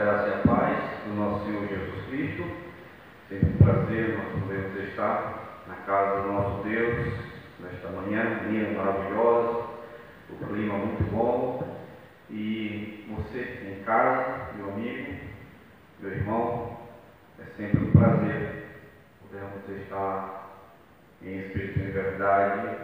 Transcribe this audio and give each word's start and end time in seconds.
graça 0.00 0.28
e 0.28 0.32
a 0.32 0.54
paz 0.54 0.78
do 1.04 1.14
nosso 1.14 1.44
Senhor 1.44 1.68
Jesus 1.68 2.06
Cristo. 2.06 2.44
Sempre 3.28 3.48
um 3.48 3.56
prazer 3.58 4.16
nós 4.16 4.42
podemos 4.42 4.88
estar 4.88 5.62
na 5.68 5.74
casa 5.74 6.22
do 6.22 6.32
nosso 6.32 6.62
Deus 6.64 7.12
nesta 7.58 7.88
manhã, 7.88 8.40
linda, 8.48 8.82
maravilhosa, 8.82 9.66
o 10.30 10.46
clima 10.46 10.78
muito 10.78 11.02
bom. 11.10 11.76
E 12.30 13.04
você 13.14 13.68
em 13.68 13.84
casa, 13.84 14.54
meu 14.56 14.72
amigo, 14.72 15.16
meu 15.98 16.12
irmão, 16.12 16.78
é 17.38 17.44
sempre 17.58 17.84
um 17.84 17.90
prazer 17.90 18.80
podermos 19.20 19.82
estar 19.82 20.48
em 21.20 21.40
espírito 21.40 21.78
e 21.78 21.90
verdade, 21.90 22.76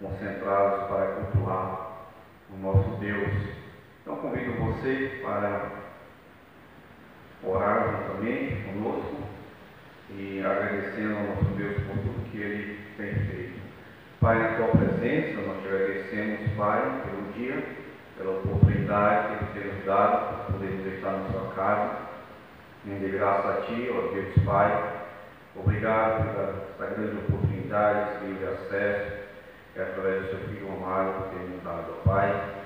concentrados 0.00 0.88
para 0.88 1.06
cultuar 1.12 2.06
o 2.50 2.56
nosso 2.56 2.88
Deus 3.00 3.62
então 4.02 4.16
convido 4.16 4.52
você 4.54 5.20
para 5.22 5.81
orar 7.44 8.06
juntamente 8.08 8.62
conosco 8.64 9.16
e 10.10 10.42
agradecendo 10.44 11.16
ao 11.16 11.22
nosso 11.24 11.44
Deus 11.56 11.74
por 11.82 11.96
tudo 11.98 12.30
que 12.30 12.38
Ele 12.38 12.78
tem 12.96 13.14
feito. 13.14 13.60
Pai, 14.20 14.38
na 14.38 14.56
tua 14.56 14.68
presença, 14.68 15.40
nós 15.40 15.62
te 15.62 15.68
agradecemos, 15.68 16.52
Pai, 16.56 17.02
pelo 17.04 17.32
dia, 17.32 17.64
pela 18.16 18.38
oportunidade 18.38 19.36
que 19.36 19.58
Ele 19.58 19.64
tem 19.64 19.74
nos 19.74 19.84
dado 19.84 20.36
para 20.36 20.52
podermos 20.52 20.86
estar 20.86 21.12
na 21.12 21.30
sua 21.30 21.54
casa. 21.54 21.90
Rende 22.86 23.08
graça 23.08 23.48
a 23.48 23.60
Ti, 23.62 23.90
ó 23.90 24.14
Deus 24.14 24.44
Pai. 24.44 24.92
Obrigado 25.56 26.32
pela 26.32 26.72
essa 26.72 26.94
grande 26.94 27.16
oportunidade, 27.16 28.16
esse 28.16 28.24
livre 28.26 28.46
acesso, 28.46 29.12
que 29.74 29.80
através 29.80 30.22
do 30.22 30.28
seu 30.28 30.38
Filho 30.48 30.72
amado, 30.72 31.30
ter 31.30 31.48
nos 31.48 31.62
dado, 31.62 31.94
ó 31.98 32.08
Pai. 32.08 32.61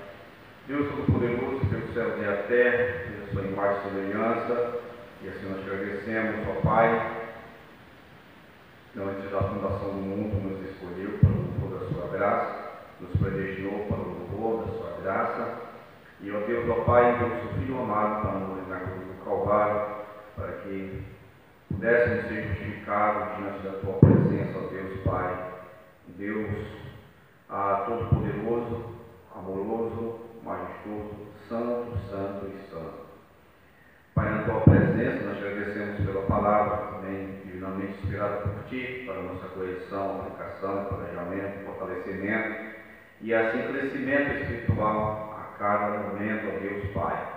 Deus 0.67 0.89
Todo-Poderoso, 0.89 1.65
pelo 1.69 1.93
céu 1.93 2.21
e 2.21 2.25
a 2.25 2.43
terra, 2.43 3.09
pela 3.09 3.31
sua 3.31 3.41
imagem 3.43 3.77
e 3.77 3.83
semelhança, 3.83 4.79
e 5.23 5.29
assim 5.29 5.49
nós 5.49 5.63
te 5.63 5.69
agradecemos, 5.69 6.45
ó 6.45 6.61
Pai, 6.61 7.11
não 8.93 9.07
antes 9.07 9.31
da 9.31 9.43
fundação 9.43 9.91
do 9.91 10.01
mundo, 10.01 10.35
nos 10.43 10.69
escolheu 10.69 11.19
para 11.19 11.29
o 11.29 11.35
louvor 11.37 11.79
da 11.79 11.87
sua 11.87 12.07
graça, 12.09 12.81
nos 12.99 13.11
predestinou 13.11 13.85
para 13.85 13.95
o 13.95 14.09
louvor 14.09 14.65
da 14.65 14.73
sua 14.73 15.01
graça, 15.01 15.61
e 16.19 16.31
ó 16.31 16.39
Deus, 16.41 16.69
ó 16.69 16.83
Pai, 16.83 17.13
enviou 17.13 17.29
o 17.29 17.39
seu 17.39 17.61
Filho 17.61 17.79
amado 17.79 18.21
para 18.23 18.31
morrer 18.39 18.67
na 18.67 18.79
cruz 18.81 19.07
do 19.07 19.23
Calvário, 19.23 19.95
para 20.35 20.51
que 20.63 21.01
pudéssemos 21.69 22.27
ser 22.27 22.43
justificados 22.45 23.37
diante 23.37 23.59
da 23.59 23.71
tua 23.79 23.93
presença, 23.93 24.59
ó 24.59 24.67
Deus 24.67 24.99
Pai, 25.05 25.53
Deus 26.17 26.49
ah, 27.49 27.85
Todo-Poderoso, 27.87 28.83
amoroso, 29.33 30.26
majestoso, 30.47 31.27
santo, 31.49 31.97
santo 32.09 32.45
e 32.47 32.71
santo. 32.71 33.07
Pai, 34.15 34.31
na 34.31 34.43
tua 34.43 34.61
presença, 34.61 35.25
nós 35.25 35.37
te 35.37 35.45
agradecemos 35.45 36.05
pela 36.05 36.21
palavra, 36.23 36.77
também 36.93 37.41
divinamente 37.45 37.99
inspirada 38.01 38.37
por 38.37 38.63
ti, 38.69 39.03
para 39.05 39.21
nossa 39.21 39.47
correção, 39.49 40.21
aplicação, 40.21 40.85
planejamento, 40.85 41.65
fortalecimento 41.65 42.77
e 43.21 43.33
assim 43.33 43.71
crescimento 43.71 44.31
espiritual 44.37 45.37
a 45.37 45.57
cada 45.59 45.99
momento, 45.99 46.47
ó 46.47 46.59
Deus 46.59 46.91
Pai. 46.93 47.27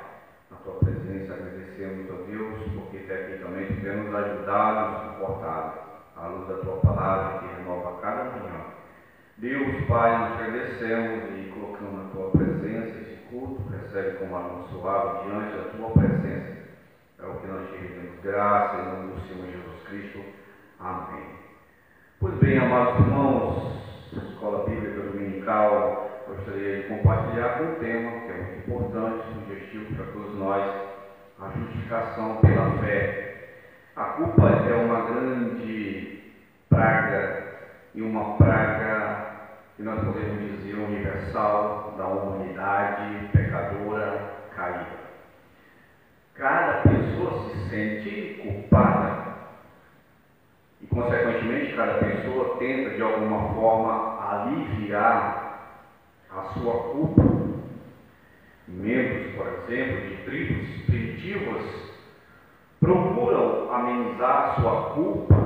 Na 0.51 0.57
tua 0.59 0.75
presença 0.75 1.35
agradecemos, 1.35 2.11
ó 2.11 2.23
Deus, 2.27 2.73
porque 2.75 2.99
tecnicamente 2.99 3.81
tem 3.81 3.97
nos 3.97 4.15
ajudado, 4.15 4.91
nos 4.91 5.13
suportado, 5.13 5.81
à 6.17 6.27
luz 6.29 6.49
da 6.49 6.57
tua 6.65 6.77
palavra 6.77 7.41
que 7.41 7.55
renova 7.57 8.01
cada 8.01 8.25
manhã. 8.25 8.65
Deus, 9.39 9.85
Pai, 9.87 10.19
nós 10.19 10.37
te 10.37 10.43
agradecemos 10.45 11.25
e 11.31 11.51
colocamos 11.51 12.05
na 12.05 12.11
tua 12.11 12.31
presença 12.31 12.50
culto, 13.31 13.63
recebe 13.71 14.19
como 14.19 14.69
suave 14.69 15.29
diante 15.29 15.57
da 15.57 15.65
tua 15.71 15.91
presença. 15.91 16.59
É 17.19 17.27
o 17.27 17.35
que 17.37 17.47
nós 17.47 17.69
te 17.71 17.77
rendemos 17.77 18.21
graça 18.23 18.77
em 18.77 18.87
nome 18.87 19.13
do 19.15 19.21
Senhor 19.29 19.47
Jesus 19.47 19.89
Cristo. 19.89 20.21
Amém. 20.81 21.27
Pois 22.19 22.35
bem, 22.35 22.59
amados 22.59 23.01
irmãos, 23.01 23.81
Escola 24.13 24.69
Bíblica 24.69 25.01
Dominical, 25.01 26.11
gostaria 26.27 26.83
de 26.83 26.89
compartilhar 26.89 27.59
com 27.59 27.65
um 27.65 27.75
tema 27.77 28.11
que 28.21 28.31
é 28.31 28.37
muito 28.37 28.59
importante, 28.59 29.27
sugestivo 29.33 29.95
para 29.95 30.07
todos 30.13 30.39
nós, 30.39 30.63
a 31.41 31.49
justificação 31.59 32.37
pela 32.37 32.79
fé. 32.79 33.49
A 33.97 34.05
culpa 34.05 34.49
é 34.49 34.75
uma 34.75 35.03
grande 35.03 36.23
praga 36.69 37.43
e 37.95 38.03
uma 38.03 38.37
praga 38.37 38.80
que 39.81 39.87
nós 39.87 40.05
podemos 40.05 40.61
dizer 40.61 40.75
universal 40.75 41.95
da 41.97 42.07
humanidade 42.07 43.29
pecadora 43.33 44.45
caída. 44.55 45.01
Cada 46.35 46.83
pessoa 46.83 47.49
se 47.49 47.71
sente 47.71 48.43
culpada 48.43 49.37
e, 50.83 50.87
consequentemente, 50.87 51.75
cada 51.75 51.95
pessoa 51.95 52.59
tenta 52.59 52.91
de 52.91 53.03
alguma 53.03 53.55
forma 53.55 54.21
aliviar 54.21 55.61
a 56.31 56.43
sua 56.53 56.75
culpa. 56.75 57.23
Membros, 58.69 59.35
por 59.35 59.47
exemplo, 59.47 60.09
de 60.09 60.17
tribos 60.27 60.83
primitivas 60.85 61.65
procuram 62.81 63.73
amenizar 63.73 64.61
sua 64.61 64.91
culpa 64.91 65.37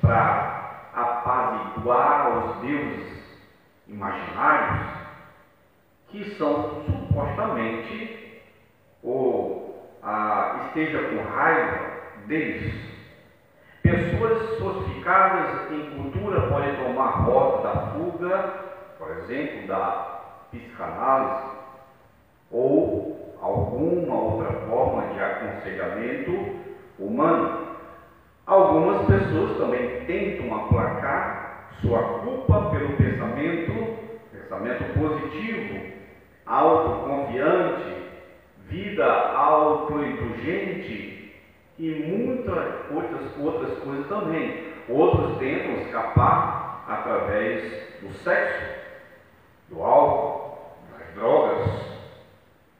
para 0.00 0.90
apaziguar 0.94 2.46
os 2.46 2.60
deuses 2.60 3.21
imaginários 3.92 4.90
que 6.08 6.36
são 6.36 6.82
supostamente 6.86 8.32
ou 9.02 9.76
ah, 10.02 10.60
esteja 10.66 11.10
com 11.10 11.22
raiva 11.22 11.92
deles. 12.26 12.92
Pessoas 13.82 14.58
sofisticadas 14.58 15.70
em 15.70 15.90
cultura 15.96 16.48
podem 16.48 16.76
tomar 16.76 17.10
rota 17.22 17.68
da 17.68 17.92
fuga, 17.92 18.54
por 18.98 19.10
exemplo, 19.18 19.66
da 19.66 20.20
psicanálise, 20.50 21.52
ou 22.50 23.36
alguma 23.40 24.14
outra 24.14 24.52
forma 24.68 25.06
de 25.08 25.20
aconselhamento 25.20 26.56
humano. 26.98 27.60
Algumas 28.46 29.06
pessoas 29.06 29.56
também 29.58 30.04
tentam 30.06 30.54
aplacar 30.54 31.41
sua 31.82 32.20
culpa 32.20 32.70
pelo 32.70 32.96
pensamento, 32.96 33.98
pensamento 34.30 34.84
positivo, 34.98 35.80
autoconfiante, 36.46 37.92
vida 38.68 39.04
autoindulgente 39.04 41.34
e 41.78 41.90
muitas 41.90 42.90
outras, 42.90 43.38
outras 43.38 43.78
coisas 43.80 44.08
também. 44.08 44.72
Outros 44.88 45.36
tentam 45.38 45.82
escapar 45.82 46.84
através 46.88 47.62
do 48.00 48.10
sexo, 48.22 48.80
do 49.68 49.82
álcool, 49.82 50.58
das 50.96 51.12
drogas 51.14 51.68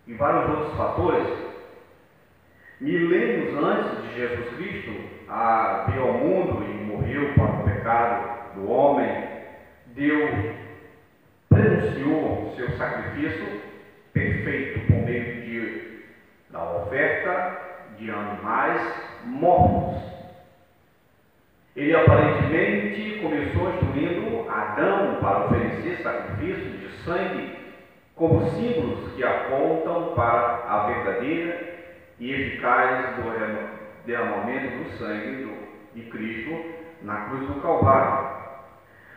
e 0.07 0.15
vários 0.15 0.49
outros 0.51 0.75
fatores. 0.77 1.29
Milênios 2.81 3.55
antes 3.63 4.03
de 4.03 4.15
Jesus 4.15 4.57
Cristo, 4.57 4.93
veio 5.89 6.03
ao 6.03 6.15
mundo 6.15 6.65
e 6.65 6.85
morreu 6.85 7.35
para 7.35 7.61
o 7.61 7.65
pecado 7.65 8.32
do 8.55 8.71
homem, 8.71 9.29
Deus 9.95 10.31
prenunciou 11.49 12.53
seu 12.57 12.71
sacrifício 12.77 13.63
perfeito 14.13 14.81
por 14.87 14.97
meio 15.05 15.43
de, 15.43 16.05
da 16.51 16.77
oferta 16.77 17.59
de 17.99 18.11
animais 18.11 18.81
mortos. 19.25 20.03
Ele 21.75 21.95
aparentemente 21.95 23.21
começou 23.23 23.71
instruindo 23.75 24.51
Adão 24.51 25.17
para 25.21 25.47
oferecer 25.47 26.03
sacrifícios 26.03 26.81
de 26.81 26.89
sangue 27.05 27.57
como 28.15 28.51
símbolos 28.51 29.13
que 29.15 29.25
apontam 29.25 30.15
para 30.15 30.65
a 30.69 30.87
verdadeira 30.87 31.73
e 32.19 32.31
eficaz 32.31 33.17
do 33.17 33.23
derramamento 34.05 34.85
do 34.85 34.91
sangue 34.99 35.51
de 35.95 36.03
Cristo 36.03 36.65
na 37.03 37.27
cruz 37.27 37.47
do 37.47 37.61
Calvário. 37.61 38.42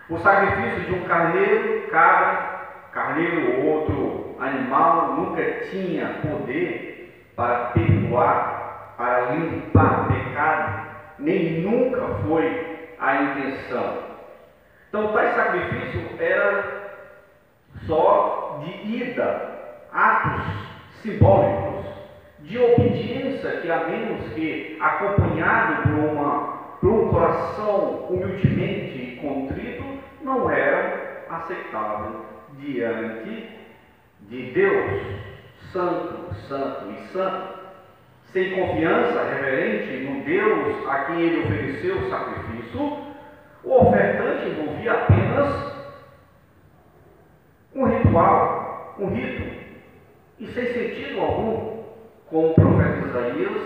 O 0.07 0.19
sacrifício 0.19 0.81
de 0.81 0.93
um 0.93 1.07
carneiro, 1.07 1.87
cabra, 1.89 2.89
carneiro 2.91 3.57
ou 3.57 3.65
outro 3.65 4.35
animal 4.39 5.13
nunca 5.13 5.43
tinha 5.71 6.21
poder 6.21 7.33
para 7.35 7.65
perdoar, 7.69 8.93
para 8.97 9.31
limpar 9.31 10.07
pecado, 10.07 10.85
nem 11.17 11.61
nunca 11.61 12.01
foi 12.27 12.93
a 12.99 13.23
intenção. 13.23 13.97
Então, 14.89 15.11
tais 15.11 15.35
sacrifício 15.35 16.01
era 16.19 16.85
só 17.87 18.61
de 18.63 18.97
ida, 18.97 19.59
atos 19.91 20.69
simbólicos, 21.01 21.83
de 22.39 22.59
obediência 22.59 23.61
que, 23.61 23.71
a 23.71 23.87
menos 23.87 24.33
que 24.33 24.77
acompanhado 24.79 25.83
por, 25.83 25.99
uma, 25.99 26.64
por 26.85 26.91
um 26.91 27.09
coração 27.09 28.05
humildemente 28.11 29.19
contrito, 29.19 29.83
não 30.21 30.51
era 30.51 31.25
aceitável 31.31 32.23
diante 32.59 33.49
de 34.29 34.51
Deus, 34.51 35.01
santo, 35.73 36.31
santo 36.47 36.91
e 36.91 37.07
santo. 37.07 37.55
sem 38.31 38.51
confiança 38.51 39.23
reverente 39.23 40.05
no 40.05 40.23
Deus 40.25 40.87
a 40.87 41.05
quem 41.05 41.21
ele 41.21 41.45
ofereceu 41.45 41.97
o 41.97 42.09
sacrifício, 42.09 42.97
o 43.63 43.71
ofertante 43.71 44.49
envolvia 44.49 44.91
apenas 44.91 45.73
um 47.73 47.85
ritual, 47.85 48.95
um 48.99 49.07
rito, 49.07 49.55
e 50.37 50.47
sem 50.47 50.65
sentido 50.67 51.19
algum, 51.19 51.83
como 52.29 52.51
o 52.51 52.53
profeta 52.53 53.07
Isaías 53.07 53.61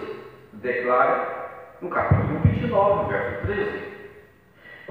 declara 0.54 1.39
no 1.82 1.90
capítulo 1.90 2.40
29, 2.44 3.10
verso 3.10 3.48
13. 3.48 3.90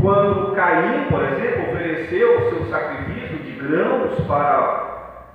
Quando 0.00 0.54
Caim, 0.54 1.06
por 1.10 1.22
exemplo, 1.24 1.72
ofereceu 1.72 2.38
o 2.38 2.50
seu 2.50 2.66
sacrifício 2.66 3.38
de 3.38 3.52
grãos 3.52 4.18
para 4.26 5.26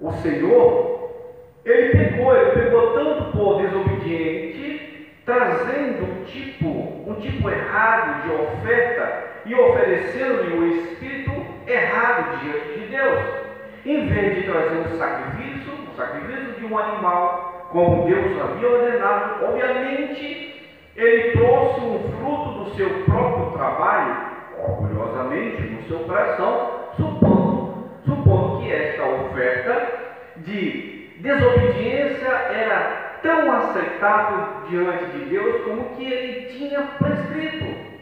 o 0.00 0.12
Senhor, 0.12 1.10
ele 1.64 1.90
pegou, 1.90 2.34
ele 2.34 2.50
pegou 2.52 2.92
tanto 2.94 3.32
por 3.32 3.60
desobediente, 3.60 5.12
trazendo 5.26 6.04
um 6.04 6.24
tipo, 6.24 6.68
um 6.68 7.14
tipo 7.20 7.50
errado 7.50 8.22
de 8.22 8.32
oferta 8.34 9.24
e 9.44 9.54
oferecendo-lhe 9.54 10.56
o 10.56 10.66
espírito 10.68 11.32
errado 11.66 12.40
diante 12.40 12.80
de 12.80 12.86
Deus. 12.86 13.20
Em 13.84 14.06
vez 14.08 14.36
de 14.36 14.42
trazer 14.44 14.78
um 14.78 14.98
sacrifício, 14.98 15.72
um 15.90 15.96
sacrifício 15.96 16.52
de 16.54 16.64
um 16.64 16.78
animal, 16.78 17.68
como 17.72 18.06
Deus 18.06 18.40
havia 18.40 18.68
ordenado, 18.68 19.44
obviamente 19.44 20.45
ele 20.96 21.32
trouxe 21.32 21.80
um 21.80 21.98
fruto 22.18 22.64
do 22.64 22.70
seu 22.74 22.88
próprio 23.04 23.52
trabalho, 23.52 24.16
orgulhosamente, 24.58 25.62
no 25.62 25.82
seu 25.82 25.98
coração, 26.00 26.70
supondo, 26.96 27.90
supondo 28.04 28.62
que 28.62 28.72
esta 28.72 29.04
oferta 29.04 29.88
de 30.38 31.10
desobediência 31.18 32.28
era 32.28 33.18
tão 33.22 33.52
aceitável 33.52 34.68
diante 34.68 35.04
de 35.06 35.24
Deus 35.26 35.64
como 35.64 35.96
que 35.96 36.04
ele 36.04 36.46
tinha 36.52 36.80
prescrito. 36.98 37.96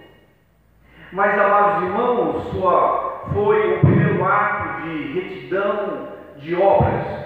Mas, 1.12 1.38
amados 1.38 1.84
irmãos, 1.84 2.42
sua, 2.50 3.24
foi 3.32 3.76
o 3.76 3.80
primeiro 3.80 4.24
ato 4.24 4.82
de 4.82 5.12
retidão 5.12 6.08
de 6.36 6.54
obras 6.56 7.23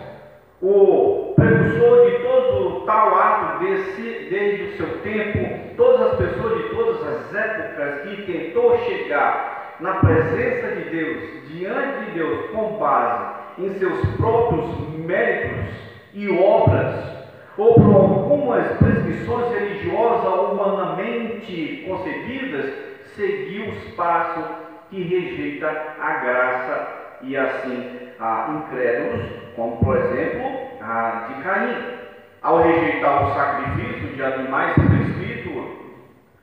o 0.60 1.34
precursor 1.36 2.10
de 2.10 2.18
todo 2.18 2.80
tal 2.84 3.14
ato 3.14 3.64
desse, 3.64 4.28
desde 4.30 4.62
o 4.64 4.76
seu 4.76 4.98
tempo, 4.98 5.76
todas 5.76 6.12
as 6.12 6.18
pessoas 6.18 6.62
de 6.62 6.68
todas 6.70 7.06
as 7.06 7.34
épocas 7.34 8.00
que 8.02 8.22
tentou 8.22 8.78
chegar 8.78 9.76
na 9.80 9.94
presença 9.94 10.74
de 10.74 10.90
Deus, 10.90 11.48
diante 11.48 12.06
de 12.06 12.10
Deus, 12.12 12.50
com 12.50 12.76
base 12.78 13.38
em 13.58 13.74
seus 13.74 14.04
próprios 14.16 14.66
méritos 14.98 15.74
e 16.12 16.28
obras, 16.28 17.18
ou 17.56 17.74
por 17.74 17.94
algumas 17.94 18.66
prescrições 18.78 19.52
religiosas 19.52 20.52
humanamente 20.52 21.84
concebidas, 21.86 22.72
seguiu 23.14 23.68
os 23.68 23.94
passos 23.94 24.44
que 24.90 25.02
rejeita 25.02 25.68
a 26.00 26.12
graça 26.14 26.88
e 27.22 27.36
assim 27.36 27.98
a 28.18 28.64
incrédulos, 28.64 29.47
como 29.58 29.76
por 29.78 29.96
exemplo 29.96 30.46
a 30.80 31.26
de 31.28 31.42
Caim. 31.42 31.98
Ao 32.40 32.62
rejeitar 32.62 33.26
o 33.26 33.34
sacrifício 33.34 34.14
de 34.14 34.22
animais 34.22 34.72
prescrito, 34.74 35.76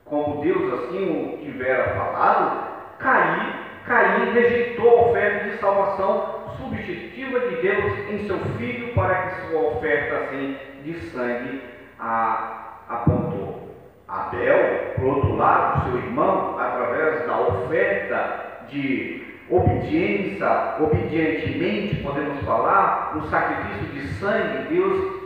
como 0.04 0.42
Deus 0.42 0.74
assim 0.74 1.08
o 1.08 1.38
tivera 1.38 1.94
falado, 1.94 2.98
Caim, 2.98 3.54
Caim 3.86 4.32
rejeitou 4.34 4.90
a 4.90 5.02
oferta 5.08 5.48
de 5.48 5.56
salvação 5.56 6.44
substitutiva 6.58 7.40
de 7.40 7.56
Deus 7.62 8.10
em 8.10 8.26
seu 8.26 8.38
filho 8.58 8.92
para 8.92 9.14
que 9.14 9.46
sua 9.46 9.60
oferta 9.62 10.16
assim 10.18 10.56
de 10.84 11.00
sangue 11.10 11.62
a, 11.98 12.74
apontou. 12.90 13.74
Abel, 14.06 14.92
por 14.96 15.04
outro 15.04 15.36
lado, 15.36 15.88
seu 15.88 15.98
irmão, 15.98 16.58
através 16.60 17.26
da 17.26 17.40
oferta 17.40 18.66
de 18.68 19.24
obediência, 19.50 20.76
obedientemente, 20.80 21.96
podemos 22.02 22.40
falar, 22.44 23.16
o 23.16 23.28
sacrifício 23.28 23.86
de 23.94 24.08
sangue, 24.14 24.74
Deus, 24.74 25.20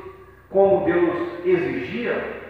como 0.51 0.85
Deus 0.85 1.45
exigia, 1.45 2.41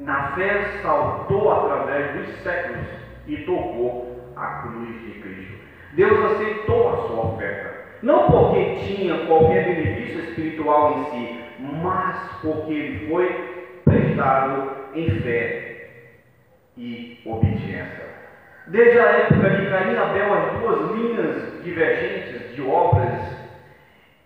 na 0.00 0.32
fé 0.32 0.80
saltou 0.82 1.50
através 1.52 2.14
dos 2.14 2.36
séculos 2.42 2.86
e 3.26 3.36
tocou 3.38 4.32
a 4.36 4.46
cruz 4.62 5.00
de 5.02 5.20
Cristo. 5.20 5.54
Deus 5.94 6.32
aceitou 6.32 6.88
a 6.92 6.96
sua 7.08 7.26
oferta, 7.32 7.74
não 8.02 8.30
porque 8.30 8.76
tinha 8.76 9.26
qualquer 9.26 9.64
benefício 9.64 10.20
espiritual 10.20 10.98
em 10.98 11.04
si, 11.10 11.40
mas 11.58 12.16
porque 12.42 12.72
ele 12.72 13.08
foi 13.08 13.80
prestado 13.84 14.70
em 14.94 15.10
fé 15.20 15.88
e 16.76 17.20
obediência. 17.24 18.17
Desde 18.68 19.00
a 19.00 19.04
época 19.04 19.48
de 19.48 19.70
Caim 19.70 19.94
e 19.94 19.96
Abel, 19.96 20.34
as 20.34 20.58
duas 20.58 20.90
linhas 20.90 21.64
divergentes 21.64 22.54
de 22.54 22.60
obras 22.60 23.22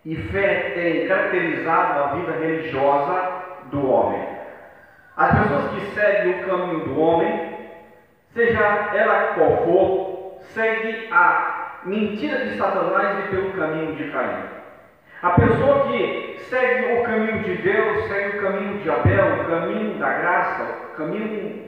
e 0.05 0.17
fé 0.17 0.73
têm 0.75 1.07
caracterizado 1.07 2.01
a 2.01 2.07
vida 2.17 2.33
religiosa 2.33 3.43
do 3.71 3.89
homem. 3.89 4.21
As 5.17 5.39
pessoas 5.39 5.71
que 5.71 5.81
seguem 5.95 6.41
o 6.41 6.47
caminho 6.47 6.85
do 6.87 7.01
homem, 7.01 7.57
seja 8.35 8.91
ela 8.93 9.35
qual 9.35 9.65
for, 9.65 10.41
seguem 10.41 11.07
a 11.13 11.79
mentira 11.85 12.45
de 12.45 12.57
Satanás 12.57 13.25
e 13.25 13.29
pelo 13.29 13.53
caminho 13.53 13.95
de 13.95 14.11
Caim. 14.11 14.43
A 15.23 15.31
pessoa 15.31 15.87
que 15.87 16.37
segue 16.51 16.99
o 16.99 17.05
caminho 17.05 17.45
de 17.45 17.59
Deus, 17.59 18.09
segue 18.09 18.39
o 18.39 18.43
caminho 18.43 18.79
de 18.79 18.91
Abel, 18.91 19.43
o 19.43 19.45
caminho 19.47 19.99
da 20.01 20.13
graça, 20.15 20.63
o 20.93 20.97
caminho 20.97 21.63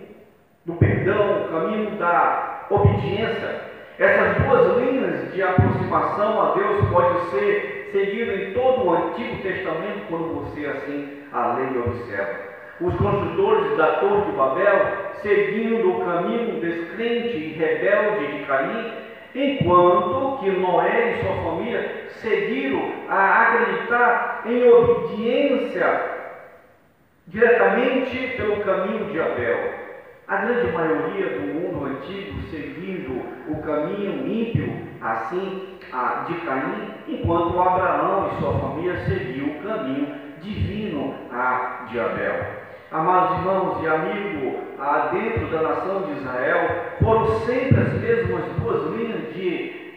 do 0.67 0.73
perdão, 0.75 1.44
o 1.44 1.49
caminho 1.50 1.93
da 1.99 2.54
obediência. 2.71 3.75
Essas 3.99 4.43
duas 4.43 4.77
linhas 4.79 5.33
de 5.33 5.43
aproximação 5.43 6.43
a 6.43 6.55
Deus 6.55 6.89
pode 6.91 7.31
ser 7.31 7.91
seguida 7.93 8.35
em 8.35 8.53
todo 8.53 8.85
o 8.85 8.93
Antigo 8.93 9.43
Testamento 9.43 10.07
quando 10.09 10.35
você 10.35 10.67
assim 10.67 11.23
a 11.33 11.55
lei 11.55 11.79
observa. 11.79 12.55
Os 12.81 12.95
construtores 12.97 13.77
da 13.77 13.99
Torre 13.99 14.23
de 14.23 14.33
Babel 14.33 15.05
seguindo 15.25 15.91
o 15.91 16.05
caminho 16.05 16.61
descrente 16.61 17.37
e 17.37 17.53
rebelde 17.53 18.27
de 18.27 18.45
Caim, 18.45 18.93
enquanto 19.35 20.39
que 20.41 20.51
Noé 20.51 21.13
e 21.13 21.25
sua 21.25 21.37
família 21.43 22.09
seguiram 22.21 22.93
a 23.09 23.43
acreditar 23.43 24.43
em 24.47 24.69
obediência 24.69 26.01
diretamente 27.27 28.37
pelo 28.37 28.56
caminho 28.65 29.06
de 29.06 29.21
Abel. 29.21 29.83
A 30.27 30.37
grande 30.39 30.73
maioria 30.73 31.39
do 31.39 31.47
mundo 31.53 31.85
antigo 31.85 32.41
seguindo 32.51 33.13
o 33.47 33.63
caminho 33.63 34.27
ímpio, 34.27 34.89
assim, 35.03 35.79
de 36.27 36.35
Caim, 36.47 36.95
enquanto 37.07 37.61
Abraão 37.61 38.31
e 38.33 38.41
sua 38.41 38.59
família 38.59 39.05
seguiu 39.05 39.49
o 39.49 39.63
caminho 39.63 40.15
divino 40.41 41.15
a 41.31 41.87
de 41.91 42.01
Abel. 42.01 42.65
Amados 42.91 43.39
irmãos 43.39 43.83
e 43.83 43.87
amigos, 43.87 44.63
dentro 45.13 45.47
da 45.51 45.63
nação 45.63 46.03
de 46.05 46.13
Israel, 46.13 46.71
foram 47.03 47.27
sempre 47.41 47.81
as 47.81 47.93
mesmas 48.01 48.45
duas 48.61 48.97
linhas 48.97 49.35
de 49.35 49.95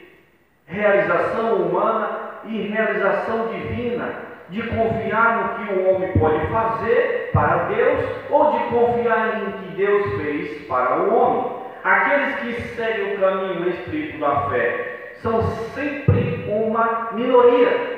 realização 0.66 1.62
humana 1.62 2.40
e 2.44 2.68
realização 2.68 3.48
divina 3.48 4.28
de 4.50 4.62
confiar 4.64 5.58
no 5.60 5.66
que 5.66 5.74
o 5.74 5.90
homem 5.90 6.12
pode 6.14 6.48
fazer 6.48 7.30
para 7.34 7.66
Deus 7.66 8.06
ou 8.30 8.52
de 8.52 8.64
confiar 8.66 9.42
em 9.42 9.52
que 9.52 9.76
Deus 9.76 10.22
fez 10.22 10.68
para 10.68 11.04
o 11.04 11.14
homem. 11.14 11.58
Aqueles 11.84 12.36
que 12.38 12.62
seguem 12.76 13.16
o 13.16 13.20
caminho 13.20 13.70
estrito 13.70 14.20
da 14.20 14.50
fé 14.50 15.12
são 15.22 15.42
sempre 15.74 16.46
uma 16.48 17.10
minoria. 17.14 17.98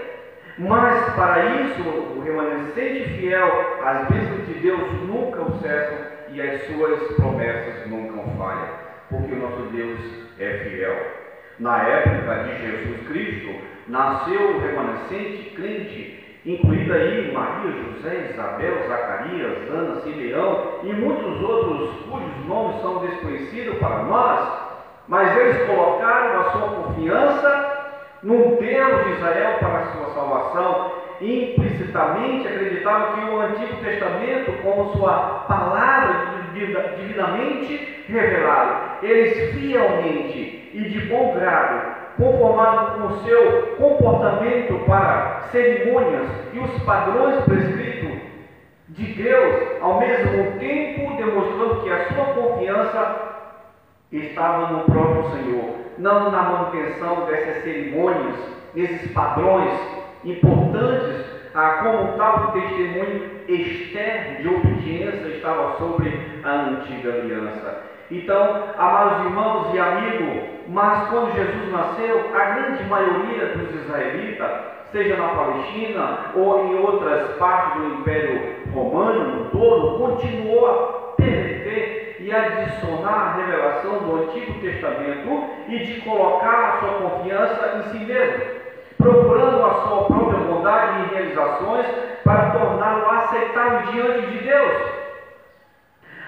Mas 0.57 1.13
para 1.13 1.45
isso, 1.45 1.87
o 1.87 2.21
remanescente 2.21 3.09
fiel, 3.17 3.79
as 3.83 4.07
bênçãos 4.09 4.45
de 4.47 4.53
Deus 4.55 4.91
nunca 5.07 5.41
o 5.41 5.57
cessam 5.59 5.97
e 6.29 6.41
as 6.41 6.61
suas 6.67 6.99
promessas 7.15 7.87
nunca 7.87 8.21
falham, 8.37 8.67
porque 9.09 9.33
o 9.33 9.37
nosso 9.37 9.61
Deus 9.71 9.99
é 10.37 10.57
fiel. 10.65 10.95
Na 11.59 11.81
época 11.83 12.43
de 12.43 12.61
Jesus 12.61 13.07
Cristo, 13.07 13.55
nasceu 13.87 14.55
o 14.55 14.59
remanescente 14.59 15.51
crente 15.55 16.18
incluída 16.45 16.93
aí 16.93 17.31
Maria, 17.33 17.71
José, 17.71 18.29
Isabel, 18.31 18.87
Zacarias, 18.87 19.69
Ana, 19.69 20.01
Simeão 20.01 20.79
e 20.83 20.93
muitos 20.93 21.41
outros 21.41 21.89
cujos 22.09 22.45
nomes 22.47 22.81
são 22.81 22.99
desconhecidos 22.99 23.77
para 23.79 24.03
nós, 24.03 24.49
mas 25.07 25.37
eles 25.37 25.67
colocaram 25.67 26.39
a 26.39 26.51
sua 26.51 26.67
confiança 26.69 27.79
no 28.23 28.57
Deus 28.57 29.05
de 29.05 29.11
Israel 29.13 29.57
para 29.59 29.79
a 29.79 29.91
sua 29.91 30.13
salvação. 30.13 30.91
E 31.21 31.51
implicitamente 31.51 32.47
acreditavam 32.47 33.13
que 33.13 33.29
o 33.29 33.41
Antigo 33.41 33.83
Testamento, 33.83 34.53
com 34.63 34.93
sua 34.93 35.43
palavra 35.49 36.15
divinamente 36.53 38.05
revelada, 38.07 38.99
eles 39.03 39.53
fielmente 39.53 40.69
e 40.73 40.81
de 40.81 40.99
bom 41.07 41.33
grado 41.33 41.98
conformado 42.19 42.99
com 42.99 43.07
o 43.07 43.23
seu 43.23 43.75
comportamento 43.77 44.85
para 44.85 45.47
cerimônias 45.51 46.27
e 46.53 46.59
os 46.59 46.83
padrões 46.83 47.43
prescritos 47.45 48.19
de 48.89 49.05
Deus, 49.13 49.81
ao 49.81 49.99
mesmo 49.99 50.59
tempo 50.59 51.15
demonstrando 51.15 51.81
que 51.81 51.89
a 51.89 52.13
sua 52.13 52.25
confiança 52.25 53.29
estava 54.11 54.73
no 54.73 54.83
próprio 54.83 55.31
Senhor, 55.31 55.75
não 55.97 56.29
na 56.29 56.41
manutenção 56.41 57.25
dessas 57.25 57.63
cerimônias, 57.63 58.35
desses 58.73 59.11
padrões 59.11 59.79
importantes, 60.25 61.25
ah, 61.55 61.79
como 61.83 62.17
tal 62.17 62.51
testemunho 62.51 63.39
externo 63.47 64.41
de 64.41 64.47
obediência 64.47 65.27
estava 65.29 65.77
sobre 65.77 66.19
a 66.43 66.51
antiga 66.51 67.13
aliança. 67.13 67.88
Então, 68.11 68.63
amados 68.75 69.25
irmãos 69.25 69.73
e 69.73 69.79
amigos, 69.79 70.43
mas 70.67 71.09
quando 71.09 71.35
Jesus 71.35 71.71
nasceu, 71.71 72.31
a 72.33 72.43
grande 72.43 72.83
maioria 72.85 73.45
dos 73.55 73.73
israelitas, 73.83 74.49
seja 74.91 75.15
na 75.15 75.27
Palestina 75.29 76.31
ou 76.33 76.65
em 76.65 76.79
outras 76.79 77.37
partes 77.37 77.79
do 77.79 77.87
Império 77.99 78.55
Romano 78.73 79.45
todo, 79.51 79.99
continuou 79.99 80.67
a 80.67 81.13
perverter 81.17 82.17
e 82.19 82.33
adicionar 82.33 83.11
a 83.11 83.33
revelação 83.33 83.99
do 83.99 84.23
Antigo 84.23 84.59
Testamento 84.59 85.43
e 85.67 85.77
de 85.77 86.01
colocar 86.01 86.49
a 86.49 86.79
sua 86.79 87.09
confiança 87.09 87.77
em 87.77 87.91
si 87.91 88.05
mesmo, 88.05 88.43
procurando 88.97 89.63
a 89.63 89.73
sua 89.85 90.05
própria 90.05 90.39
bondade 90.39 91.03
e 91.03 91.13
realizações 91.13 91.85
para 92.23 92.49
torná-lo 92.49 93.07
aceitável 93.11 93.91
diante 93.91 94.31
de 94.31 94.37
Deus. 94.39 95.08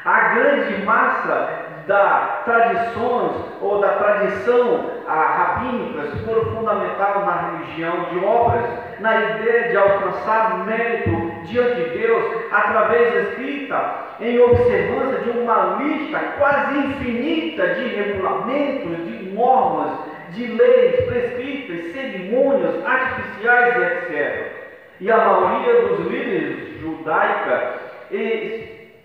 A 0.03 0.19
grande 0.33 0.83
massa 0.83 1.61
da 1.85 2.41
tradições 2.43 3.33
ou 3.61 3.79
da 3.81 3.89
tradição 3.89 4.89
rabínica 5.07 6.17
foram 6.25 6.55
fundamental 6.55 7.25
na 7.25 7.51
religião 7.51 8.05
de 8.05 8.25
obras, 8.25 8.65
na 8.99 9.15
ideia 9.15 9.69
de 9.69 9.77
alcançar 9.77 10.65
mérito 10.65 11.11
diante 11.43 11.75
de 11.75 11.99
Deus 11.99 12.23
através 12.51 13.13
da 13.13 13.19
escrita, 13.21 13.95
em 14.19 14.39
observância 14.39 15.19
de 15.19 15.39
uma 15.39 15.77
lista 15.81 16.19
quase 16.37 16.77
infinita 16.79 17.75
de 17.75 17.87
regulamentos, 17.89 18.97
de 19.05 19.29
normas, 19.31 19.99
de 20.29 20.47
leis 20.47 21.05
prescritas, 21.05 21.91
cerimônias 21.91 22.85
artificiais 22.85 23.75
etc. 23.75 24.61
E 24.99 25.11
a 25.11 25.17
maioria 25.17 25.81
dos 25.81 26.07
líderes 26.07 26.71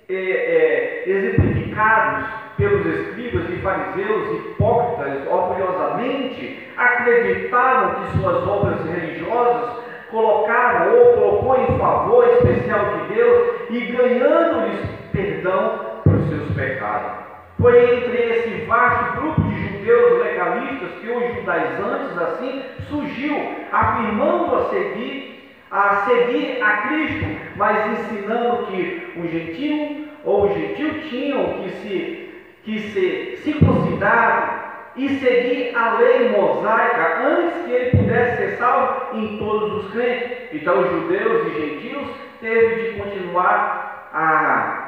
judaicos 0.09 1.07
exemplificados 1.07 2.27
pelos 2.57 2.87
escribas 2.87 3.51
e 3.51 3.61
fariseus 3.61 4.41
hipócritas, 4.41 5.27
orgulhosamente 5.27 6.73
acreditavam 6.77 7.95
que 7.95 8.19
suas 8.19 8.47
obras 8.47 8.85
religiosas 8.87 9.85
colocaram 10.11 10.97
ou 10.97 11.15
colocou 11.15 11.57
em 11.57 11.79
favor 11.79 12.27
especial 12.29 12.99
de 12.99 13.15
Deus 13.15 13.71
e 13.71 13.81
ganhando-lhes 13.93 15.11
perdão 15.13 16.03
por 16.05 16.19
seus 16.29 16.55
pecados. 16.55 17.27
Foi 17.61 17.97
entre 17.97 18.17
esse 18.17 18.67
vasto 18.67 19.21
grupo 19.21 19.43
de 19.43 19.69
judeus 19.69 20.23
legalistas 20.23 20.91
que 21.01 21.09
os 21.09 21.35
judaizantes 21.35 22.19
assim 22.19 22.63
surgiu, 22.89 23.37
afirmando 23.73 24.55
a 24.55 24.71
seguir 24.71 25.36
a 25.71 25.97
seguir 26.07 26.63
a 26.63 26.89
Cristo, 26.89 27.27
mas 27.57 27.99
ensinando 27.99 28.67
que 28.67 29.13
o 29.17 29.29
gentio 29.29 30.07
ou 30.25 30.45
o 30.45 30.53
gentil 30.55 31.03
tinham 31.09 31.45
que 31.55 31.71
se 31.71 32.27
que 32.67 32.81
se 32.81 33.37
circuncidar 33.45 34.93
e 34.97 35.09
seguir 35.21 35.77
a 35.77 35.99
lei 35.99 36.31
mosaica 36.31 37.21
antes 37.23 37.65
que 37.65 37.71
ele 37.71 37.91
pudesse 37.97 38.37
ser 38.39 38.57
salvo 38.57 39.17
em 39.17 39.39
todos 39.39 39.85
os 39.85 39.93
crentes. 39.93 40.53
Então, 40.53 40.81
os 40.81 40.91
judeus 40.91 41.47
e 41.47 41.61
gentios 41.61 42.09
teve 42.41 42.83
de 42.83 42.99
continuar 42.99 44.09
a 44.13 44.87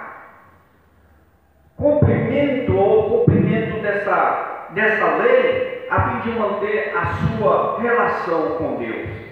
cumprimento 1.77 2.77
ou 2.77 3.21
cumprimento 3.21 3.81
dessa, 3.81 4.67
dessa 4.71 5.17
lei 5.17 5.87
a 5.89 6.03
fim 6.03 6.31
de 6.31 6.39
manter 6.39 6.93
a 6.97 7.07
sua 7.07 7.81
relação 7.81 8.57
com 8.57 8.75
Deus. 8.77 9.28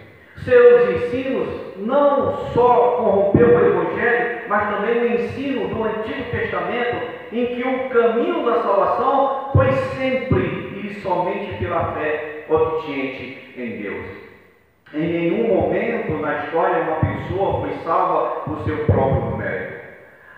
Seus 0.47 0.89
ensinos 0.93 1.77
não 1.77 2.37
só 2.55 2.93
corrompeu 2.99 3.49
o 3.49 3.67
Evangelho, 3.67 4.49
mas 4.49 4.77
também 4.77 5.01
o 5.01 5.15
ensino 5.15 5.75
do 5.75 5.83
Antigo 5.83 6.31
Testamento 6.31 7.01
em 7.33 7.47
que 7.47 7.65
o 7.65 7.91
caminho 7.91 8.47
da 8.47 8.63
salvação 8.63 9.51
foi 9.53 9.73
sempre 9.73 10.87
e 10.87 10.95
somente 11.03 11.53
pela 11.57 11.93
fé 11.95 12.45
obediente 12.49 13.53
em 13.57 13.83
Deus. 13.83 14.07
Em 14.95 15.09
nenhum 15.09 15.49
momento 15.49 16.13
na 16.23 16.45
história 16.45 16.85
uma 16.85 17.01
pessoa 17.01 17.61
foi 17.63 17.73
salva 17.83 18.43
por 18.47 18.61
seu 18.61 18.87
próprio 18.87 19.37
mérito. 19.37 19.81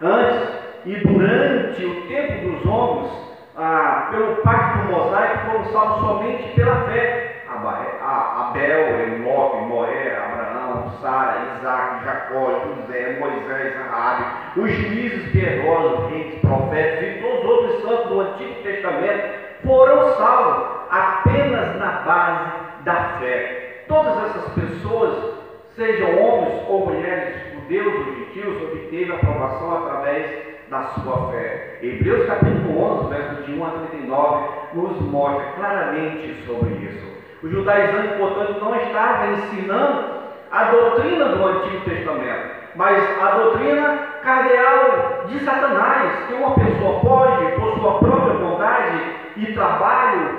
Antes 0.01 0.59
e 0.87 0.97
durante 1.01 1.85
o 1.85 2.09
tempo 2.09 2.49
dos 2.49 2.67
homens, 2.67 3.29
ah, 3.55 4.09
pelo 4.11 4.37
pacto 4.37 4.91
mosaico, 4.91 5.51
foram 5.51 5.65
salvos 5.67 6.01
somente 6.01 6.55
pela 6.55 6.77
fé. 6.87 7.38
Abel, 7.67 9.01
Enoque, 9.01 9.67
Noé, 9.67 10.17
Abraão, 10.17 10.91
Sara, 11.01 11.57
Isaac, 11.57 12.05
Jacó, 12.05 12.61
José, 12.67 13.19
Moisés, 13.19 13.75
Raabe, 13.91 14.25
os 14.57 14.71
juízes 14.71 15.33
piedosos, 15.33 16.11
reis, 16.11 16.41
profetas 16.41 17.03
e 17.03 17.21
todos 17.21 17.39
os 17.39 17.45
outros 17.45 17.83
santos 17.83 18.09
do 18.09 18.21
Antigo 18.21 18.63
Testamento 18.63 19.39
foram 19.65 20.15
salvos 20.17 20.69
apenas 20.91 21.77
na 21.77 21.91
base 22.05 22.51
da 22.85 23.19
fé. 23.19 23.85
Todas 23.89 24.17
essas 24.25 24.53
pessoas, 24.55 25.35
sejam 25.75 26.19
homens 26.23 26.63
ou 26.69 26.87
mulheres, 26.87 27.53
judeus 27.53 27.95
ou 27.95 28.15
gentios, 28.15 28.63
obteve 28.63 29.13
aprovação 29.13 29.79
através 29.79 30.49
da 30.71 30.83
sua 30.89 31.33
fé. 31.33 31.79
Hebreus 31.83 32.27
capítulo 32.27 33.03
11, 33.03 33.09
verso 33.09 33.43
de 33.43 33.53
1 33.53 33.65
a 33.65 33.71
39, 33.71 34.49
nos 34.75 35.01
mostra 35.03 35.53
claramente 35.53 36.45
sobre 36.47 36.75
isso. 36.75 37.18
O 37.43 37.49
judaizante, 37.49 38.19
portanto, 38.19 38.61
não 38.61 38.75
estava 38.83 39.29
ensinando 39.29 40.19
a 40.51 40.65
doutrina 40.65 41.27
do 41.27 41.47
Antigo 41.47 41.85
Testamento, 41.85 42.51
mas 42.75 43.23
a 43.23 43.31
doutrina 43.33 43.99
cardeal 44.25 45.27
de 45.29 45.39
Satanás, 45.45 46.27
que 46.27 46.35
uma 46.35 46.55
pessoa 46.55 47.01
pode, 47.01 47.53
por 47.53 47.79
sua 47.79 47.99
própria 48.01 48.35
bondade 48.35 49.15
e 49.37 49.55
trabalho, 49.55 50.37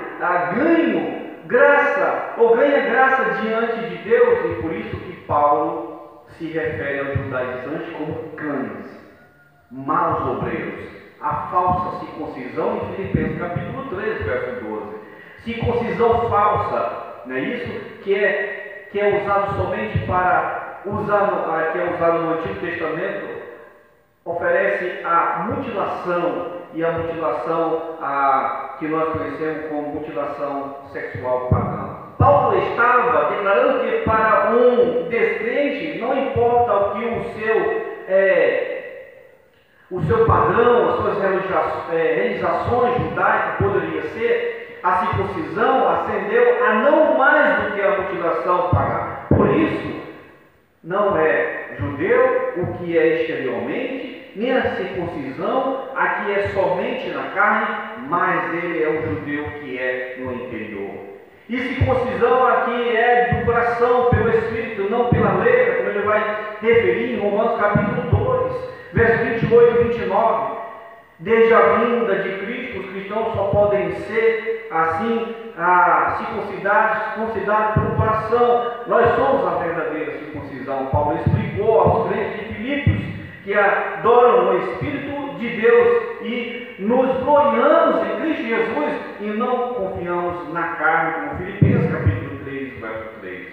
ganho 0.54 1.20
graça, 1.46 2.34
ou 2.36 2.54
ganha 2.54 2.80
graça 2.90 3.40
diante 3.40 3.80
de 3.80 3.96
Deus, 4.04 4.50
e 4.50 4.62
por 4.62 4.72
isso 4.72 4.96
que 4.98 5.16
Paulo 5.26 6.00
se 6.36 6.48
refere 6.48 7.00
aos 7.00 7.14
judaizantes 7.14 7.92
como 7.96 8.36
cães, 8.36 9.00
maus 9.70 10.26
obreiros, 10.26 10.82
a 11.18 11.34
falsa 11.50 11.98
circuncisão 11.98 12.76
em 12.76 12.94
Filipenses 12.94 13.38
capítulo 13.38 13.88
13, 13.88 14.22
verso 14.24 14.64
12 14.64 15.09
circuncisão 15.44 16.28
falsa, 16.28 17.22
não 17.26 17.36
é 17.36 17.40
isso? 17.40 18.00
Que 18.02 18.14
é, 18.14 18.86
que 18.90 19.00
é 19.00 19.22
usado 19.22 19.56
somente 19.56 19.98
para 20.06 20.80
usar, 20.86 21.72
que 21.72 21.78
é 21.78 21.94
usado 21.94 22.18
no 22.18 22.34
Antigo 22.34 22.60
Testamento, 22.60 23.40
oferece 24.24 25.04
a 25.04 25.46
mutilação 25.48 26.60
e 26.72 26.84
a 26.84 26.92
mutilação 26.92 27.96
a, 28.00 28.76
que 28.78 28.86
nós 28.86 29.12
conhecemos 29.12 29.68
como 29.68 29.94
mutilação 29.94 30.76
sexual 30.92 31.48
pagã. 31.48 31.96
Paulo 32.18 32.56
estava 32.58 33.30
declarando 33.30 33.80
que 33.80 34.02
para 34.02 34.50
um 34.50 35.08
descrente 35.08 35.98
não 35.98 36.16
importa 36.16 36.72
o 36.72 36.90
que 36.92 37.04
o 37.06 37.24
seu 37.32 37.90
é, 38.08 38.80
o 39.90 40.00
seu 40.02 40.24
padrão, 40.24 40.88
as 40.90 40.96
suas 40.96 41.18
é, 41.92 42.14
realizações 42.14 43.02
judaicas 43.02 43.56
poderia 43.58 44.02
ser, 44.10 44.59
a 44.82 44.96
circuncisão 44.96 45.88
ascendeu 45.88 46.64
a 46.64 46.74
não 46.74 47.18
mais 47.18 47.62
do 47.62 47.74
que 47.74 47.82
a 47.82 47.98
mutilação 47.98 48.70
pagã. 48.70 49.26
Por 49.28 49.50
isso, 49.50 50.00
não 50.82 51.16
é 51.18 51.76
judeu 51.78 52.54
o 52.56 52.78
que 52.78 52.96
é 52.96 53.22
exteriormente, 53.22 54.32
nem 54.36 54.52
a 54.52 54.76
circuncisão 54.76 55.88
a 55.94 56.08
que 56.08 56.32
é 56.32 56.48
somente 56.48 57.10
na 57.10 57.24
carne, 57.30 58.06
mas 58.08 58.54
ele 58.54 58.82
é 58.82 58.88
o 58.88 59.02
judeu 59.02 59.44
que 59.60 59.78
é 59.78 60.16
no 60.18 60.32
interior. 60.32 61.10
E 61.48 61.58
circuncisão 61.58 62.46
aqui 62.46 62.96
é 62.96 63.34
do 63.34 63.44
coração, 63.44 64.08
pelo 64.10 64.30
Espírito, 64.30 64.88
não 64.88 65.10
pela 65.10 65.34
letra, 65.42 65.74
como 65.76 65.88
ele 65.90 66.02
vai 66.02 66.36
referir 66.62 67.14
em 67.14 67.20
Romanos 67.20 67.60
capítulo 67.60 68.02
2, 68.10 68.70
versos 68.92 69.28
28 69.40 69.80
e 69.80 69.84
29. 69.88 70.60
Desde 71.20 71.52
a 71.52 71.60
vinda 71.74 72.14
de 72.14 72.38
Cristo, 72.38 72.80
os 72.80 72.90
cristãos 72.92 73.34
só 73.34 73.48
podem 73.48 73.90
ser 74.06 74.68
assim 74.70 75.34
a 75.58 76.16
circuncidar, 76.16 77.12
circuncidar 77.14 77.74
pelo 77.74 77.94
coração. 77.96 78.70
Nós 78.86 79.06
somos 79.16 79.46
a 79.46 79.62
verdadeira 79.62 80.18
circuncisão. 80.18 80.86
Paulo 80.86 81.18
explicou 81.18 81.78
aos 81.78 82.08
crentes 82.08 82.48
de 82.48 82.54
Filipos 82.54 83.02
que 83.44 83.52
adoram 83.52 84.48
o 84.48 84.58
Espírito 84.58 85.38
de 85.38 85.60
Deus 85.60 86.02
e 86.22 86.76
nos 86.78 87.22
gloriamos 87.22 88.02
em 88.06 88.20
Cristo 88.20 88.42
Jesus 88.42 88.94
e 89.20 89.26
não 89.26 89.74
confiamos 89.74 90.50
na 90.54 90.68
carne, 90.76 91.28
como 91.28 91.44
Filipenses 91.44 91.92
capítulo 91.92 92.44
3, 92.44 92.80
verso 92.80 93.08
3. 93.20 93.46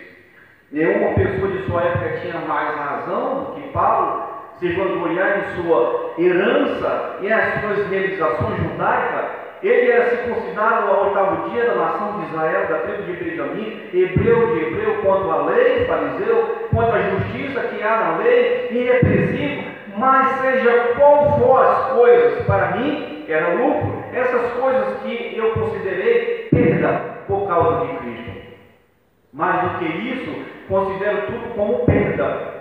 Nenhuma 0.71 1.13
pessoa 1.15 1.51
de 1.51 1.65
sua 1.65 1.83
época 1.83 2.19
tinha 2.21 2.39
mais 2.47 2.75
razão 2.77 3.43
do 3.43 3.55
que 3.55 3.67
Paulo 3.73 4.26
se 4.59 4.73
vangloriar 4.73 5.39
em 5.39 5.61
sua 5.61 6.13
herança 6.17 7.17
e 7.21 7.31
as 7.31 7.61
suas 7.61 7.87
realizações 7.89 8.57
judaicas, 8.57 9.25
ele 9.63 9.91
era 9.91 10.09
circuncidado 10.09 10.87
ao 10.87 11.07
oitavo 11.07 11.49
dia 11.49 11.65
da 11.65 11.75
nação 11.75 12.19
de 12.19 12.27
Israel, 12.27 12.67
da 12.67 12.79
tribo 12.79 13.03
de 13.03 13.23
Benjamim, 13.23 13.81
hebreu 13.93 14.53
de 14.53 14.63
hebreu, 14.63 15.01
quanto 15.03 15.31
à 15.31 15.45
lei, 15.45 15.85
fariseu, 15.85 16.67
quanto 16.73 16.95
à 16.95 17.01
justiça 17.01 17.61
que 17.61 17.83
há 17.83 17.97
na 17.97 18.17
lei, 18.17 18.67
irrepreensível, 18.71 19.71
mas 19.97 20.39
seja 20.41 20.93
qual 20.95 21.39
for 21.39 21.63
as 21.63 21.91
coisas, 21.93 22.45
para 22.45 22.77
mim 22.77 23.25
era 23.27 23.55
lucro, 23.55 24.03
essas 24.13 24.51
coisas 24.53 25.01
que 25.01 25.35
eu 25.37 25.51
considerei 25.53 26.47
perda 26.51 27.01
por 27.27 27.47
causa 27.47 27.85
de 27.85 27.97
Cristo. 27.97 28.31
Mais 29.33 29.61
do 29.61 29.79
que 29.79 29.85
isso, 29.85 30.45
considero 30.69 31.27
tudo 31.27 31.55
como 31.55 31.85
perda, 31.85 32.56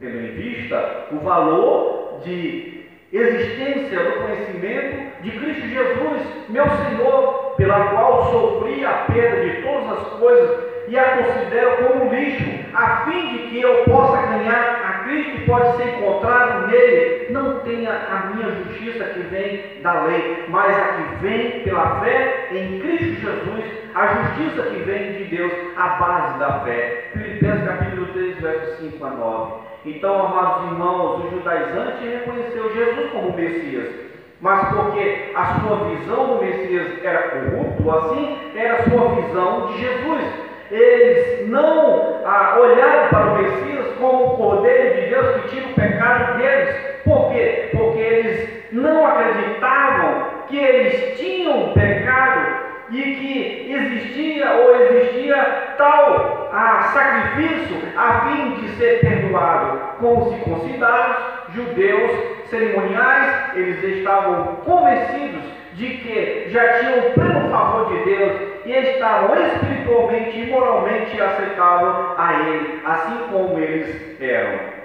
tendo 0.00 0.18
em 0.18 0.32
vista 0.32 1.08
o 1.12 1.18
valor 1.18 2.20
de 2.24 2.86
existência 3.12 3.98
do 3.98 4.12
conhecimento 4.22 5.22
de 5.22 5.30
Cristo 5.32 5.68
Jesus, 5.68 6.22
meu 6.48 6.64
Senhor, 6.64 7.54
pela 7.58 7.90
qual 7.90 8.30
sofri 8.30 8.82
a 8.84 8.92
perda 9.12 9.42
de 9.44 9.62
todas 9.62 9.98
as 9.98 10.08
coisas 10.18 10.70
e 10.88 10.98
a 10.98 11.18
considero 11.18 11.86
como 11.86 12.14
lixo, 12.14 12.48
a 12.74 13.04
fim 13.04 13.36
de 13.36 13.38
que 13.48 13.60
eu 13.60 13.84
possa 13.84 14.26
ganhar 14.26 14.80
a 14.82 15.04
Cristo 15.04 15.44
pode 15.46 15.76
ser 15.76 15.88
encontrado 15.98 16.68
nele. 16.68 17.26
Não 17.30 17.60
tenha 17.60 17.92
a 17.92 18.34
minha 18.34 18.50
justiça 18.52 19.04
que 19.04 19.20
vem 19.20 19.82
da 19.82 20.04
lei, 20.04 20.46
mas 20.48 20.76
a 20.76 20.84
que 20.94 21.16
vem 21.16 21.60
pela 21.62 22.00
fé 22.00 22.48
em 22.52 22.80
Cristo 22.80 23.20
Jesus, 23.20 23.64
a 23.94 24.06
justiça 24.06 24.62
que 24.62 24.82
vem 24.84 25.12
de 25.12 25.24
Deus, 25.24 25.52
a 25.76 25.88
base 25.88 26.38
da 26.38 26.60
fé. 26.60 27.10
Filipenses 27.12 27.64
capítulo 27.66 28.06
3, 28.06 28.40
versos 28.40 28.78
5 28.78 29.04
a 29.04 29.10
9. 29.10 29.69
Então, 29.84 30.26
amados 30.26 30.72
irmãos, 30.72 31.24
o 31.24 31.30
judaizante 31.30 32.06
reconheceu 32.06 32.74
Jesus 32.74 33.10
como 33.12 33.36
Messias 33.36 34.10
mas 34.42 34.70
porque 34.70 35.32
a 35.34 35.60
sua 35.60 35.84
visão 35.90 36.28
do 36.28 36.42
Messias 36.42 37.04
era 37.04 37.28
corrupto, 37.28 37.90
assim 37.90 38.38
era 38.56 38.76
a 38.76 38.82
sua 38.84 39.08
visão 39.16 39.66
de 39.66 39.80
Jesus 39.80 40.50
eles 40.70 41.48
não 41.48 42.20
ah, 42.24 42.56
olharam 42.60 43.08
para 43.08 43.32
o 43.32 43.38
Messias 43.42 43.86
como 43.98 44.24
o 44.24 44.36
Cordeiro 44.36 45.00
de 45.00 45.08
Deus 45.08 45.42
que 45.42 45.48
tira 45.48 45.66
o 45.66 45.74
pecado 45.74 46.38
deles. 46.38 46.76
Por 47.04 47.32
quê? 47.32 47.70
Porque 47.72 47.98
eles 47.98 48.48
não 48.70 49.04
acreditavam 49.04 50.26
que 50.48 50.56
eles 50.56 51.18
tinham 51.18 51.72
pecado 51.72 52.69
e 52.90 53.02
que 53.02 53.72
existia 53.72 54.50
ou 54.52 54.74
existia 54.74 55.36
tal 55.76 56.50
ah, 56.52 56.90
sacrifício 56.92 57.76
a 57.96 58.20
fim 58.20 58.54
de 58.54 58.68
ser 58.76 59.00
perdoado. 59.00 59.80
Como 59.98 60.30
se 60.30 60.40
considerados 60.40 61.16
judeus 61.54 62.10
cerimoniais, 62.46 63.54
eles 63.54 63.82
estavam 63.82 64.56
convencidos 64.64 65.42
de 65.74 65.86
que 65.98 66.50
já 66.50 66.78
tinham 66.78 67.12
pleno 67.12 67.48
favor 67.50 67.88
de 67.90 68.04
Deus 68.04 68.32
e 68.66 68.72
estavam 68.72 69.34
espiritualmente 69.46 70.38
e 70.38 70.46
moralmente 70.50 71.20
aceitáveis 71.20 71.94
a 72.18 72.48
Ele, 72.48 72.80
assim 72.84 73.18
como 73.30 73.58
eles 73.58 74.20
eram. 74.20 74.79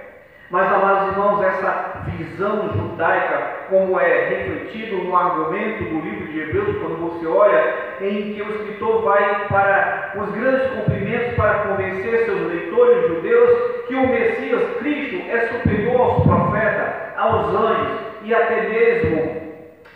Mas, 0.52 0.72
amados 0.72 1.12
irmãos, 1.12 1.44
essa 1.44 2.04
visão 2.06 2.70
judaica, 2.74 3.66
como 3.70 4.00
é 4.00 4.30
refletido 4.30 4.98
no 4.98 5.16
argumento 5.16 5.84
do 5.86 6.02
livro 6.02 6.28
de 6.28 6.40
Hebreus, 6.40 6.78
quando 6.78 6.98
você 6.98 7.26
olha, 7.26 7.74
em 8.02 8.34
que 8.34 8.42
o 8.44 8.52
escritor 8.52 9.02
vai 9.02 9.48
para 9.48 10.14
os 10.18 10.30
grandes 10.36 10.68
cumprimentos 10.72 11.34
para 11.36 11.60
convencer 11.60 12.26
seus 12.26 12.42
leitores 12.48 13.08
judeus 13.08 13.86
que 13.88 13.96
o 13.96 14.08
Messias 14.08 14.78
Cristo 14.78 15.24
é 15.32 15.48
superior 15.48 16.00
aos 16.00 16.24
profetas, 16.24 16.94
aos 17.18 17.48
anjos 17.48 18.00
e 18.24 18.34
até 18.34 18.70
mesmo 18.70 19.46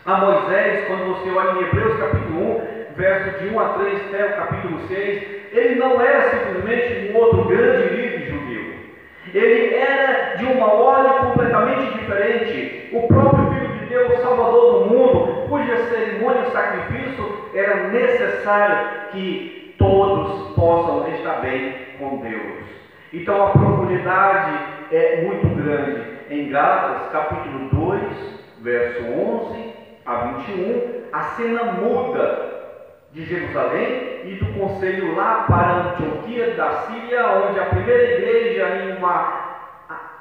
a 0.06 0.17
Moisés, 0.17 0.88
quando 0.88 1.13
você 1.13 1.30
olha 1.30 1.60
em 1.60 1.67
Hebreus 1.67 2.00
capítulo 2.00 2.62
1, 2.91 2.95
verso 2.95 3.39
de 3.39 3.50
1 3.50 3.60
a 3.60 3.69
3 3.69 4.02
até 4.08 4.26
o 4.26 4.38
capítulo 4.38 4.80
6, 4.88 5.24
ele 5.52 5.76
não 5.76 6.02
era 6.02 6.30
simplesmente 6.32 7.12
um 7.12 7.17
outro 7.17 7.43
grande 7.45 7.89
judeu. 7.89 8.18
Ele 9.34 9.76
era 9.76 10.36
de 10.38 10.46
uma 10.46 10.74
ordem 10.74 11.30
completamente 11.30 12.00
diferente. 12.00 12.89
O 12.94 13.08
próprio 13.08 13.50
Filho 13.50 13.80
de 13.80 13.86
Deus, 13.86 14.22
Salvador 14.22 14.84
do 14.84 14.89
mundo, 14.89 15.48
cuja 15.48 15.78
cerimônia 15.88 16.44
de 16.44 16.52
sacrifício 16.52 17.50
era 17.54 17.88
necessário 17.89 19.10
que 19.12 19.76
todos 19.78 20.56
possam 20.56 21.08
estar 21.13 21.42
bem 21.42 21.76
com 21.98 22.18
Deus. 22.18 22.65
Então 23.13 23.48
a 23.48 23.52
profundidade 23.52 24.60
é 24.92 25.24
muito 25.24 25.48
grande. 25.56 26.20
Em 26.30 26.50
Gálatas, 26.50 27.12
capítulo 27.12 27.70
2, 27.70 28.02
verso 28.62 29.04
11 29.04 29.74
a 30.06 30.15
21, 30.15 31.04
a 31.12 31.22
cena 31.22 31.63
muda 31.74 32.59
de 33.12 33.26
Jerusalém 33.26 34.22
e 34.24 34.36
do 34.36 34.60
conselho 34.60 35.15
lá 35.15 35.45
para 35.48 35.93
Antioquia 35.93 36.54
da 36.56 36.72
Síria, 36.82 37.26
onde 37.28 37.60
a 37.60 37.65
primeira 37.65 38.04
igreja 38.04 38.67
em 38.76 38.98
uma 38.98 39.50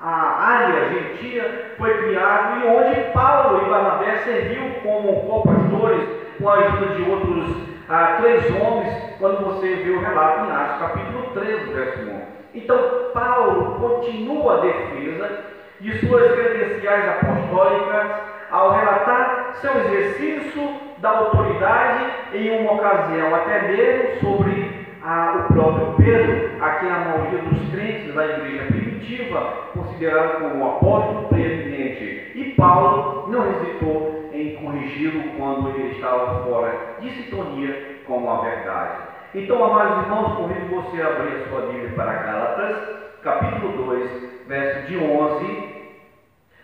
a 0.00 0.10
área 0.10 0.90
gentia 0.90 1.74
foi 1.76 1.92
criada 2.04 2.56
e 2.56 2.68
onde 2.68 3.12
Paulo 3.12 3.66
e 3.66 3.68
Barnabé 3.68 4.18
serviu 4.18 4.80
como 4.82 5.26
co-pastores 5.26 6.08
com 6.38 6.48
a 6.48 6.54
ajuda 6.54 6.94
de 6.94 7.10
outros 7.10 7.56
ah, 7.88 8.18
três 8.20 8.44
homens, 8.54 9.16
quando 9.18 9.44
você 9.44 9.74
vê 9.74 9.90
o 9.90 10.00
relato 10.00 10.46
em 10.46 10.52
Atos 10.52 10.78
capítulo 10.78 11.30
13, 11.34 11.72
verso 11.72 12.00
1. 12.00 12.22
Então 12.54 12.78
Paulo 13.12 13.74
continua 13.80 14.58
a 14.58 14.60
defesa 14.60 15.44
de 15.80 15.98
suas 16.06 16.32
credenciais 16.32 17.08
apostólicas 17.08 18.06
ao 18.50 18.72
relatar 18.72 19.54
seu 19.60 19.76
exercício 19.78 20.87
da 21.00 21.10
autoridade 21.10 22.12
em 22.34 22.60
uma 22.60 22.72
ocasião, 22.72 23.34
até 23.34 23.68
mesmo 23.68 24.20
sobre 24.20 24.86
ah, 25.02 25.46
o 25.48 25.52
próprio 25.52 25.94
Pedro, 25.96 26.62
a 26.62 26.70
quem 26.70 26.90
a 26.90 26.98
maioria 26.98 27.42
dos 27.42 27.70
crentes 27.70 28.14
da 28.14 28.26
igreja 28.26 28.64
primitiva 28.66 29.40
considerava 29.72 30.40
como 30.40 30.64
o 30.64 30.76
apóstolo 30.76 31.28
preeminente. 31.28 32.32
E 32.34 32.54
Paulo 32.56 33.28
não 33.28 33.50
hesitou 33.52 34.30
em 34.32 34.56
corrigi-lo 34.56 35.22
quando 35.36 35.70
ele 35.70 35.94
estava 35.94 36.42
fora 36.44 36.96
de 37.00 37.10
sintonia 37.10 38.00
com 38.06 38.30
a 38.30 38.40
verdade. 38.40 39.08
Então, 39.34 39.62
amados 39.62 40.04
irmãos, 40.04 40.36
convido 40.36 40.66
você 40.68 41.02
a 41.02 41.08
abrir 41.08 41.36
a 41.36 41.48
sua 41.48 41.60
Bíblia 41.72 41.92
para 41.94 42.12
Gálatas, 42.12 42.76
capítulo 43.22 43.84
2, 43.84 44.46
verso 44.46 44.86
de 44.88 44.96
11, 44.96 45.68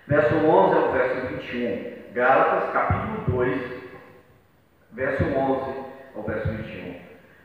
verso 0.08 0.34
11 0.34 0.76
ao 0.76 0.92
verso 0.92 1.26
21. 1.28 1.94
Gálatas, 2.14 2.72
capítulo 2.72 3.38
2, 3.38 3.83
verso 4.94 5.24
11 5.24 5.74
ao 6.16 6.22
verso 6.22 6.48
21. 6.48 6.94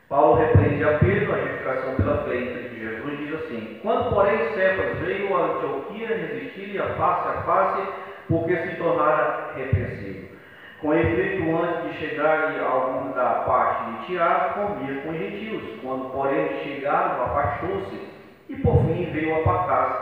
Paulo 0.08 0.40
repreende 0.40 0.84
a 0.84 0.98
Pedro 0.98 1.34
a 1.34 1.38
justificação 1.38 1.94
pela 1.96 2.24
fé 2.24 2.30
Cristo 2.30 2.74
Jesus 2.76 3.18
diz 3.18 3.34
assim: 3.34 3.80
Quando, 3.82 4.14
porém, 4.14 4.38
Cefas 4.54 4.98
veio 4.98 5.36
a 5.36 5.46
Antioquia 5.46 6.08
resistir 6.08 6.80
a 6.80 6.94
face 6.94 7.28
a 7.28 7.42
face, 7.42 7.88
porque 8.28 8.56
se 8.56 8.76
tornara 8.76 9.52
repreensível. 9.54 10.30
Com 10.80 10.94
efeito, 10.94 11.56
antes 11.56 11.92
de 11.92 11.98
chegar 11.98 12.58
algum 12.62 13.12
da 13.12 13.42
parte 13.46 13.90
de 13.90 14.06
Tiago, 14.06 14.54
comia 14.54 15.02
com 15.02 15.12
gentios. 15.12 15.62
Quando, 15.82 16.10
porém, 16.10 16.48
chegaram, 16.64 17.22
afastou-se 17.22 18.00
e, 18.48 18.56
por 18.56 18.86
fim, 18.86 19.10
veio 19.12 19.36
a 19.36 19.42
Pacás, 19.42 19.96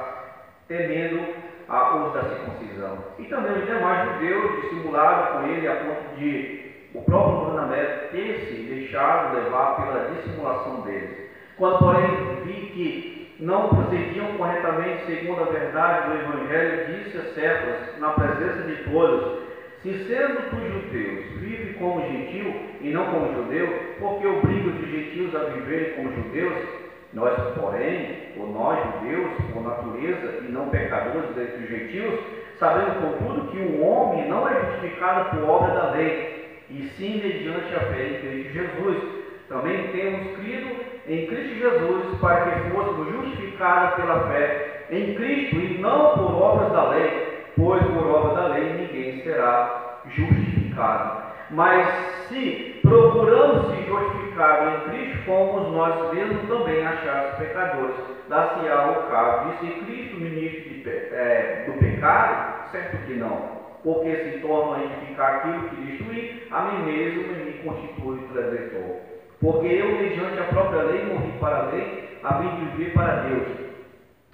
temendo 0.68 1.20
a 1.68 1.96
os 1.96 2.14
da 2.14 2.22
circuncisão. 2.22 2.98
E 3.18 3.24
também 3.24 3.52
os 3.52 3.66
demais 3.66 4.12
judeus 4.12 4.62
dissimularam 4.62 5.32
com 5.32 5.48
ele 5.48 5.66
a 5.66 5.76
ponto 5.76 6.16
de 6.16 6.67
o 6.94 7.02
próprio 7.02 7.46
Barnabé 7.46 8.08
ter 8.12 8.46
se 8.46 8.62
deixado 8.62 9.36
levar 9.36 9.76
pela 9.76 10.10
dissimulação 10.10 10.80
deles. 10.82 11.28
Quando, 11.56 11.78
porém, 11.78 12.06
vi 12.44 12.52
que 12.72 13.36
não 13.40 13.68
procediam 13.68 14.26
corretamente 14.36 15.06
segundo 15.06 15.42
a 15.42 15.46
verdade 15.46 16.08
do 16.08 16.16
Evangelho, 16.16 16.86
disse 16.86 17.18
a 17.18 17.34
Cefas, 17.34 17.98
na 18.00 18.10
presença 18.10 18.62
de 18.62 18.90
todos, 18.90 19.38
se 19.82 19.92
sendo 20.06 20.50
tu 20.50 20.56
judeus, 20.56 21.40
vive 21.40 21.74
como 21.74 22.00
gentil 22.00 22.52
e 22.80 22.90
não 22.90 23.06
como 23.06 23.32
judeu, 23.34 23.68
porque 24.00 24.26
obriga 24.26 24.70
os 24.70 24.90
gentios 24.90 25.34
a 25.36 25.44
viverem 25.50 25.94
como 25.94 26.12
judeus, 26.12 26.68
nós, 27.12 27.34
porém, 27.54 28.32
ou 28.36 28.48
nós, 28.48 28.78
judeus, 28.94 29.30
por 29.52 29.62
natureza 29.62 30.38
e 30.42 30.52
não 30.52 30.68
pecadores 30.68 31.34
dentre 31.36 31.62
os 31.62 31.68
gentios, 31.68 32.20
sabendo, 32.58 33.00
contudo, 33.00 33.50
que 33.50 33.58
o 33.58 33.80
homem 33.82 34.28
não 34.28 34.48
é 34.48 34.60
justificado 34.64 35.30
por 35.30 35.48
obra 35.48 35.74
da 35.74 35.90
lei, 35.90 36.37
e 36.70 36.82
sim 36.96 37.22
mediante 37.22 37.74
a 37.74 37.80
fé 37.80 38.08
em 38.08 38.20
Cristo 38.20 38.52
Jesus. 38.52 39.18
Também 39.48 39.88
temos 39.88 40.36
crido 40.36 40.68
em 41.06 41.26
Cristo 41.26 41.54
Jesus 41.54 42.20
para 42.20 42.50
que 42.50 42.70
fôssemos 42.70 43.10
justificados 43.12 43.94
pela 43.96 44.28
fé 44.28 44.86
em 44.90 45.14
Cristo 45.14 45.56
e 45.56 45.78
não 45.78 46.14
por 46.14 46.34
obras 46.34 46.72
da 46.72 46.90
lei, 46.90 47.44
pois 47.56 47.82
por 47.82 48.06
obra 48.06 48.34
da 48.34 48.48
lei 48.48 48.72
ninguém 48.74 49.22
será 49.22 50.00
justificado. 50.06 51.28
Mas 51.50 51.88
se 52.28 52.78
procuramos 52.82 53.68
se 53.68 53.86
justificar 53.86 54.68
em 54.68 54.90
Cristo, 54.90 55.24
fomos 55.24 55.72
nós 55.72 56.12
mesmos 56.12 56.46
também 56.46 56.86
achados 56.86 57.38
pecadores. 57.38 57.96
Dá-se-á 58.28 58.90
o 58.90 59.10
caso 59.10 59.50
de 59.50 59.58
ser 59.58 59.84
Cristo 59.84 60.20
ministro 60.20 60.74
de, 60.74 60.90
é, 60.90 61.64
do 61.66 61.78
pecado? 61.78 62.70
Certo 62.70 62.98
que 63.06 63.14
não. 63.14 63.57
Porque 63.82 64.16
se 64.16 64.38
torna 64.40 64.76
a 64.76 64.84
edificar 64.84 65.36
aquilo 65.36 65.68
que 65.68 65.76
destruí, 65.76 66.46
a 66.50 66.62
mim 66.62 66.92
mesmo 66.92 67.22
me 67.32 67.52
constitui 67.64 68.18
transgressor. 68.32 68.96
Porque 69.40 69.66
eu, 69.66 69.92
mediante 69.92 70.40
a 70.40 70.44
própria 70.44 70.82
lei, 70.82 71.04
morri 71.04 71.32
para 71.38 71.56
a 71.56 71.66
lei, 71.70 72.18
a 72.24 72.34
fim 72.34 72.56
de 72.56 72.70
viver 72.72 72.92
para 72.92 73.22
Deus. 73.22 73.68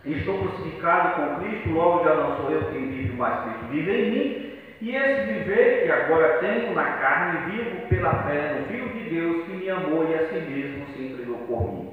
Estou 0.05 0.39
crucificado 0.39 1.15
com 1.17 1.45
Cristo, 1.45 1.71
logo 1.71 2.05
já 2.05 2.15
não 2.15 2.37
sou 2.37 2.51
eu 2.51 2.65
quem 2.71 2.91
vive, 2.91 3.15
mas 3.17 3.43
Cristo 3.45 3.67
vive 3.71 3.93
em 3.93 4.11
mim. 4.11 4.55
E 4.81 4.97
esse 4.97 5.33
viver 5.33 5.85
que 5.85 5.93
agora 5.93 6.39
tenho 6.41 6.75
na 6.75 6.85
carne, 6.85 7.53
vivo 7.53 7.87
pela 7.89 8.13
fé 8.25 8.55
no 8.59 8.67
Filho 8.67 8.89
de 8.89 9.11
Deus 9.11 9.45
que 9.47 9.53
me 9.53 9.71
amou 9.71 10.07
e 10.07 10.15
a 10.15 10.27
si 10.29 10.41
mesmo 10.41 10.87
se 10.89 11.07
entregou 11.07 11.39
por 11.47 11.73
mim. 11.73 11.91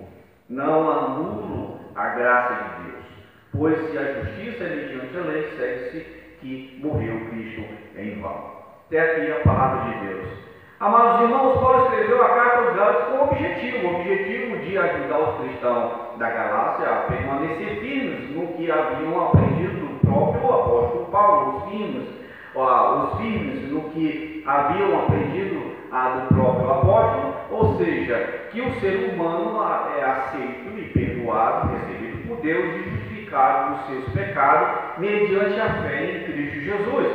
Não 0.50 0.92
anulo 0.92 1.80
a 1.96 2.10
graça 2.10 2.54
de 2.54 2.84
Deus, 2.84 3.06
pois 3.54 3.78
se 3.90 3.98
a 3.98 4.14
justiça 4.14 4.64
é 4.64 4.76
mediante 4.76 5.18
a 5.18 5.22
lei, 5.22 5.50
segue-se 5.58 6.21
que 6.42 6.80
morreu 6.84 7.20
Cristo 7.30 7.64
em 7.98 8.20
vão. 8.20 8.52
Até 8.88 9.00
aqui 9.00 9.32
a 9.32 9.44
palavra 9.44 9.92
de 9.92 10.06
Deus. 10.06 10.28
Amados 10.80 11.22
irmãos, 11.22 11.60
Paulo 11.60 11.86
escreveu 11.86 12.24
a 12.24 12.30
carta 12.30 12.58
aos 12.58 12.76
Gálatas 12.76 13.04
com 13.06 13.18
o 13.18 13.24
objetivo, 13.24 13.88
o 13.88 13.96
objetivo 13.96 14.58
de 14.58 14.78
ajudar 14.78 15.20
os 15.20 15.42
cristãos 15.42 16.18
da 16.18 16.30
Galácia 16.30 16.90
a 16.90 16.96
permanecer 17.04 17.80
firmes 17.80 18.36
no 18.36 18.48
que 18.54 18.72
haviam 18.72 19.28
aprendido 19.28 19.80
do 19.80 20.08
próprio 20.08 20.54
apóstolo 20.54 21.06
Paulo, 21.12 21.58
os 21.58 21.72
firmes 21.72 22.22
os 22.54 23.18
firmes 23.18 23.72
no 23.72 23.82
que 23.92 24.44
haviam 24.46 25.04
aprendido 25.04 25.72
do 25.92 26.36
próprio 26.36 26.72
apóstolo, 26.72 27.34
ou 27.52 27.78
seja, 27.78 28.50
que 28.52 28.62
o 28.62 28.80
ser 28.80 29.14
humano 29.14 29.62
é 29.98 30.04
aceito 30.04 30.78
e 30.78 30.84
perdoado, 30.90 31.70
recebido 31.74 32.28
por 32.28 32.38
Deus 32.42 32.76
e 32.76 33.01
dos 33.32 33.86
seus 33.88 34.14
pecados 34.14 35.00
mediante 35.00 35.60
a 35.60 35.70
fé 35.84 36.04
em 36.04 36.32
Cristo 36.32 36.60
Jesus. 36.60 37.08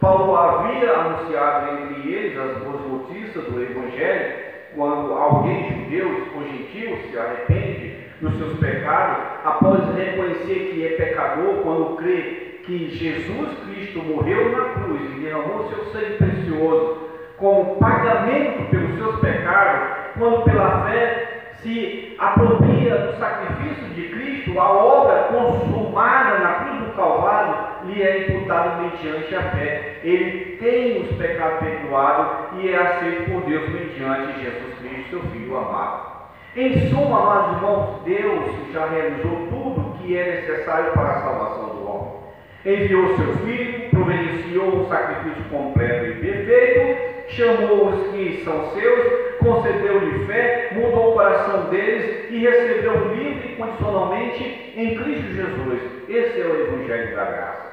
Paulo 0.00 0.34
havia 0.34 0.92
anunciado 0.92 1.82
entre 1.82 2.12
eles 2.12 2.38
as 2.38 2.58
boas 2.64 2.80
notícias 2.86 3.44
do 3.44 3.62
Evangelho, 3.62 4.34
quando 4.74 5.12
alguém, 5.12 5.84
judeu 5.84 6.26
ou 6.34 6.42
gentil, 6.42 6.96
se 7.10 7.18
arrepende 7.18 7.98
dos 8.20 8.36
seus 8.36 8.58
pecados, 8.58 9.22
após 9.44 9.94
reconhecer 9.94 10.72
que 10.72 10.86
é 10.86 10.96
pecador, 10.96 11.62
quando 11.62 11.96
crê 11.98 12.60
que 12.64 12.88
Jesus 12.90 13.58
Cristo 13.64 14.02
morreu 14.02 14.50
na 14.50 14.82
cruz 14.82 15.02
e 15.02 15.20
derramou 15.20 15.68
seu 15.68 15.84
sangue 15.92 16.16
precioso 16.16 17.10
como 17.36 17.76
pagamento 17.76 18.70
pelos 18.70 18.96
seus 18.96 19.20
pecados, 19.20 19.88
quando 20.18 20.44
pela 20.44 20.84
fé 20.86 21.29
se 21.62 22.14
apropria 22.18 22.96
do 22.96 23.18
sacrifício 23.18 23.88
de 23.94 24.08
Cristo, 24.08 24.58
a 24.60 24.70
obra 24.70 25.24
consumada 25.24 26.38
na 26.38 26.52
cruz 26.54 26.80
do 26.80 26.96
Calvário 26.96 27.54
lhe 27.84 28.02
é 28.02 28.28
imputada 28.28 28.82
mediante 28.82 29.34
a 29.34 29.42
fé. 29.50 30.00
Ele 30.02 30.56
tem 30.56 31.02
os 31.02 31.16
pecados 31.16 31.60
perdoados 31.60 32.60
e 32.60 32.70
é 32.70 32.76
aceito 32.76 33.30
por 33.30 33.42
Deus 33.42 33.68
mediante 33.70 34.40
Jesus 34.40 34.78
Cristo, 34.78 35.10
seu 35.10 35.20
Filho 35.30 35.56
amado. 35.56 36.10
Em 36.56 36.88
suma, 36.88 37.20
amados 37.20 37.56
irmãos, 37.56 38.02
Deus 38.04 38.72
já 38.72 38.86
realizou 38.86 39.46
tudo 39.48 39.80
o 39.80 39.98
que 39.98 40.16
é 40.16 40.40
necessário 40.40 40.92
para 40.92 41.10
a 41.10 41.20
salvação 41.20 41.68
do 41.68 41.88
homem 41.88 42.20
enviou 42.64 43.16
seu 43.16 43.36
filho, 43.38 43.90
providenciou 43.90 44.82
um 44.82 44.88
sacrifício 44.88 45.44
completo 45.44 46.06
e 46.06 46.14
perfeito, 46.14 47.19
chamou 47.30 47.88
os 47.88 48.08
que 48.12 48.42
são 48.44 48.70
seus, 48.72 49.38
concedeu-lhe 49.38 50.26
fé, 50.26 50.70
mudou 50.72 51.10
o 51.10 51.12
coração 51.14 51.70
deles 51.70 52.30
e 52.30 52.38
recebeu 52.38 53.14
livre 53.14 53.52
e 53.52 53.56
condicionalmente 53.56 54.72
em 54.76 54.96
Cristo 54.96 55.32
Jesus. 55.32 55.80
Esse 56.08 56.40
é 56.40 56.44
o 56.44 56.60
Evangelho 56.60 57.16
da 57.16 57.24
Graça. 57.24 57.70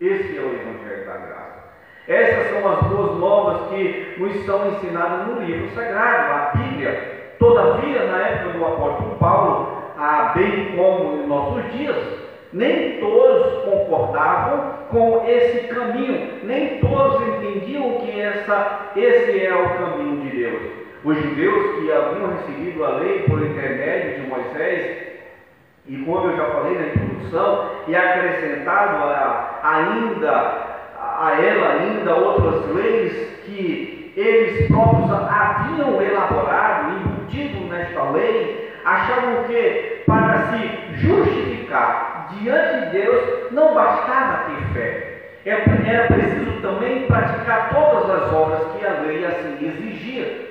Esse 0.00 0.36
é 0.36 0.40
o 0.40 0.54
Evangelho 0.54 1.06
da 1.06 1.16
Graça. 1.16 1.60
Essas 2.08 2.50
são 2.50 2.72
as 2.72 2.82
boas 2.88 3.18
novas 3.18 3.68
que 3.68 4.14
nos 4.18 4.44
são 4.44 4.68
ensinadas 4.68 5.28
no 5.28 5.42
livro 5.42 5.68
sagrado, 5.70 6.32
a 6.32 6.58
Bíblia. 6.58 7.34
Todavia, 7.38 8.04
na 8.04 8.18
época 8.18 8.58
do 8.58 8.64
apóstolo 8.64 9.16
Paulo, 9.16 9.80
bem 10.34 10.76
como 10.76 11.22
em 11.22 11.26
nossos 11.26 11.72
dias, 11.72 11.96
nem 12.52 12.98
todos 12.98 13.64
concordavam 13.64 14.74
com 14.90 15.24
esse 15.26 15.68
caminho, 15.68 16.40
nem 16.42 16.78
todos 16.78 17.22
entendiam 17.28 17.98
que 18.00 18.20
essa, 18.20 18.90
esse 18.96 19.44
é 19.44 19.54
o 19.54 19.78
caminho 19.78 20.20
de 20.22 20.36
Deus. 20.36 20.62
Os 21.04 21.16
judeus 21.16 21.78
que 21.78 21.92
haviam 21.92 22.30
recebido 22.32 22.84
a 22.84 22.96
lei 22.96 23.20
por 23.20 23.40
intermédio 23.40 24.22
de 24.22 24.28
Moisés, 24.28 25.10
e 25.86 25.96
como 25.98 26.28
eu 26.28 26.36
já 26.36 26.44
falei 26.46 26.76
na 26.76 26.86
introdução, 26.88 27.70
e 27.86 27.96
acrescentado 27.96 28.96
a, 29.04 29.60
ainda 29.62 30.70
a 30.98 31.36
ela 31.40 31.80
ainda 31.80 32.14
outras 32.14 32.74
leis 32.74 33.12
que 33.44 34.12
eles 34.16 34.66
próprios 34.68 35.10
haviam 35.10 36.02
elaborado, 36.02 36.96
embutido 36.96 37.60
nesta 37.66 38.10
lei, 38.10 38.72
achavam 38.84 39.44
que 39.44 40.02
para 40.06 40.48
se 40.48 40.96
justificar 40.96 42.19
diante 42.38 42.80
de 42.80 43.02
Deus 43.02 43.52
não 43.52 43.74
bastava 43.74 44.50
ter 44.50 44.74
fé. 44.74 45.10
Era 45.44 46.06
preciso 46.08 46.60
também 46.62 47.06
praticar 47.06 47.70
todas 47.70 48.10
as 48.10 48.32
obras 48.32 48.60
que 48.76 48.86
a 48.86 49.00
lei 49.00 49.24
assim 49.24 49.66
exigia. 49.66 50.50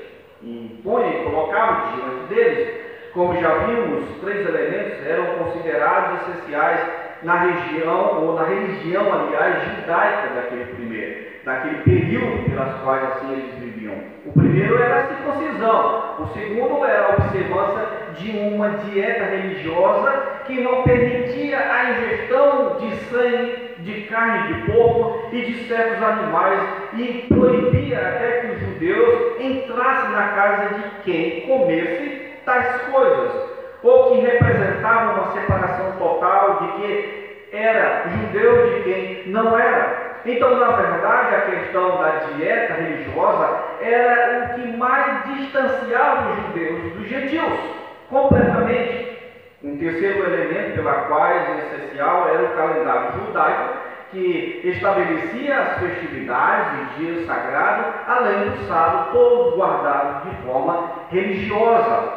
Põe 0.83 1.09
e 1.09 1.23
colocava 1.23 1.91
diante 1.95 2.33
deles. 2.33 2.79
Como 3.13 3.39
já 3.39 3.49
vimos, 3.65 4.21
três 4.21 4.47
elementos 4.47 5.05
eram 5.05 5.25
considerados 5.37 6.21
essenciais 6.21 6.79
na 7.23 7.35
região, 7.35 8.23
ou 8.23 8.35
na 8.35 8.45
religião, 8.45 9.11
aliás, 9.11 9.75
judaica 9.75 10.29
daquele 10.35 10.65
primeiro, 10.75 11.25
daquele 11.43 11.83
período 11.83 12.49
pelas 12.49 12.81
quais 12.81 13.03
assim 13.03 13.33
eles 13.33 13.53
viviam. 13.55 13.68
O 14.25 14.33
primeiro 14.33 14.77
era 14.81 14.95
a 14.97 15.07
circuncisão, 15.07 16.15
o 16.19 16.27
segundo 16.27 16.85
era 16.85 17.05
a 17.05 17.09
observância 17.15 17.87
de 18.17 18.31
uma 18.31 18.69
dieta 18.69 19.23
religiosa 19.25 20.11
que 20.45 20.61
não 20.61 20.83
permitia 20.83 21.57
a 21.57 21.91
ingestão 21.91 22.77
de 22.79 22.95
sangue, 23.05 23.69
de 23.79 24.01
carne 24.03 24.53
de 24.53 24.71
porco 24.71 25.29
e 25.31 25.41
de 25.41 25.67
certos 25.67 26.01
animais 26.03 26.61
e 26.93 27.25
proibia 27.29 27.97
até 27.97 28.31
que 28.39 28.47
os 28.47 28.59
judeus 28.59 29.39
entrassem 29.39 30.11
na 30.11 30.27
casa 30.29 30.75
de 30.75 30.83
quem 31.03 31.41
comesse 31.41 32.21
tais 32.45 32.81
coisas, 32.91 33.31
ou 33.83 34.09
que 34.09 34.19
representavam 34.21 35.13
uma 35.13 35.31
separação 35.31 35.91
total 35.97 36.59
de 36.61 36.67
que 36.73 37.47
era 37.51 38.03
judeu 38.09 38.67
de 38.67 38.83
quem 38.83 39.23
não 39.27 39.57
era. 39.57 40.08
Então, 40.25 40.59
na 40.59 40.71
verdade, 40.71 41.35
a 41.35 41.41
questão 41.41 41.97
da 41.97 42.09
dieta 42.09 42.73
religiosa 42.73 43.63
era 43.81 44.45
o 44.45 44.61
que 44.61 44.77
mais 44.77 45.23
distanciava 45.25 46.31
os 46.31 46.47
judeus 46.47 46.93
dos 46.93 47.07
gentios, 47.07 47.59
completamente. 48.09 49.17
Um 49.63 49.77
terceiro 49.77 50.23
elemento 50.23 50.75
pela 50.75 50.93
qual 51.03 51.25
é 51.25 51.57
essencial 51.99 52.29
era 52.29 52.43
o 52.43 52.55
calendário 52.55 53.11
judaico, 53.19 53.77
que 54.11 54.61
estabelecia 54.63 55.59
as 55.59 55.79
festividades 55.79 56.79
e 56.79 56.99
dias 56.99 57.27
sagrados, 57.27 57.85
além 58.07 58.49
do 58.49 58.67
sábado, 58.67 59.11
todos 59.11 59.55
guardados 59.55 60.31
de 60.31 60.41
forma 60.43 60.91
religiosa. 61.11 62.13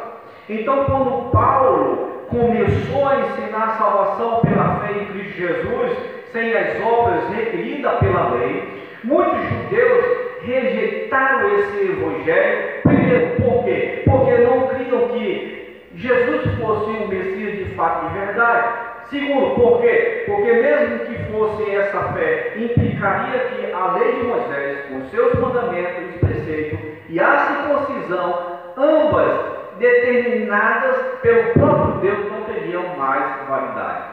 Então, 0.49 0.85
quando 0.85 1.31
Paulo 1.31 2.25
começou 2.29 3.07
a 3.07 3.19
ensinar 3.19 3.63
a 3.63 3.77
salvação 3.77 4.41
pela 4.41 4.79
fé 4.79 4.91
em 4.93 5.05
Cristo 5.05 5.37
Jesus, 5.37 6.22
sem 6.33 6.51
as 6.57 6.81
obras 6.81 7.29
requeridas 7.29 7.99
pela 7.99 8.31
lei, 8.31 8.83
muitos 9.03 9.39
judeus 9.47 10.05
rejeitaram 10.41 11.59
esse 11.59 11.91
evangelho. 11.91 12.81
Primeiro, 12.83 13.41
por 13.41 13.63
quê? 13.63 14.01
Porque 14.03 14.37
não 14.39 14.67
criam 14.67 15.07
que 15.09 15.87
Jesus 15.95 16.41
fosse 16.59 16.89
o 16.89 17.07
Messias 17.07 17.57
de 17.59 17.75
fato 17.75 18.07
e 18.07 18.19
verdade. 18.19 18.67
Segundo, 19.09 19.53
por 19.55 19.81
quê? 19.81 20.23
Porque 20.25 20.53
mesmo 20.53 20.99
que 21.05 21.31
fosse 21.31 21.75
essa 21.75 22.13
fé, 22.13 22.53
implicaria 22.57 23.39
que 23.39 23.71
a 23.71 23.93
lei 23.93 24.13
de 24.13 24.23
Moisés, 24.23 24.85
com 24.89 25.05
seus 25.09 25.39
mandamentos 25.39 26.15
e 26.15 26.25
preceitos, 26.25 26.79
e 27.09 27.19
a 27.19 27.37
circuncisão, 27.37 28.59
ambas 28.75 29.53
determinadas 29.77 30.95
pelo 31.21 31.53
próprio 31.53 31.99
Deus, 32.01 32.31
não 32.31 32.41
teriam 32.43 32.97
mais 32.97 33.47
validade. 33.47 34.12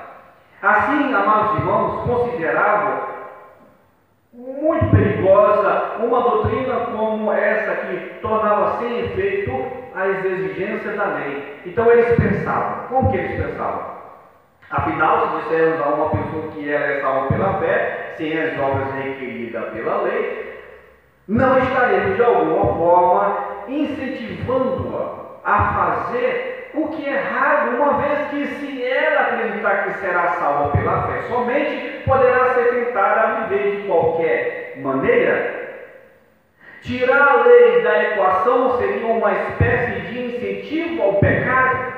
Assim, 0.63 1.15
amados 1.15 1.59
irmãos, 1.59 2.07
consideravam 2.07 3.01
muito 4.35 4.91
perigosa 4.91 5.97
uma 6.01 6.21
doutrina 6.21 6.81
como 6.93 7.33
essa 7.33 7.87
que 7.87 8.21
tornava 8.21 8.79
sem 8.79 9.01
efeito 9.01 9.53
as 9.95 10.25
exigências 10.25 10.97
da 10.99 11.07
lei. 11.17 11.63
Então 11.65 11.91
eles 11.91 12.15
pensavam, 12.17 12.89
como 12.91 13.11
que 13.11 13.17
eles 13.17 13.43
pensavam? 13.43 14.01
Afinal, 14.71 15.29
se 15.29 15.43
dissermos 15.43 15.81
a 15.81 15.89
uma 15.89 16.11
pessoa 16.11 16.53
que 16.53 16.71
ela 16.71 16.85
é 16.85 17.01
salva 17.01 17.29
pela 17.29 17.55
fé, 17.55 18.15
sem 18.19 18.39
as 18.39 18.61
obras 18.61 18.93
requeridas 18.93 19.73
pela 19.73 20.03
lei, 20.03 20.51
não 21.27 21.59
estaremos 21.59 22.17
de 22.17 22.23
alguma 22.23 22.77
forma 22.77 23.37
incentivando-a 23.67 25.21
a 25.43 25.75
fazer 25.75 26.60
o 26.75 26.89
que 26.89 27.09
é 27.09 27.13
errado, 27.13 27.77
uma 27.77 28.01
acreditar 29.61 29.85
que 29.85 30.01
será 30.01 30.29
salva 30.39 30.71
pela 30.71 31.03
fé 31.03 31.23
somente, 31.29 32.03
poderá 32.07 32.55
ser 32.55 32.71
tentada 32.71 33.21
a 33.21 33.27
viver 33.43 33.77
de 33.77 33.89
qualquer 33.89 34.81
maneira. 34.83 35.61
Tirar 36.83 37.29
a 37.29 37.45
lei 37.45 37.83
da 37.83 38.03
equação 38.05 38.79
seria 38.79 39.07
uma 39.07 39.33
espécie 39.33 40.01
de 40.01 40.37
incentivo 40.37 41.03
ao 41.03 41.15
pecado. 41.17 41.93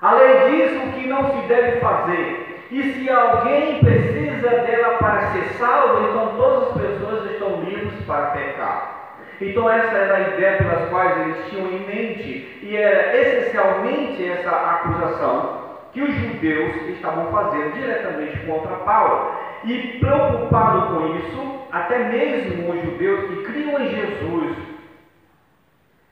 A 0.00 0.14
lei 0.14 0.50
diz 0.50 0.76
o 0.82 0.92
que 0.92 1.06
não 1.06 1.32
se 1.32 1.48
deve 1.48 1.80
fazer. 1.80 2.68
E 2.70 2.82
se 2.82 3.10
alguém 3.10 3.78
precisa 3.80 4.48
dela 4.48 4.98
para 4.98 5.32
ser 5.32 5.44
salvo, 5.58 6.08
então 6.08 6.36
todas 6.36 6.68
as 6.68 6.82
pessoas 6.82 7.30
estão 7.30 7.62
livres 7.62 8.04
para 8.06 8.26
pecar. 8.26 9.03
Então 9.40 9.70
essa 9.70 9.96
era 9.96 10.16
a 10.16 10.20
ideia 10.20 10.58
pelas 10.58 10.88
quais 10.88 11.20
eles 11.20 11.48
tinham 11.48 11.68
em 11.68 11.86
mente, 11.86 12.58
e 12.62 12.76
era 12.76 13.16
essencialmente 13.16 14.28
essa 14.28 14.50
acusação 14.50 15.64
que 15.92 16.02
os 16.02 16.14
judeus 16.14 16.88
estavam 16.88 17.30
fazendo 17.30 17.72
diretamente 17.72 18.38
contra 18.46 18.76
Paulo. 18.76 19.32
E 19.64 19.98
preocupado 19.98 20.94
com 20.94 21.16
isso, 21.16 21.60
até 21.72 21.98
mesmo 21.98 22.70
os 22.70 22.82
judeus 22.82 23.28
que 23.28 23.42
criam 23.44 23.80
em 23.80 23.88
Jesus, 23.88 24.56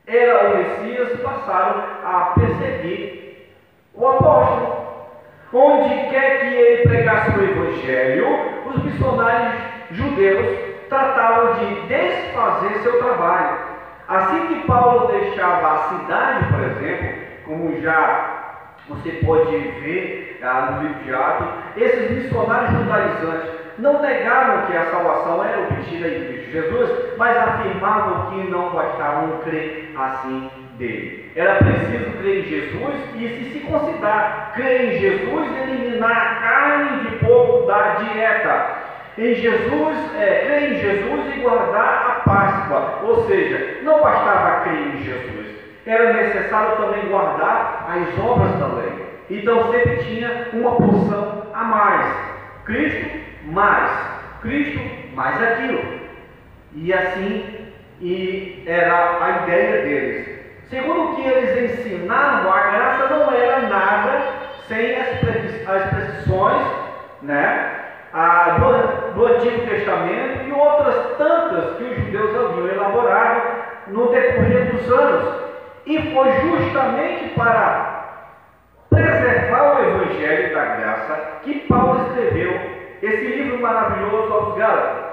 era 0.07 0.49
o 0.51 0.57
Messias, 0.57 1.21
passaram 1.21 1.85
a 2.05 2.35
perseguir 2.39 3.49
o 3.95 4.07
apóstolo. 4.07 4.83
Onde 5.53 6.09
quer 6.09 6.41
que 6.41 6.55
ele 6.55 6.89
pregasse 6.89 7.39
o 7.39 7.45
Evangelho, 7.45 8.27
os 8.67 8.83
missionários 8.85 9.61
judeus 9.91 10.72
tratavam 10.93 11.55
de 11.55 11.87
desfazer 11.87 12.83
seu 12.83 12.99
trabalho. 12.99 13.57
Assim 14.09 14.47
que 14.49 14.67
Paulo 14.67 15.09
deixava 15.09 15.73
a 15.73 15.79
cidade, 15.89 16.45
por 16.53 16.61
exemplo, 16.61 17.19
como 17.47 17.81
já 17.81 18.43
você 18.89 19.11
pode 19.25 19.57
ver 19.57 20.39
ah, 20.43 20.73
no 20.73 20.83
livro 20.83 21.03
de 21.05 21.15
Atos, 21.15 21.49
esses 21.77 22.11
missionários 22.11 22.73
judaizantes 22.73 23.51
não 23.79 24.03
negaram 24.03 24.67
que 24.67 24.77
a 24.77 24.91
salvação 24.91 25.43
era 25.43 25.63
obtida 25.63 26.09
em 26.09 26.27
Cristo 26.27 26.51
Jesus, 26.51 27.17
mas 27.17 27.37
afirmavam 27.39 28.31
que 28.31 28.51
não 28.51 28.71
bastavam 28.71 29.39
crer 29.45 29.95
assim 29.97 30.51
dele. 30.77 31.33
Era 31.35 31.55
preciso 31.55 32.19
crer 32.19 32.41
em 32.41 32.49
Jesus 32.49 32.95
e 33.15 33.51
se 33.53 33.61
considerar 33.61 34.53
crer 34.55 34.95
em 34.95 34.99
Jesus 34.99 35.49
eliminar 35.63 36.11
a 36.11 36.35
carne 36.47 37.01
de 37.01 37.17
porco 37.25 37.67
da 37.67 37.95
dieta 37.95 38.82
em 39.19 39.35
Jesus, 39.35 40.15
é, 40.19 40.45
crer 40.47 40.73
em 40.73 40.81
Jesus 40.81 41.37
e 41.37 41.41
guardar 41.41 42.07
a 42.11 42.31
Páscoa. 42.31 43.01
Ou 43.03 43.27
seja, 43.27 43.79
não 43.83 44.01
bastava 44.01 44.61
crer 44.61 44.95
em 44.95 45.03
Jesus, 45.03 45.47
era 45.87 46.13
necessário 46.13 46.77
também 46.77 47.09
guardar 47.09 47.89
as 47.89 48.19
obras 48.19 48.59
da 48.59 48.67
lei. 48.67 48.93
Então 49.31 49.71
sempre 49.71 49.97
tinha 50.05 50.49
uma 50.53 50.77
porção 50.77 51.47
a 51.55 51.65
mais. 51.65 52.17
Cristo 52.65 53.11
mais, 53.45 53.91
Cristo 54.41 54.81
mais 55.15 55.43
aquilo. 55.43 56.01
E 56.75 56.93
assim 56.93 57.63
e 58.03 58.65
era 58.67 59.25
a 59.25 59.43
ideia 59.43 59.83
deles. 59.83 60.29
Segundo 60.69 61.13
o 61.13 61.17
que 61.17 61.23
eles 61.23 61.79
ensinaram, 61.79 62.53
a 62.53 62.71
graça 62.71 63.15
não 63.15 63.33
era 63.33 63.61
nada 63.69 64.23
sem 64.67 64.97
as, 64.97 65.19
prescrições, 65.19 66.67
né? 67.23 67.82
Ah, 68.13 68.59
do, 69.15 69.27
Antigo 69.27 69.67
Testamento 69.67 70.47
e 70.47 70.53
outras 70.53 71.17
tantas 71.17 71.77
que 71.77 71.85
os 71.85 71.97
judeus 71.97 72.35
haviam 72.35 72.69
elaborado 72.69 73.43
no 73.89 74.09
decorrer 74.09 74.73
dos 74.73 74.93
anos. 74.93 75.43
E 75.87 76.13
foi 76.13 76.33
justamente 76.33 77.35
para 77.35 77.93
preservar 78.91 79.77
o 79.77 79.85
Evangelho 79.85 80.55
da 80.55 80.65
Graça 80.65 81.39
que 81.43 81.61
Paulo 81.61 82.07
escreveu 82.09 82.53
esse 83.03 83.25
livro 83.25 83.61
maravilhoso 83.61 84.33
aos 84.33 84.57
Gálatas. 84.57 85.13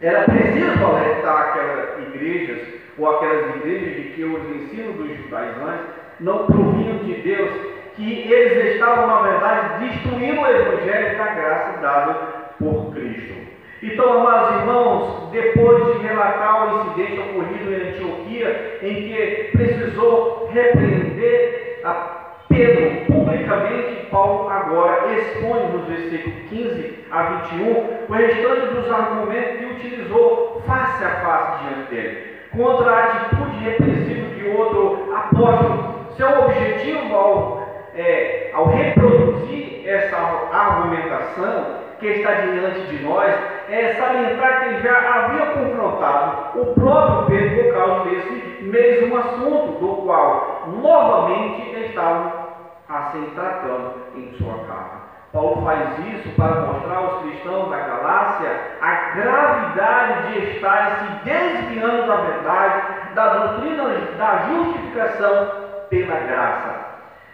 Era 0.00 0.24
preciso 0.24 0.84
alertar 0.84 1.48
aquelas 1.48 2.08
igrejas, 2.08 2.66
ou 2.98 3.10
aquelas 3.10 3.56
igrejas 3.56 3.96
de 3.96 4.02
que 4.10 4.24
os 4.24 4.42
ensinos 4.56 4.96
dos 4.96 5.16
judaizantes 5.16 5.86
não 6.20 6.46
provinham 6.46 6.98
de 6.98 7.14
Deus, 7.22 7.75
que 7.96 8.30
eles 8.30 8.74
estavam, 8.74 9.06
na 9.06 9.22
verdade, 9.22 9.86
destruindo 9.86 10.42
o 10.42 10.46
evangelho 10.46 11.18
da 11.18 11.24
graça 11.24 11.80
dado 11.80 12.14
por 12.58 12.94
Cristo. 12.94 13.34
Então, 13.82 14.20
amados 14.20 14.60
irmãos, 14.60 15.30
depois 15.32 15.84
de 15.86 16.06
relatar 16.06 16.66
o 16.66 16.80
incidente 16.80 17.20
ocorrido 17.20 17.72
em 17.72 17.88
Antioquia, 17.88 18.78
em 18.82 18.94
que 18.94 19.50
precisou 19.56 20.48
repreender 20.52 21.80
a 21.84 22.16
Pedro 22.48 23.06
publicamente, 23.06 24.06
Paulo 24.10 24.48
agora 24.48 25.12
expõe 25.12 25.68
nos 25.68 25.86
versículos 25.86 26.48
15 26.48 27.06
a 27.10 27.22
21 27.22 27.96
o 28.08 28.12
restante 28.12 28.74
dos 28.74 28.90
argumentos 28.90 29.58
que 29.58 29.64
utilizou 29.64 30.62
face 30.66 31.04
a 31.04 31.10
face 31.20 31.64
diante 31.64 31.90
dele, 31.90 32.18
contra 32.56 32.90
a 32.90 33.04
atitude 33.04 33.56
repressiva 33.58 34.34
de 34.34 34.48
outro 34.48 35.12
apóstolo. 35.14 36.06
Seu 36.16 36.28
objetivo 36.44 37.14
ao 37.14 37.65
é, 37.96 38.50
ao 38.52 38.66
reproduzir 38.66 39.88
essa 39.88 40.16
argumentação 40.52 41.86
que 41.98 42.06
está 42.06 42.32
diante 42.32 42.80
de 42.88 43.02
nós, 43.04 43.34
é 43.70 43.94
salientar 43.94 44.64
que 44.64 44.82
já 44.82 45.14
havia 45.14 45.46
confrontado 45.46 46.60
o 46.60 46.74
próprio 46.74 47.26
Pedro 47.26 47.64
por 47.64 47.74
causa 47.74 48.10
desse 48.10 48.62
mesmo 48.64 49.16
assunto, 49.16 49.78
do 49.80 50.02
qual 50.04 50.62
novamente 50.66 51.86
estavam 51.86 52.46
assim 52.88 53.30
tratando 53.34 53.94
em 54.14 54.32
sua 54.34 54.54
carta. 54.66 54.96
Paulo 55.32 55.62
faz 55.64 55.98
isso 55.98 56.28
para 56.36 56.60
mostrar 56.62 56.96
aos 56.96 57.22
cristãos 57.22 57.68
da 57.70 57.78
Galácia 57.78 58.48
a 58.80 58.94
gravidade 59.14 60.32
de 60.32 60.50
estarem 60.50 60.96
se 60.96 61.24
desviando 61.24 62.06
da 62.06 62.16
verdade, 62.16 63.14
da 63.14 63.34
doutrina 63.34 63.84
da 64.16 64.38
justificação 64.48 65.50
pela 65.90 66.16
graça. 66.20 66.75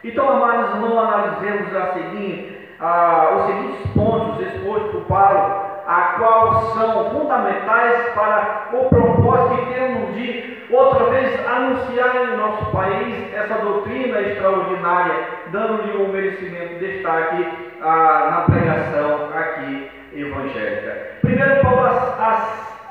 Então, 0.05 0.29
amados 0.29 0.71
irmãos, 0.75 0.99
analisemos 0.99 1.77
a 1.77 1.93
seguinte, 1.93 2.69
ah, 2.81 3.37
os 3.37 3.47
seguintes 3.47 3.91
pontos 3.93 4.41
expostos 4.41 4.91
por 4.91 5.03
Paulo, 5.03 5.63
a 5.87 6.15
qual 6.19 6.75
são 6.75 7.11
fundamentais 7.11 8.13
para 8.13 8.69
o 8.73 8.89
propósito 8.89 9.65
que 9.65 9.75
temos 9.75 10.15
de 10.15 10.67
outra 10.71 11.05
vez 11.05 11.47
anunciar 11.47 12.17
em 12.17 12.37
nosso 12.37 12.65
país 12.73 13.33
essa 13.33 13.55
doutrina 13.55 14.21
extraordinária, 14.21 15.15
dando-lhe 15.53 15.97
um 15.97 16.09
merecimento 16.09 16.81
de 16.81 16.95
destaque 16.95 17.47
ah, 17.81 18.29
na 18.31 18.55
pregação 18.55 19.31
aqui 19.33 19.89
evangélica. 20.15 21.19
Primeiro, 21.21 21.63
Paulo 21.63 21.87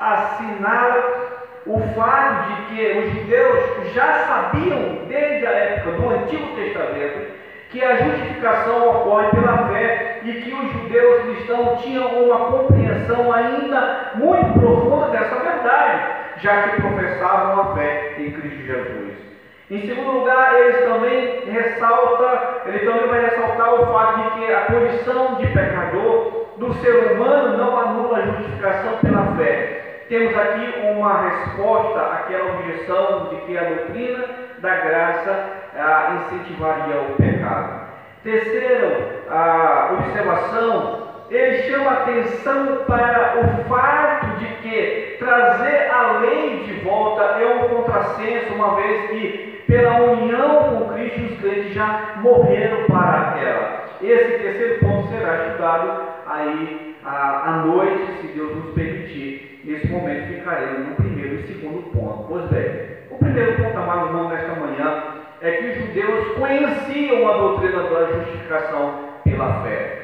assinala 0.00 1.31
o 1.66 1.80
fato 1.94 2.48
de 2.48 2.62
que 2.66 2.98
os 2.98 3.12
judeus 3.12 3.92
já 3.94 4.12
sabiam, 4.26 5.06
desde 5.08 5.46
a 5.46 5.50
época 5.50 5.92
do 5.92 6.10
Antigo 6.10 6.56
Testamento, 6.56 7.32
que 7.70 7.82
a 7.82 7.96
justificação 7.96 8.90
ocorre 8.90 9.28
pela 9.28 9.68
fé 9.68 10.20
e 10.24 10.32
que 10.32 10.52
os 10.52 10.72
judeus 10.72 11.22
cristãos 11.22 11.82
tinham 11.82 12.06
uma 12.24 12.38
compreensão 12.50 13.32
ainda 13.32 14.12
muito 14.14 14.60
profunda 14.60 15.06
dessa 15.08 15.36
verdade, 15.36 16.02
já 16.38 16.62
que 16.62 16.82
professavam 16.82 17.60
a 17.60 17.74
fé 17.74 18.14
em 18.18 18.30
Cristo 18.32 18.62
Jesus. 18.62 19.32
Em 19.70 19.80
segundo 19.86 20.18
lugar, 20.18 20.60
eles 20.60 20.84
também 20.84 21.50
ressalta, 21.50 22.60
ele 22.66 22.80
também 22.80 23.06
vai 23.06 23.20
ressaltar 23.22 23.74
o 23.74 23.86
fato 23.86 24.20
de 24.20 24.30
que 24.40 24.52
a 24.52 24.60
condição 24.66 25.36
de 25.36 25.46
pecador 25.46 26.46
do 26.58 26.74
ser 26.74 27.12
humano 27.12 27.56
não 27.56 27.78
anula 27.78 28.18
a 28.18 28.26
justificação 28.26 28.98
pela 28.98 29.34
fé, 29.36 29.91
temos 30.12 30.36
aqui 30.36 30.74
uma 30.90 31.22
resposta 31.22 31.98
àquela 31.98 32.52
objeção 32.52 33.30
de 33.30 33.36
que 33.46 33.56
a 33.56 33.64
doutrina 33.64 34.24
da 34.58 34.74
graça 34.74 35.46
ah, 35.74 36.18
incentivaria 36.20 37.00
o 37.00 37.14
pecado. 37.14 37.88
Terceiro, 38.22 38.92
a 39.30 39.94
observação, 39.94 41.08
ele 41.30 41.62
chama 41.62 41.92
atenção 41.92 42.84
para 42.86 43.38
o 43.40 43.64
fato 43.70 44.26
de 44.36 44.46
que 44.56 45.16
trazer 45.18 45.90
a 45.90 46.18
lei 46.18 46.62
de 46.64 46.74
volta 46.80 47.22
é 47.40 47.46
um 47.46 47.68
contrassenso, 47.70 48.52
uma 48.52 48.74
vez 48.74 49.08
que 49.08 49.64
pela 49.66 49.96
união 49.96 50.64
com 50.64 50.92
Cristo 50.92 51.22
os 51.22 51.40
crentes 51.40 51.72
já 51.72 52.16
morreram 52.16 52.84
para 52.84 53.34
ela. 53.40 53.84
Esse 54.02 54.42
terceiro 54.42 54.78
ponto 54.80 55.08
será 55.08 55.46
estudado 55.46 56.02
aí 56.26 56.96
à 57.02 57.62
noite, 57.64 58.20
se 58.20 58.26
Deus 58.26 58.54
nos 58.54 58.74
permitir 58.74 59.51
nesse 59.64 59.86
momento 59.88 60.28
ficaremos 60.28 60.88
no 60.88 60.94
primeiro 60.96 61.34
e 61.36 61.46
segundo 61.46 61.82
ponto. 61.92 62.24
Pois 62.28 62.44
bem, 62.50 62.98
o 63.10 63.18
primeiro 63.18 63.62
ponto, 63.62 63.76
amado 63.76 64.06
irmão, 64.06 64.28
nesta 64.28 64.54
manhã, 64.54 65.02
é 65.40 65.50
que 65.52 65.66
os 65.66 65.74
judeus 65.86 66.38
conheciam 66.38 67.28
a 67.28 67.38
doutrina 67.38 67.82
da 67.82 68.12
justificação 68.12 68.94
pela 69.24 69.62
fé. 69.62 70.02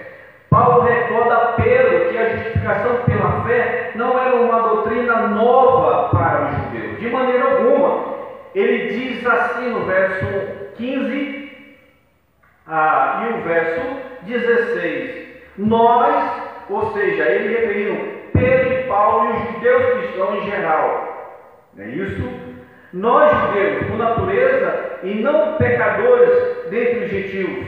Paulo 0.50 0.82
recorda 0.82 1.34
a 1.34 1.52
Pedro 1.52 2.10
que 2.10 2.18
a 2.18 2.36
justificação 2.36 2.96
pela 3.04 3.44
fé 3.44 3.92
não 3.94 4.18
era 4.18 4.36
uma 4.36 4.60
doutrina 4.60 5.28
nova 5.28 6.08
para 6.08 6.50
os 6.50 6.56
judeus, 6.56 7.00
de 7.00 7.10
maneira 7.10 7.44
alguma. 7.44 8.18
Ele 8.54 8.88
diz 8.88 9.26
assim 9.26 9.70
no 9.70 9.84
verso 9.84 10.26
15 10.76 11.52
ah, 12.66 13.26
e 13.26 13.34
o 13.34 13.42
verso 13.42 13.80
16. 14.22 15.28
Nós, 15.58 16.32
ou 16.70 16.92
seja, 16.92 17.24
ele 17.24 17.56
referiu 17.56 18.17
Pedro 18.32 18.72
e 18.72 18.82
Paulo 18.84 19.30
e 19.30 19.32
os 19.36 19.54
judeus 19.54 19.98
cristãos 19.98 20.42
em 20.42 20.50
geral. 20.50 21.08
Não 21.74 21.84
é 21.84 21.88
isso? 21.88 22.30
Nós, 22.92 23.30
judeus, 23.30 23.86
por 23.86 23.98
natureza, 23.98 24.98
e 25.02 25.14
não 25.16 25.56
pecadores 25.56 26.70
dentre 26.70 27.04
os 27.04 27.10
gentios. 27.10 27.66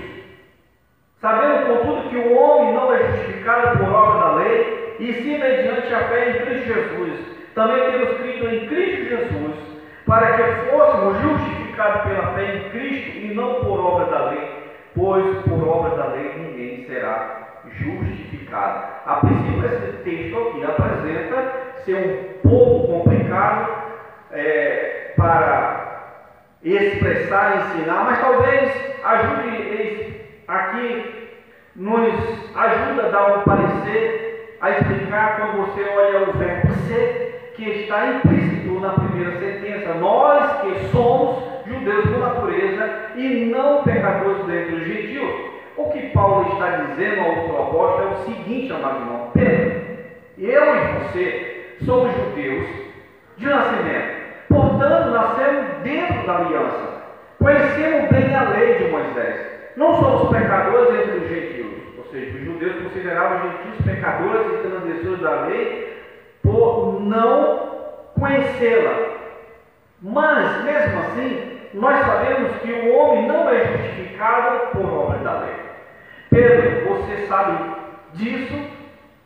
Sabendo, 1.20 1.66
contudo, 1.66 2.08
que 2.08 2.16
o 2.16 2.34
homem 2.34 2.74
não 2.74 2.92
é 2.94 3.04
justificado 3.04 3.78
por 3.78 3.92
obra 3.92 4.20
da 4.20 4.34
lei, 4.36 4.96
e 4.98 5.12
sim 5.14 5.38
mediante 5.38 5.94
a 5.94 6.08
fé 6.08 6.30
em 6.30 6.46
Cristo 6.46 6.66
Jesus. 6.66 7.20
Também 7.54 7.90
temos 7.90 8.16
crido 8.18 8.48
em 8.48 8.66
Cristo 8.68 9.08
Jesus, 9.08 9.56
para 10.06 10.32
que 10.36 10.70
fôssemos 10.70 11.20
justificados 11.20 12.02
pela 12.02 12.34
fé 12.34 12.56
em 12.56 12.70
Cristo 12.70 13.18
e 13.18 13.34
não 13.34 13.54
por 13.56 13.78
obra 13.80 14.06
da 14.06 14.30
lei, 14.30 14.48
pois 14.94 15.36
por 15.44 15.68
obra 15.68 15.96
da 15.96 16.06
lei 16.06 16.32
ninguém 16.38 16.86
será 16.86 17.40
A 18.52 19.20
princípio, 19.20 19.64
esse 19.64 19.96
texto 19.98 20.38
aqui 20.38 20.64
apresenta 20.64 21.52
ser 21.84 21.94
um 21.94 22.48
pouco 22.48 22.92
complicado 22.92 23.72
é, 24.32 25.12
para 25.16 26.16
expressar, 26.62 27.56
ensinar, 27.56 28.04
mas 28.04 28.20
talvez 28.20 28.72
ajude 29.04 30.20
aqui, 30.48 31.30
nos 31.76 32.12
ajuda 32.56 33.06
a 33.06 33.10
dar 33.10 33.38
um 33.38 33.42
parecer, 33.42 34.56
a 34.60 34.70
explicar 34.70 35.36
quando 35.36 35.66
você 35.66 35.82
olha 35.82 36.28
o 36.28 36.32
verbo 36.32 36.72
ser, 36.86 37.52
que 37.54 37.70
está 37.70 38.06
implícito 38.06 38.80
na 38.80 38.90
primeira 38.90 39.38
sentença. 39.38 39.94
Nós 39.94 40.60
que 40.60 40.88
somos 40.88 41.44
judeus 41.66 42.04
por 42.08 42.18
natureza 42.18 42.90
e 43.14 43.46
não 43.46 43.82
pecadores 43.84 44.44
dentro 44.46 44.76
dos 44.76 44.86
gentios. 44.86 45.59
O 45.80 45.90
que 45.92 46.10
Paulo 46.10 46.52
está 46.52 46.76
dizendo 46.76 47.22
ao 47.22 47.36
outro 47.38 47.56
apóstolo 47.56 48.02
é 48.02 48.12
o 48.12 48.24
seguinte, 48.24 48.70
amado 48.70 49.00
irmão: 49.00 49.30
Pedro, 49.32 49.80
eu 50.36 50.76
e 50.76 50.92
você 50.98 51.76
somos 51.86 52.14
judeus 52.14 52.68
de 53.38 53.46
nascimento, 53.46 54.46
portanto, 54.46 55.10
nascemos 55.10 55.82
dentro 55.82 56.26
da 56.26 56.36
aliança, 56.36 57.02
conhecemos 57.38 58.10
bem 58.10 58.34
a 58.34 58.50
lei 58.50 58.74
de 58.74 58.90
Moisés, 58.90 59.40
não 59.74 59.94
somos 59.94 60.28
pecadores 60.28 61.00
entre 61.00 61.18
os 61.18 61.28
gentios, 61.30 61.98
ou 61.98 62.04
seja, 62.12 62.36
os 62.36 62.44
judeus 62.44 62.82
consideravam 62.82 63.38
os 63.38 63.42
gentios 63.44 63.86
pecadores 63.86 64.52
e 64.52 64.68
transgressores 64.68 65.20
da 65.20 65.46
lei 65.46 66.02
por 66.42 67.00
não 67.00 67.70
conhecê-la. 68.18 68.96
Mas, 70.02 70.62
mesmo 70.62 71.00
assim, 71.00 71.58
nós 71.72 71.98
sabemos 72.00 72.52
que 72.60 72.70
o 72.70 72.94
homem 72.94 73.26
não 73.26 73.48
é 73.48 73.64
justificado 73.64 74.72
por 74.72 74.84
obra 74.84 75.18
da 75.20 75.40
lei. 75.40 75.69
Pedro, 76.30 76.88
você 76.88 77.26
sabe 77.26 77.58
disso, 78.14 78.54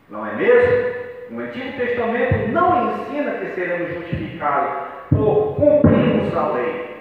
não 0.09 0.25
é 0.25 0.33
mesmo? 0.33 0.95
O 1.31 1.39
Antigo 1.39 1.77
Testamento 1.77 2.51
não 2.51 2.91
ensina 2.91 3.31
que 3.31 3.51
seremos 3.53 3.93
justificados 3.93 4.71
por 5.09 5.55
cumprirmos 5.55 6.35
a 6.35 6.47
lei. 6.53 6.95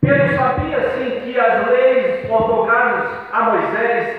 Pedro 0.00 0.36
sabia 0.36 0.90
sim 0.90 1.20
que 1.20 1.38
as 1.38 1.66
leis 1.68 2.30
otorgadas 2.30 3.08
a 3.32 3.42
Moisés, 3.42 4.16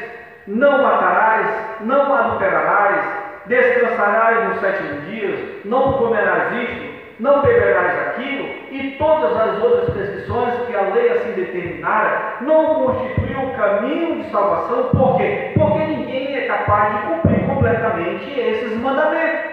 não 0.47 0.81
matarás, 0.81 1.81
não 1.81 2.13
adulterarás, 2.13 3.05
descansarás 3.47 4.47
no 4.47 4.59
sétimo 4.61 5.01
dia, 5.01 5.59
não 5.65 5.93
comerás 5.93 6.53
isto, 6.53 6.85
não 7.19 7.41
beberás 7.41 8.07
aquilo, 8.07 8.60
e 8.71 8.91
todas 8.97 9.35
as 9.35 9.61
outras 9.61 9.89
prescrições 9.89 10.53
que 10.65 10.75
a 10.75 10.81
lei 10.93 11.09
assim 11.11 11.31
determinara, 11.33 12.37
não 12.41 12.85
constituiu 12.85 13.41
o 13.41 13.53
caminho 13.53 14.23
de 14.23 14.31
salvação, 14.31 14.83
por 14.91 15.17
quê? 15.17 15.51
Porque 15.55 15.83
ninguém 15.83 16.37
é 16.37 16.47
capaz 16.47 16.95
de 16.95 17.07
cumprir 17.07 17.45
completamente 17.47 18.39
esses 18.39 18.77
mandamentos, 18.77 19.51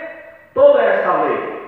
toda 0.54 0.80
essa 0.80 1.12
lei. 1.24 1.58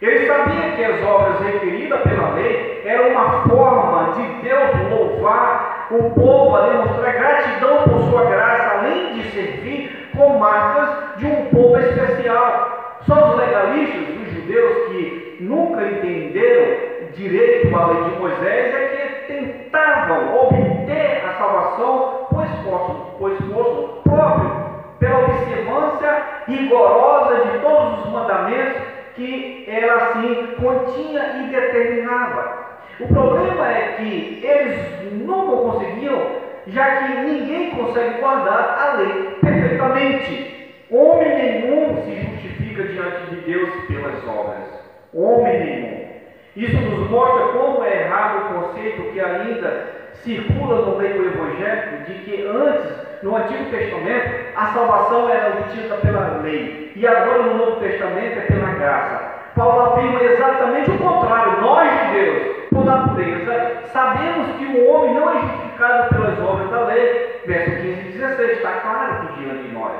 Ele 0.00 0.26
sabia 0.26 0.72
que 0.76 0.84
as 0.84 1.02
obras 1.02 1.40
requeridas 1.40 2.00
pela 2.02 2.30
lei 2.30 2.82
eram 2.86 3.08
uma 3.08 3.42
forma 3.48 4.14
de 4.14 4.26
Deus 4.42 4.90
louvar 4.90 5.88
o 5.90 6.10
povo 6.10 6.56
a 6.56 6.68
demonstrar 6.68 7.12
gratidão 7.12 7.82
por 7.82 8.00
sua 8.10 8.24
graça, 8.24 8.78
além 8.78 9.14
de 9.14 9.30
servir 9.30 10.10
com 10.16 10.38
marcas 10.38 11.18
de 11.18 11.26
um 11.26 11.46
povo 11.46 11.78
especial. 11.78 12.98
Só 13.06 13.30
os 13.30 13.36
legalistas, 13.36 14.08
os 14.22 14.27
judeus 14.48 14.88
que 14.88 15.36
nunca 15.40 15.82
entenderam 15.82 16.88
direito 17.14 17.76
a 17.76 17.86
lei 17.86 18.04
de 18.04 18.18
Moisés 18.18 18.74
é 18.74 19.26
que 19.26 19.32
tentavam 19.32 20.36
obter 20.42 21.22
a 21.26 21.34
salvação 21.34 22.26
por 22.30 22.44
esforço, 22.44 22.94
por 23.18 23.32
esforço 23.32 24.00
próprio, 24.04 24.50
pela 24.98 25.18
observância 25.18 26.22
rigorosa 26.46 27.44
de 27.44 27.58
todos 27.58 28.04
os 28.04 28.12
mandamentos 28.12 28.82
que 29.14 29.64
ela 29.68 29.94
assim 29.94 30.54
continha 30.60 31.42
e 31.42 31.50
determinava. 31.50 32.68
O 33.00 33.08
problema 33.08 33.68
é 33.70 33.96
que 33.98 34.40
eles 34.42 35.12
nunca 35.12 35.56
conseguiam, 35.56 36.22
já 36.66 36.96
que 36.96 37.20
ninguém 37.20 37.70
consegue 37.70 38.18
guardar 38.18 38.78
a 38.80 38.96
lei 38.96 39.38
perfeitamente. 39.40 40.56
Homem 40.90 41.36
nenhum 41.36 42.02
se 42.02 42.14
justifica 42.22 42.67
diante 42.84 43.34
de 43.34 43.40
Deus 43.42 43.70
pelas 43.86 44.26
obras. 44.26 44.88
Homem 45.14 45.60
nenhum. 45.60 46.08
Isso 46.56 46.76
nos 46.76 47.08
mostra 47.10 47.48
como 47.48 47.84
é 47.84 48.02
errado 48.02 48.38
o 48.38 48.60
conceito 48.60 49.12
que 49.12 49.20
ainda 49.20 49.86
circula 50.14 50.82
no 50.86 50.96
meio 50.96 51.26
evangélico 51.26 52.04
de 52.04 52.14
que 52.24 52.46
antes, 52.46 53.22
no 53.22 53.36
Antigo 53.36 53.70
Testamento, 53.70 54.30
a 54.56 54.66
salvação 54.66 55.28
era 55.28 55.58
obtida 55.58 55.96
pela 55.96 56.40
lei 56.42 56.92
e 56.96 57.06
agora 57.06 57.42
no 57.44 57.54
Novo 57.54 57.80
Testamento 57.80 58.38
é 58.38 58.42
pela 58.42 58.72
graça. 58.74 59.38
Paulo 59.54 59.92
afirma 59.92 60.22
exatamente 60.22 60.90
o 60.90 60.98
contrário. 60.98 61.60
Nós, 61.60 61.90
judeus, 62.06 62.56
por 62.70 62.84
natureza, 62.84 63.82
sabemos 63.92 64.56
que 64.56 64.66
o 64.66 64.88
homem 64.88 65.14
não 65.14 65.30
é 65.30 65.40
justificado 65.40 66.14
pelas 66.14 66.38
obras 66.40 66.70
da 66.70 66.84
lei. 66.86 67.40
Verso 67.46 67.70
15 67.70 68.08
e 68.08 68.12
16 68.12 68.50
está 68.50 68.72
claro 68.72 69.26
que 69.26 69.40
diante 69.40 69.62
de 69.62 69.74
nós. 69.74 69.92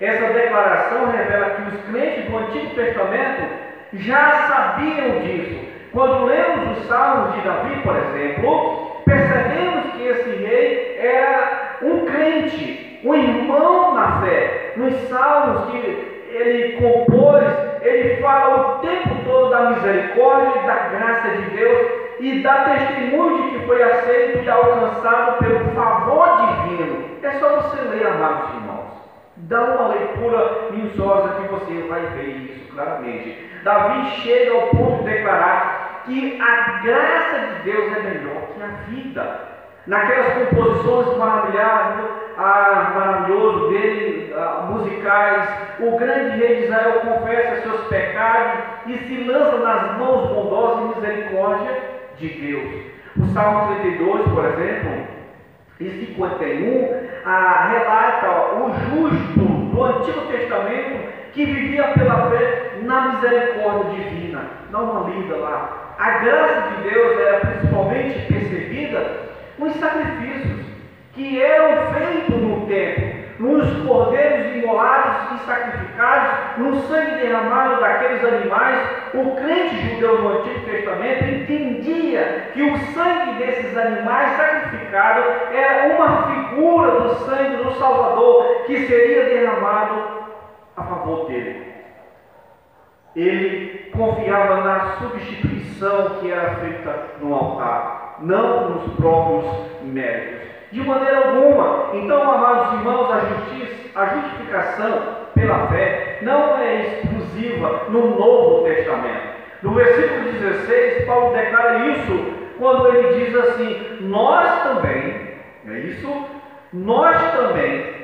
Essa 0.00 0.32
declaração 0.32 1.10
revela 1.10 1.50
que 1.50 1.62
os 1.74 1.84
crentes 1.86 2.30
do 2.30 2.38
Antigo 2.38 2.74
Testamento 2.74 3.42
já 3.94 4.30
sabiam 4.46 5.18
disso. 5.20 5.58
Quando 5.92 6.26
lemos 6.26 6.78
os 6.78 6.86
salmos 6.86 7.34
de 7.34 7.40
Davi, 7.40 7.80
por 7.82 7.96
exemplo, 7.96 9.02
percebemos 9.04 9.92
que 9.92 10.06
esse 10.06 10.30
rei 10.30 10.98
era 11.00 11.78
um 11.82 12.04
crente, 12.04 13.00
um 13.04 13.14
irmão 13.14 13.94
na 13.94 14.20
fé. 14.20 14.74
Nos 14.76 14.94
salmos 15.08 15.70
que 15.70 16.26
ele 16.30 16.76
compôs, 16.80 17.44
ele 17.82 18.22
fala 18.22 18.56
o 18.56 18.78
tempo 18.78 19.16
todo 19.24 19.50
da 19.50 19.70
misericórdia 19.70 20.60
e 20.62 20.66
da 20.66 20.74
graça 20.74 21.28
de 21.30 21.50
Deus 21.56 21.88
e 22.20 22.42
dá 22.42 22.64
testemunho 22.64 23.42
de 23.42 23.58
que 23.58 23.66
foi 23.66 23.82
aceito 23.82 24.44
e 24.44 24.50
alcançado 24.50 25.38
pelo 25.38 25.70
favor 25.74 26.28
divino. 26.46 27.04
É 27.22 27.30
só 27.32 27.60
você 27.60 27.80
ler, 27.82 28.06
amados. 28.06 28.57
Dá 29.48 29.62
uma 29.62 29.88
leitura 29.88 30.68
minuciosa 30.70 31.40
que 31.40 31.48
você 31.48 31.88
vai 31.88 32.02
ver 32.08 32.28
isso 32.28 32.70
claramente. 32.70 33.34
Davi 33.64 34.10
chega 34.16 34.52
ao 34.52 34.66
ponto 34.68 35.04
de 35.04 35.10
declarar 35.10 36.02
que 36.04 36.38
a 36.38 36.82
graça 36.82 37.38
de 37.38 37.62
Deus 37.62 37.96
é 37.96 38.00
melhor 38.02 38.42
que 38.54 38.62
a 38.62 38.66
vida. 38.88 39.40
Naquelas 39.86 40.34
composições 40.34 41.16
maravilhosas, 41.16 42.10
ah, 42.36 42.92
maravilhoso 42.94 43.68
dele, 43.70 44.34
ah, 44.36 44.66
musicais, 44.68 45.48
o 45.80 45.96
grande 45.96 46.36
rei 46.36 46.56
de 46.56 46.64
Israel 46.64 47.00
confessa 47.00 47.62
seus 47.62 47.86
pecados 47.86 48.64
e 48.86 48.98
se 48.98 49.24
lança 49.24 49.56
nas 49.56 49.96
mãos 49.96 50.28
bondosas 50.28 50.84
e 50.84 51.00
misericórdia 51.00 51.74
de 52.18 52.28
Deus. 52.28 52.84
O 53.16 53.26
Salmo 53.32 53.74
32, 53.80 54.28
por 54.28 54.44
exemplo, 54.44 55.18
e 55.80 55.88
51, 56.06 57.08
ah, 57.24 57.68
relata 57.70 58.56
o 58.56 58.72
justo 58.90 59.47
do 59.78 59.84
Antigo 59.84 60.20
Testamento 60.22 61.08
que 61.32 61.44
vivia 61.44 61.84
pela 61.88 62.30
fé 62.30 62.80
na 62.82 63.12
misericórdia 63.12 64.04
divina. 64.04 64.42
Dá 64.72 64.78
uma 64.78 65.08
lida 65.08 65.36
lá. 65.36 65.94
A 65.98 66.10
graça 66.18 66.70
de 66.70 66.90
Deus 66.90 67.20
era 67.20 67.40
principalmente 67.40 68.32
percebida 68.32 69.28
nos 69.58 69.74
sacrifícios 69.76 70.66
que 71.14 71.40
eram 71.40 71.92
feitos 71.92 72.36
no 72.36 72.66
templo, 72.66 73.27
nos 73.38 73.86
cordeiros 73.86 74.56
imolados 74.56 75.32
e 75.40 75.46
sacrificados, 75.46 76.58
no 76.58 76.80
sangue 76.82 77.16
derramado 77.16 77.80
daqueles 77.80 78.24
animais, 78.24 78.88
o 79.14 79.36
crente 79.36 79.76
judeu 79.94 80.22
no 80.22 80.38
Antigo 80.38 80.64
Testamento 80.66 81.24
entendia 81.24 82.50
que 82.52 82.62
o 82.62 82.78
sangue 82.92 83.38
desses 83.38 83.76
animais 83.76 84.36
sacrificados 84.36 85.24
era 85.52 85.94
uma 85.94 86.22
figura 86.26 87.00
do 87.00 87.14
sangue 87.26 87.62
do 87.62 87.72
Salvador 87.74 88.64
que 88.66 88.86
seria 88.86 89.24
derramado 89.24 90.02
a 90.76 90.82
favor 90.82 91.28
dele. 91.28 91.68
Ele 93.14 93.90
confiava 93.96 94.62
na 94.62 94.96
substituição 94.98 96.20
que 96.20 96.30
era 96.30 96.56
feita 96.56 97.06
no 97.20 97.34
altar, 97.34 98.16
não 98.20 98.70
nos 98.70 98.94
próprios 98.94 99.46
méritos. 99.82 100.57
De 100.70 100.82
maneira 100.82 101.28
alguma. 101.28 101.90
Então, 101.94 102.30
amados 102.30 102.74
irmãos, 102.74 103.10
a, 103.10 103.20
justiça, 103.20 103.98
a 103.98 104.06
justificação 104.06 105.02
pela 105.34 105.66
fé 105.68 106.18
não 106.22 106.58
é 106.58 106.82
exclusiva 106.82 107.84
no 107.88 108.18
Novo 108.18 108.64
Testamento. 108.64 109.38
No 109.62 109.74
versículo 109.74 110.32
16, 110.32 111.06
Paulo 111.06 111.34
declara 111.34 111.86
isso 111.88 112.38
quando 112.58 112.88
ele 112.88 113.24
diz 113.24 113.34
assim: 113.34 113.98
Nós 114.02 114.62
também, 114.62 115.36
é 115.66 115.78
isso? 115.78 116.26
Nós 116.72 117.16
também 117.32 117.94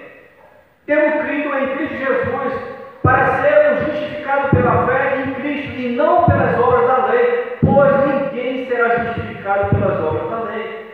temos 0.86 1.26
crido 1.26 1.54
em 1.56 1.76
Cristo 1.76 1.96
Jesus 1.96 2.54
para 3.02 3.42
sermos 3.42 3.84
justificados 3.86 4.50
pela 4.50 4.86
fé 4.86 5.20
em 5.20 5.34
Cristo 5.34 5.78
e 5.78 5.94
não 5.96 6.24
pelas 6.24 6.58
obras 6.58 6.86
da 6.86 7.06
lei, 7.06 7.58
pois 7.64 7.92
ninguém 8.06 8.66
será 8.66 9.04
justificado 9.04 9.68
pelas 9.68 10.00
obras 10.00 10.30
da 10.30 10.38
lei. 10.50 10.84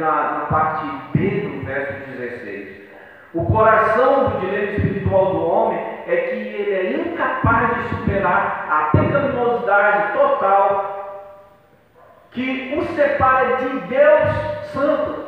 Na, 0.00 0.38
na 0.38 0.46
parte 0.46 0.86
B 1.12 1.28
do 1.40 1.64
verso 1.64 1.92
16. 2.18 2.80
O 3.32 3.44
coração 3.44 4.30
do 4.30 4.40
dilema 4.40 4.72
espiritual 4.72 5.26
do 5.26 5.46
homem 5.46 5.78
é 6.08 6.16
que 6.16 6.36
ele 6.36 6.72
é 6.72 7.00
incapaz 7.00 7.76
de 7.76 7.88
superar 7.90 8.66
a 8.68 8.96
pecaminosidade 8.96 10.12
total 10.12 10.90
que 12.32 12.76
o 12.76 12.94
separa 12.94 13.56
de 13.56 13.80
Deus 13.86 14.28
Santo. 14.72 15.24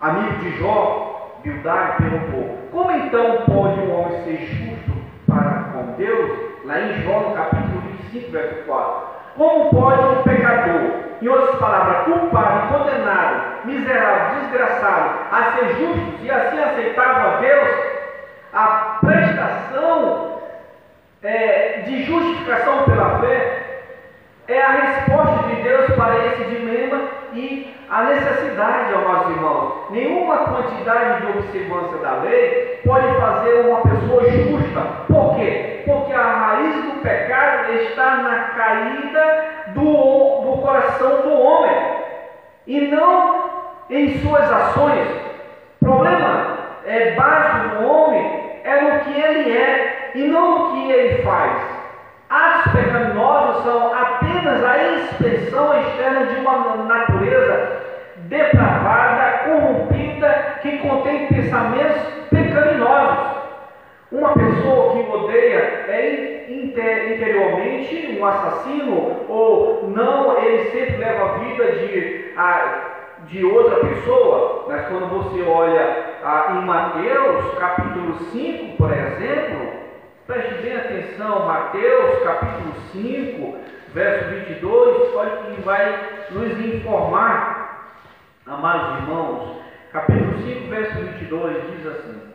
Amigo 0.00 0.34
de 0.40 0.58
Jó, 0.58 1.38
Bildade 1.42 1.96
perguntou: 1.96 2.58
Como 2.70 2.90
então 2.90 3.42
pode 3.46 3.80
um 3.80 3.98
homem 3.98 4.22
ser 4.24 4.36
justo 4.46 4.92
para 5.26 5.70
com 5.72 5.92
Deus? 5.96 6.64
Lá 6.64 6.78
em 6.78 7.02
Jó, 7.02 7.20
no 7.20 7.34
capítulo 7.34 7.80
25, 8.12 8.32
verso 8.32 8.64
4. 8.66 9.06
Como 9.36 9.70
pode 9.70 10.02
um 10.02 10.22
pecador 10.24 11.09
em 11.22 11.28
outras 11.28 11.56
palavras, 11.56 12.04
culpado, 12.04 12.68
condenado, 12.72 13.66
miserável, 13.66 14.40
desgraçado, 14.40 15.10
a 15.30 15.52
ser 15.52 15.68
justo 15.76 16.14
e 16.22 16.30
assim 16.30 16.58
aceitável 16.58 17.30
a 17.30 17.36
Deus, 17.40 17.68
a 18.52 18.66
prestação 19.00 20.40
é, 21.22 21.82
de 21.86 22.04
justificação 22.04 22.84
pela 22.84 23.18
fé 23.20 23.60
é 24.48 24.62
a 24.62 24.70
resposta 24.70 25.48
de 25.48 25.62
Deus 25.62 25.94
para 25.94 26.26
esse 26.26 26.44
dilema 26.44 27.02
e 27.34 27.76
a 27.90 28.02
necessidade, 28.04 28.94
amados 28.94 29.30
irmãos. 29.30 29.90
Nenhuma 29.90 30.38
quantidade 30.38 31.20
de 31.20 31.38
observância 31.38 31.98
da 31.98 32.14
lei 32.22 32.80
pode 32.84 33.14
fazer 33.20 33.66
uma 33.66 33.82
pessoa 33.82 34.30
justa. 34.30 34.80
Por 35.06 35.36
quê? 35.36 35.82
Porque 35.84 36.12
a 36.12 36.22
raiz 36.22 36.84
do 36.84 37.00
pecado 37.02 37.72
está 37.74 38.16
na 38.16 38.38
caída 38.56 39.59
do, 39.74 40.40
do 40.42 40.62
coração 40.62 41.22
do 41.22 41.40
homem 41.40 41.76
e 42.66 42.80
não 42.88 43.50
em 43.88 44.18
suas 44.20 44.50
ações. 44.50 45.08
O 45.80 45.84
problema 45.84 46.56
é 46.86 47.12
básico 47.12 47.76
do 47.76 47.86
homem 47.86 48.40
é 48.64 48.80
no 48.80 49.00
que 49.00 49.20
ele 49.20 49.56
é 49.56 50.12
e 50.14 50.24
não 50.24 50.58
no 50.58 50.72
que 50.72 50.90
ele 50.90 51.22
faz. 51.22 51.80
Atos 52.28 52.72
pecaminosos 52.72 53.64
são 53.64 53.92
apenas 53.92 54.64
a 54.64 54.78
expressão 54.78 55.80
externa 55.80 56.26
de 56.26 56.40
uma 56.40 56.76
natureza 56.84 57.80
depravada, 58.28 59.38
corrompida, 59.44 60.58
que 60.62 60.78
contém 60.78 61.26
pensamentos 61.26 62.02
pecaminosos. 62.30 63.29
Uma 64.12 64.34
pessoa 64.34 64.92
que 64.92 65.08
odeia 65.08 65.58
é 65.86 66.46
interiormente 66.48 68.18
um 68.18 68.26
assassino 68.26 69.24
ou 69.28 69.88
não, 69.88 70.36
ele 70.42 70.70
sempre 70.70 70.96
leva 70.96 71.24
a 71.26 71.38
vida 71.38 71.64
de, 71.72 72.32
a, 72.36 72.80
de 73.28 73.44
outra 73.44 73.76
pessoa. 73.86 74.64
Mas 74.66 74.88
quando 74.88 75.08
você 75.10 75.42
olha 75.42 76.16
a, 76.24 76.56
em 76.56 76.66
Mateus 76.66 77.54
capítulo 77.56 78.18
5, 78.32 78.76
por 78.76 78.90
exemplo, 78.90 79.74
preste 80.26 80.54
bem 80.54 80.76
atenção, 80.76 81.46
Mateus 81.46 82.22
capítulo 82.24 82.74
5, 82.90 83.56
verso 83.94 84.28
22, 84.46 85.14
olha 85.14 85.36
que 85.36 85.60
vai 85.60 85.98
nos 86.30 86.58
informar, 86.64 87.94
amados 88.44 89.02
irmãos, 89.02 89.62
capítulo 89.92 90.36
5, 90.38 90.68
verso 90.68 90.98
22, 90.98 91.76
diz 91.76 91.86
assim. 91.86 92.29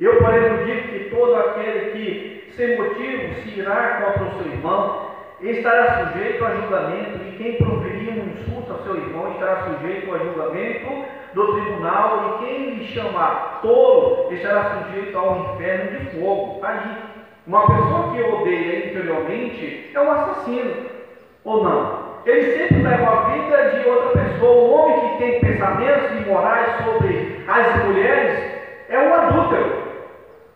Eu, 0.00 0.16
porém, 0.16 0.64
digo 0.64 0.88
que 0.88 1.10
todo 1.10 1.36
aquele 1.36 1.90
que, 1.90 2.52
sem 2.56 2.74
motivo, 2.78 3.34
se 3.34 3.60
irá 3.60 4.00
contra 4.02 4.24
o 4.24 4.42
seu 4.42 4.50
irmão, 4.50 5.10
estará 5.42 6.06
sujeito 6.06 6.42
a 6.42 6.54
julgamento, 6.54 7.18
e 7.22 7.36
quem 7.36 7.56
proferir 7.56 8.08
um 8.08 8.32
insulto 8.32 8.72
ao 8.72 8.82
seu 8.82 8.96
irmão 8.96 9.30
estará 9.32 9.56
sujeito 9.64 10.14
a 10.14 10.18
julgamento 10.18 11.04
do 11.34 11.52
tribunal, 11.52 12.38
e 12.40 12.44
quem 12.44 12.70
lhe 12.76 12.86
chamar 12.86 13.60
tolo 13.60 14.32
estará 14.32 14.84
sujeito 14.84 15.18
ao 15.18 15.54
inferno 15.54 15.98
de 15.98 16.18
fogo. 16.18 16.64
Aí, 16.64 16.96
uma 17.46 17.66
pessoa 17.66 18.12
que 18.12 18.22
odeia 18.22 18.86
interiormente 18.88 19.90
é 19.94 20.00
um 20.00 20.12
assassino, 20.12 20.74
ou 21.44 21.62
não? 21.62 22.00
Ele 22.24 22.56
sempre 22.56 22.82
leva 22.82 23.10
a 23.10 23.28
vida 23.30 23.70
de 23.70 23.88
outra 23.88 24.22
pessoa. 24.22 24.52
O 24.52 24.70
homem 24.70 25.10
que 25.10 25.18
tem 25.18 25.40
pensamentos 25.40 26.10
imorais 26.22 26.84
sobre 26.84 27.44
as 27.48 27.84
mulheres 27.84 28.50
é 28.88 28.98
um 28.98 29.14
adúltero. 29.14 29.79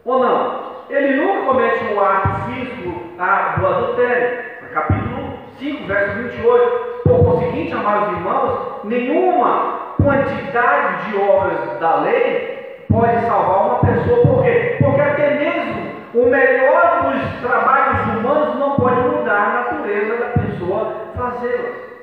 Ou 0.04 0.18
não? 0.18 0.74
Ele 0.90 1.16
nunca 1.16 1.46
comete 1.46 1.84
um 1.94 2.00
ato 2.00 2.28
físico 2.46 2.92
ah, 3.18 3.54
do 3.58 3.66
adultério. 3.66 4.44
Capítulo 4.74 5.38
5, 5.58 5.86
verso 5.86 6.16
28. 6.16 7.02
Por 7.04 7.24
conseguinte, 7.24 7.72
amados 7.72 8.18
irmãos, 8.18 8.84
nenhuma 8.84 9.94
quantidade 10.02 11.10
de 11.10 11.16
obras 11.16 11.78
da 11.80 11.96
lei 12.00 12.84
pode 12.92 13.18
salvar 13.20 13.66
uma 13.66 13.78
pessoa. 13.78 14.26
Por 14.26 14.42
quê? 14.42 14.76
Porque 14.78 15.00
até 15.00 15.30
mesmo 15.34 15.92
o 16.14 16.26
melhor 16.26 17.04
dos 17.04 17.40
trabalhos 17.40 18.00
humanos 18.08 18.58
não 18.58 18.76
pode 18.76 19.00
mudar 19.08 19.36
a 19.36 19.52
natureza 19.72 20.16
da 20.16 20.26
pessoa 20.42 20.92
fazê-las. 21.16 21.93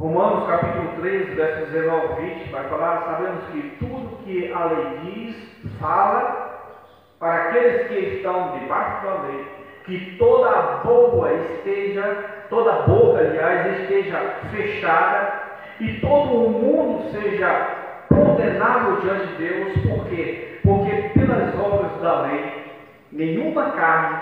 Romanos 0.00 0.48
capítulo 0.48 0.98
3, 1.02 1.34
versos 1.34 1.68
19 1.72 1.90
ao 1.90 2.16
20, 2.16 2.50
vai 2.50 2.68
falar, 2.70 3.02
sabemos 3.02 3.44
que 3.52 3.76
tudo 3.80 4.16
que 4.24 4.50
a 4.50 4.64
lei 4.64 4.98
diz, 5.04 5.36
fala 5.78 6.72
para 7.18 7.34
aqueles 7.34 7.86
que 7.88 7.98
estão 8.16 8.58
debaixo 8.58 9.04
da 9.04 9.14
lei, 9.24 9.44
que 9.84 10.16
toda 10.16 10.48
a 10.48 10.62
boca 10.82 11.34
esteja, 11.34 12.16
toda 12.48 12.86
boca, 12.86 13.18
aliás, 13.18 13.82
esteja 13.82 14.18
fechada, 14.50 15.42
e 15.78 16.00
todo 16.00 16.46
o 16.46 16.48
mundo 16.48 17.10
seja 17.10 18.06
condenável 18.08 19.02
diante 19.02 19.26
de 19.26 19.48
Deus, 19.48 19.72
por 19.86 20.08
quê? 20.08 20.60
Porque 20.62 21.10
pelas 21.12 21.54
obras 21.54 22.00
da 22.00 22.22
lei, 22.22 22.64
nenhuma 23.12 23.72
carne 23.72 24.18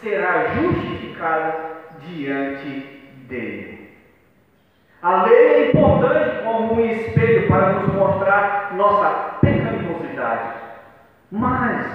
será 0.00 0.54
justificada 0.54 1.54
diante 1.98 3.02
dele. 3.28 3.77
A 5.00 5.22
lei 5.22 5.46
é 5.46 5.70
importante 5.70 6.42
como 6.42 6.74
um 6.74 6.84
espelho 6.84 7.46
para 7.46 7.72
nos 7.74 7.94
mostrar 7.94 8.74
nossa 8.74 9.36
pecaminosidade, 9.40 10.54
mas 11.30 11.86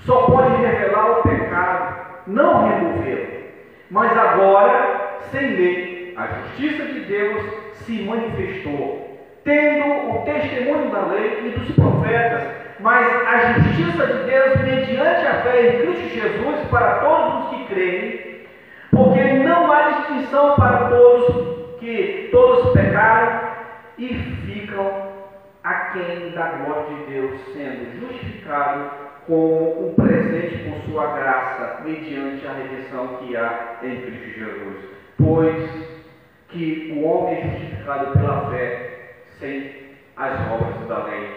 só 0.00 0.26
pode 0.26 0.54
revelar 0.56 1.20
o 1.20 1.22
pecado, 1.22 2.04
não 2.26 2.68
removê-lo. 2.68 3.44
Mas 3.90 4.12
agora, 4.18 5.20
sem 5.30 5.40
lei, 5.40 6.14
a 6.18 6.26
justiça 6.26 6.84
de 6.84 7.00
Deus 7.00 7.42
se 7.76 8.02
manifestou, 8.02 9.26
tendo 9.42 10.10
o 10.10 10.22
testemunho 10.26 10.90
da 10.90 11.06
lei 11.06 11.46
e 11.46 11.58
dos 11.58 11.74
profetas, 11.74 12.42
mas 12.80 13.06
a 13.26 13.52
justiça 13.54 14.06
de 14.06 14.24
Deus 14.24 14.60
mediante 14.60 15.26
a 15.26 15.40
fé 15.40 15.66
em 15.66 15.80
Cristo 15.80 16.14
Jesus 16.14 16.68
para 16.70 16.98
todos 16.98 17.44
os 17.44 17.50
que 17.50 17.64
creem, 17.68 18.46
porque 18.90 19.22
não 19.22 19.72
há 19.72 19.90
distinção 19.92 20.56
para 20.56 20.90
todos 20.90 21.53
que 21.84 22.28
todos 22.32 22.72
pecaram 22.72 23.56
e 23.98 24.08
ficam 24.46 25.12
aquém 25.62 26.30
da 26.30 26.48
glória 26.48 26.96
de 26.96 27.12
Deus, 27.12 27.40
sendo 27.52 28.00
justificados 28.00 28.90
com 29.26 29.86
um 29.86 29.94
presente 29.94 30.64
por 30.64 30.90
sua 30.90 31.14
graça, 31.14 31.82
mediante 31.84 32.46
a 32.46 32.52
redenção 32.54 33.18
que 33.18 33.36
há 33.36 33.76
em 33.82 34.00
Cristo 34.00 34.38
Jesus. 34.38 34.76
Pois 35.18 35.94
que 36.48 36.94
o 36.96 37.04
homem 37.04 37.34
é 37.34 37.50
justificado 37.50 38.12
pela 38.12 38.50
fé, 38.50 39.16
sem 39.38 39.74
as 40.16 40.52
obras 40.52 40.88
da 40.88 41.04
lei. 41.04 41.28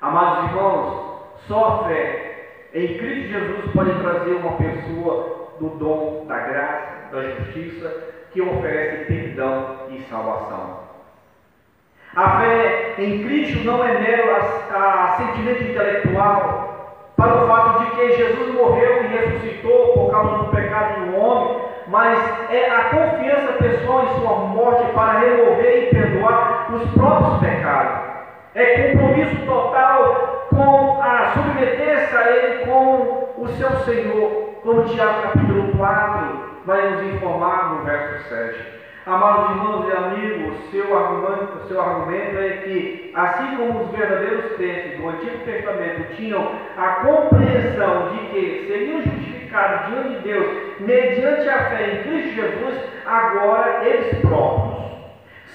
Amados 0.00 0.50
irmãos, 0.50 1.22
só 1.46 1.66
a 1.66 1.88
fé 1.88 2.48
em 2.72 2.98
Cristo 2.98 3.28
Jesus 3.28 3.72
pode 3.74 3.92
trazer 4.00 4.32
uma 4.36 4.56
pessoa 4.56 5.54
do 5.60 5.68
dom 5.78 6.24
da 6.26 6.38
graça, 6.38 7.10
da 7.12 7.22
justiça, 7.30 8.15
que 8.32 8.40
oferece 8.40 9.04
perdão 9.06 9.76
e 9.90 10.02
salvação. 10.10 10.86
A 12.14 12.40
fé 12.40 12.94
em 12.98 13.22
Cristo 13.24 13.64
não 13.64 13.84
é 13.84 13.98
mero 13.98 14.26
sentimento 15.16 15.64
intelectual 15.64 17.12
para 17.16 17.44
o 17.44 17.46
fato 17.46 17.84
de 17.84 17.90
que 17.92 18.16
Jesus 18.16 18.54
morreu 18.54 19.04
e 19.04 19.06
ressuscitou 19.06 19.92
por 19.94 20.10
causa 20.10 20.44
do 20.44 20.50
pecado 20.50 21.06
do 21.06 21.16
homem, 21.16 21.62
mas 21.88 22.18
é 22.50 22.70
a 22.70 22.84
confiança 22.84 23.52
pessoal 23.52 24.04
em 24.04 24.20
sua 24.20 24.36
morte 24.36 24.92
para 24.92 25.18
remover 25.18 25.84
e 25.84 25.90
perdoar 25.90 26.68
os 26.72 26.90
próprios 26.92 27.40
pecados. 27.40 28.06
É 28.54 28.90
compromisso 28.90 29.46
total 29.46 30.46
com 30.50 31.02
a 31.02 31.32
submeter-se 31.32 32.16
a 32.16 32.30
Ele 32.30 32.66
como 32.66 33.28
o 33.38 33.48
seu 33.48 33.70
Senhor, 33.80 34.54
como 34.62 34.84
Tiago 34.84 35.22
capítulo 35.22 35.76
4 35.76 36.45
vai 36.66 36.90
nos 36.90 37.14
informar 37.14 37.74
no 37.74 37.84
verso 37.84 38.28
7. 38.28 38.76
Amados 39.06 39.50
irmãos 39.50 39.88
e 39.88 39.92
amigos, 39.92 40.70
seu 40.72 40.98
argumento, 40.98 41.68
seu 41.68 41.80
argumento 41.80 42.38
é 42.38 42.48
que, 42.64 43.12
assim 43.14 43.56
como 43.56 43.84
os 43.84 43.90
verdadeiros 43.92 44.52
crentes 44.56 44.98
do 44.98 45.08
Antigo 45.08 45.44
Testamento 45.44 46.16
tinham 46.16 46.50
a 46.76 46.88
compreensão 47.04 48.08
de 48.08 48.18
que 48.30 48.66
seriam 48.66 49.00
justificados 49.02 49.86
diante 49.86 50.08
de 50.08 50.18
Deus 50.22 50.46
mediante 50.80 51.48
a 51.48 51.70
fé 51.70 51.92
em 51.92 52.02
Cristo 52.02 52.34
Jesus, 52.34 52.80
agora 53.06 53.86
eles 53.86 54.20
próprios, 54.22 54.86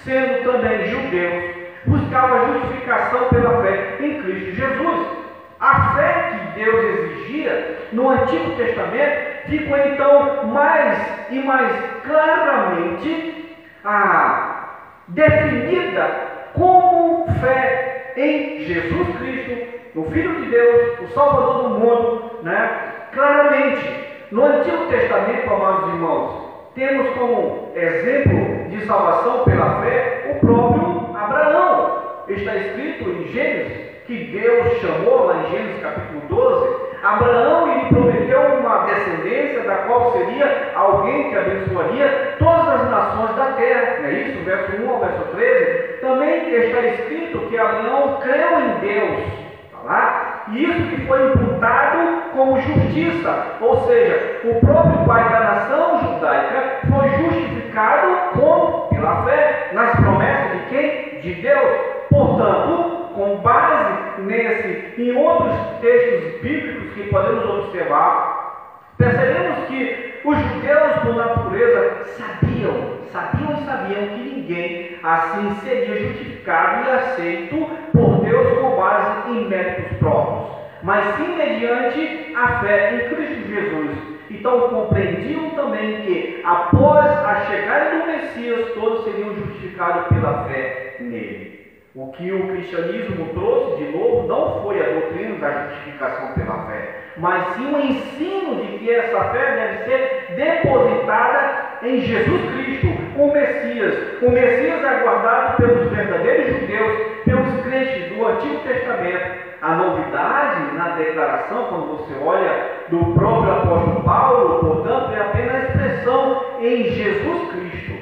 sendo 0.02 0.50
também 0.50 0.86
judeus, 0.86 1.54
buscavam 1.84 2.54
justificação 2.54 3.28
pela 3.28 3.62
fé 3.62 3.96
em 4.00 4.22
Cristo 4.22 4.52
Jesus. 4.52 5.21
A 5.62 5.94
fé 5.94 6.32
que 6.32 6.60
Deus 6.60 6.84
exigia 6.84 7.78
no 7.92 8.10
Antigo 8.10 8.56
Testamento 8.56 9.48
ficou 9.48 9.78
então 9.78 10.46
mais 10.46 10.98
e 11.30 11.38
mais 11.38 11.72
claramente 12.04 13.56
a, 13.84 14.70
definida 15.06 16.50
como 16.52 17.32
fé 17.40 18.12
em 18.16 18.64
Jesus 18.64 19.16
Cristo, 19.18 19.68
no 19.94 20.10
Filho 20.10 20.34
de 20.42 20.50
Deus, 20.50 20.98
o 21.00 21.06
Salvador 21.14 21.62
do 21.62 21.68
mundo, 21.78 22.40
né? 22.42 23.06
claramente. 23.12 24.02
No 24.32 24.44
Antigo 24.46 24.86
Testamento, 24.86 25.48
amados 25.48 25.90
irmãos, 25.90 26.72
temos 26.74 27.08
como 27.16 27.70
exemplo 27.76 28.68
de 28.68 28.84
salvação 28.84 29.44
pela 29.44 29.80
fé 29.80 30.32
o 30.34 30.44
próprio 30.44 31.16
Abraão. 31.16 32.24
Está 32.26 32.56
escrito 32.56 33.10
em 33.10 33.28
Gênesis 33.28 33.91
que 34.12 34.24
Deus 34.24 34.78
chamou 34.82 35.24
lá 35.24 35.36
em 35.38 35.50
Gênesis 35.50 35.80
capítulo 35.80 36.20
12, 36.28 36.76
Abraão 37.02 37.66
lhe 37.66 37.88
prometeu 37.88 38.40
uma 38.58 38.84
descendência 38.84 39.62
da 39.62 39.76
qual 39.86 40.12
seria 40.12 40.70
alguém 40.74 41.30
que 41.30 41.38
abençoaria 41.38 42.34
todas 42.38 42.68
as 42.68 42.90
nações 42.90 43.34
da 43.36 43.46
terra. 43.52 44.00
Não 44.00 44.08
é 44.08 44.12
isso? 44.12 44.44
Verso 44.44 44.82
1 44.82 44.90
ao 44.90 45.00
verso 45.00 45.24
13. 45.34 46.00
Também 46.02 46.54
está 46.54 46.80
escrito 46.80 47.38
que 47.48 47.58
Abraão 47.58 48.18
creu 48.20 48.60
em 48.60 48.80
Deus. 48.80 49.32
Tá 49.72 49.78
lá? 49.82 50.44
E 50.48 50.62
isso 50.62 50.88
que 50.90 51.06
foi 51.06 51.32
imputado 51.32 52.22
como 52.36 52.60
justiça, 52.60 53.46
ou 53.62 53.86
seja, 53.86 54.40
o 54.44 54.60
próprio 54.60 55.06
pai 55.06 55.26
da 55.30 55.40
nação 55.40 56.00
judaica 56.00 56.80
foi 56.90 57.08
justificado 57.08 58.38
com, 58.38 58.88
pela 58.94 59.24
fé 59.24 59.70
nas 59.72 59.90
promessas 59.92 60.52
de 60.52 60.66
quem? 60.68 61.20
De 61.20 61.34
Deus. 61.40 61.92
Portanto, 62.10 63.02
com 63.14 63.36
base 63.38 64.01
nesse 64.22 65.00
e 65.00 65.10
em 65.10 65.16
outros 65.16 65.54
textos 65.80 66.40
bíblicos 66.40 66.92
que 66.94 67.08
podemos 67.10 67.44
observar, 67.44 68.94
percebemos 68.96 69.66
que 69.68 70.20
os 70.24 70.38
judeus, 70.38 70.92
por 71.02 71.14
natureza, 71.16 72.04
sabiam, 72.16 72.98
sabiam 73.12 73.52
e 73.52 73.64
sabiam 73.64 74.08
que 74.08 74.34
ninguém 74.34 74.98
assim 75.02 75.54
seria 75.64 76.08
justificado 76.08 76.86
e 76.86 76.90
aceito 76.92 77.70
por 77.92 78.20
Deus 78.24 78.58
com 78.58 78.76
base 78.76 79.30
em 79.30 79.48
méritos 79.48 79.98
próprios, 79.98 80.50
mas 80.82 81.16
sim 81.16 81.36
mediante 81.36 82.34
a 82.36 82.60
fé 82.60 82.94
em 82.94 83.14
Cristo 83.14 83.48
Jesus. 83.48 84.12
Então 84.30 84.68
compreendiam 84.68 85.50
também 85.50 86.02
que 86.02 86.40
após 86.44 87.06
a 87.06 87.44
chegada 87.46 87.96
do 87.96 88.06
Messias, 88.06 88.72
todos 88.74 89.04
seriam 89.04 89.34
justificados 89.34 90.06
pela 90.06 90.44
fé 90.44 90.96
nele. 91.00 91.51
O 91.94 92.10
que 92.12 92.32
o 92.32 92.48
cristianismo 92.48 93.26
trouxe 93.34 93.84
de 93.84 93.92
novo 93.92 94.26
não 94.26 94.62
foi 94.62 94.80
a 94.80 94.94
doutrina 94.94 95.36
da 95.36 95.68
justificação 95.68 96.32
pela 96.32 96.64
fé, 96.64 96.88
mas 97.18 97.54
sim 97.54 97.66
o 97.66 97.80
ensino 97.80 98.64
de 98.64 98.78
que 98.78 98.90
essa 98.90 99.24
fé 99.24 99.56
deve 99.56 99.84
ser 99.84 100.34
depositada 100.34 101.72
em 101.82 102.00
Jesus 102.00 102.50
Cristo, 102.54 102.86
o 103.18 103.30
Messias, 103.30 104.22
o 104.22 104.30
Messias 104.30 104.82
aguardado 104.82 105.58
pelos 105.58 105.90
verdadeiros 105.90 106.60
judeus, 106.60 106.98
pelos 107.26 107.62
crentes 107.62 108.16
do 108.16 108.26
Antigo 108.26 108.60
Testamento. 108.60 109.52
A 109.60 109.74
novidade 109.74 110.74
na 110.74 110.96
declaração, 110.96 111.64
quando 111.66 111.98
você 111.98 112.14
olha 112.24 112.70
do 112.88 113.12
próprio 113.12 113.52
apóstolo 113.52 114.02
Paulo, 114.02 114.60
portanto, 114.60 115.12
é 115.14 115.20
apenas 115.20 115.54
a 115.54 115.58
expressão 115.68 116.42
em 116.58 116.84
Jesus 116.84 117.50
Cristo. 117.52 117.92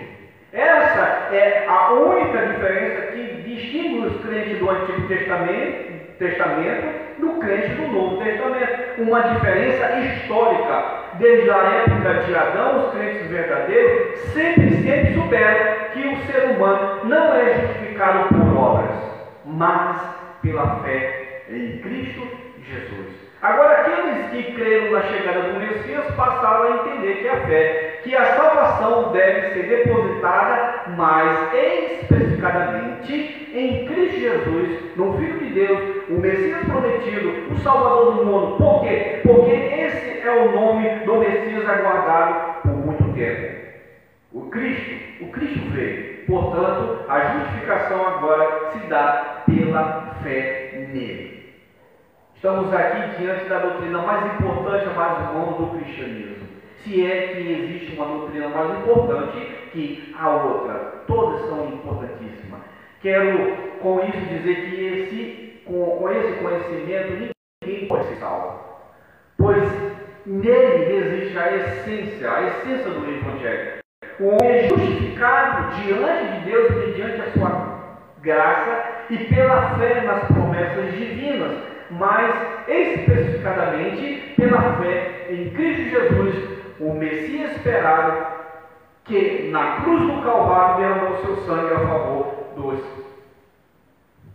Essa 0.53 1.35
é 1.35 1.67
a 1.69 1.93
única 1.93 2.47
diferença 2.47 3.10
distingue 3.71 4.07
os 4.07 4.21
crentes 4.23 4.59
do 4.59 4.69
Antigo 4.69 5.07
Testamento, 5.07 6.01
Testamento 6.19 7.21
do 7.21 7.39
crente 7.39 7.75
do 7.75 7.89
Novo 7.89 8.23
Testamento. 8.23 9.03
Uma 9.03 9.21
diferença 9.21 9.99
histórica. 10.01 11.01
Desde 11.19 11.51
a 11.51 11.57
época 11.57 12.15
de 12.25 12.35
Adão, 12.35 12.87
os 12.87 12.93
crentes 12.93 13.27
verdadeiros 13.29 14.19
sempre, 14.33 14.71
sempre 14.83 15.15
souberam 15.15 15.91
que 15.93 16.07
o 16.07 16.17
ser 16.27 16.57
humano 16.57 17.05
não 17.05 17.35
é 17.35 17.61
justificado 17.61 18.29
por 18.29 18.57
obras, 18.57 18.97
mas 19.45 20.01
pela 20.43 20.81
fé 20.83 21.43
em 21.51 21.79
Cristo 21.79 22.27
Jesus. 22.63 23.20
Agora, 23.43 23.81
aqueles 23.81 24.31
que 24.31 24.53
creram 24.53 24.93
na 24.93 25.03
chegada 25.05 25.41
do 25.41 25.61
Messias 25.61 26.15
passaram 26.15 26.65
a 26.65 26.77
entender 26.77 27.23
que 27.23 27.29
a 27.29 27.37
fé, 27.47 28.01
que 28.05 28.15
a 28.15 28.37
salvação 28.37 29.13
deve 29.13 29.55
ser 29.55 29.63
depositada 29.63 30.85
mais 30.95 31.55
especificadamente 31.55 33.49
em 33.55 33.87
Cristo 33.87 34.21
Jesus, 34.21 34.97
no 34.97 35.17
Filho 35.17 35.39
de 35.39 35.55
Deus, 35.55 35.81
o 36.11 36.21
Messias 36.21 36.67
prometido, 36.67 37.51
o 37.51 37.57
Salvador 37.61 38.17
do 38.17 38.27
mundo. 38.27 38.57
Por 38.59 38.83
quê? 38.83 39.21
Porque 39.23 39.53
esse 39.53 40.21
é 40.21 40.31
o 40.31 40.53
nome 40.53 40.91
do 41.07 41.17
Messias 41.17 41.67
aguardado 41.67 42.61
por 42.61 42.77
muito 42.77 43.15
tempo. 43.15 43.59
O 44.35 44.51
Cristo, 44.51 45.25
o 45.25 45.29
Cristo 45.29 45.71
veio. 45.71 46.27
Portanto, 46.27 47.07
a 47.09 47.21
justificação 47.21 48.07
agora 48.07 48.71
se 48.73 48.87
dá 48.87 49.43
pela 49.47 50.15
fé 50.23 50.73
nele. 50.93 51.40
Estamos 52.43 52.73
aqui 52.73 53.19
diante 53.19 53.51
da 53.51 53.59
doutrina 53.59 53.99
mais 53.99 54.33
importante, 54.33 54.89
mais 54.97 55.29
irmãos, 55.29 55.59
do 55.59 55.77
cristianismo. 55.77 56.49
Se 56.79 57.05
é 57.05 57.35
que 57.35 57.53
existe 57.53 57.97
uma 57.97 58.07
doutrina 58.07 58.49
mais 58.49 58.81
importante 58.81 59.41
que 59.73 60.15
a 60.19 60.37
outra. 60.37 60.75
Todas 61.07 61.43
são 61.51 61.69
importantíssimas. 61.69 62.63
Quero 63.03 63.57
com 63.83 64.01
isso 64.01 64.27
dizer 64.27 64.55
que 64.55 64.87
esse, 64.87 65.63
com, 65.67 65.99
com 65.99 66.11
esse 66.11 66.33
conhecimento 66.43 67.31
ninguém 67.63 67.87
pode 67.87 68.09
ser 68.09 68.17
salvo. 68.17 68.59
Pois 69.37 69.71
nele 70.25 70.97
existe 70.97 71.39
a 71.39 71.57
essência, 71.57 72.33
a 72.33 72.43
essência 72.47 72.91
do 72.91 73.07
Evangelho. 73.07 73.81
O 74.19 74.29
homem 74.29 74.51
é 74.51 74.63
justificado 74.67 75.75
diante 75.75 76.39
de 76.39 76.51
Deus 76.51 76.71
mediante 76.71 77.21
a 77.21 77.33
sua 77.33 77.81
graça 78.23 79.05
e 79.11 79.19
pela 79.25 79.79
fé 79.79 80.01
nas 80.01 80.25
promessas 80.25 80.91
divinas 80.95 81.80
mas 81.91 82.69
especificadamente 82.69 84.35
pela 84.37 84.77
fé 84.77 85.27
em 85.31 85.51
Cristo 85.51 85.91
Jesus, 85.91 86.61
o 86.79 86.95
Messias 86.95 87.57
esperado, 87.57 88.27
que 89.05 89.51
na 89.51 89.83
cruz 89.83 90.01
do 90.01 90.23
Calvário 90.23 90.77
derramou 90.77 91.19
seu 91.19 91.37
sangue 91.45 91.75
a 91.75 91.79
favor 91.81 92.53
dos 92.57 92.81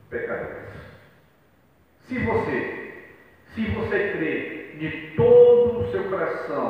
pecadores. 0.09 0.55
Se 2.01 2.19
você, 2.19 2.93
se 3.53 3.65
você 3.71 4.11
crê 4.17 4.77
de 4.77 5.13
todo 5.15 5.79
o 5.79 5.91
seu 5.91 6.03
coração 6.05 6.69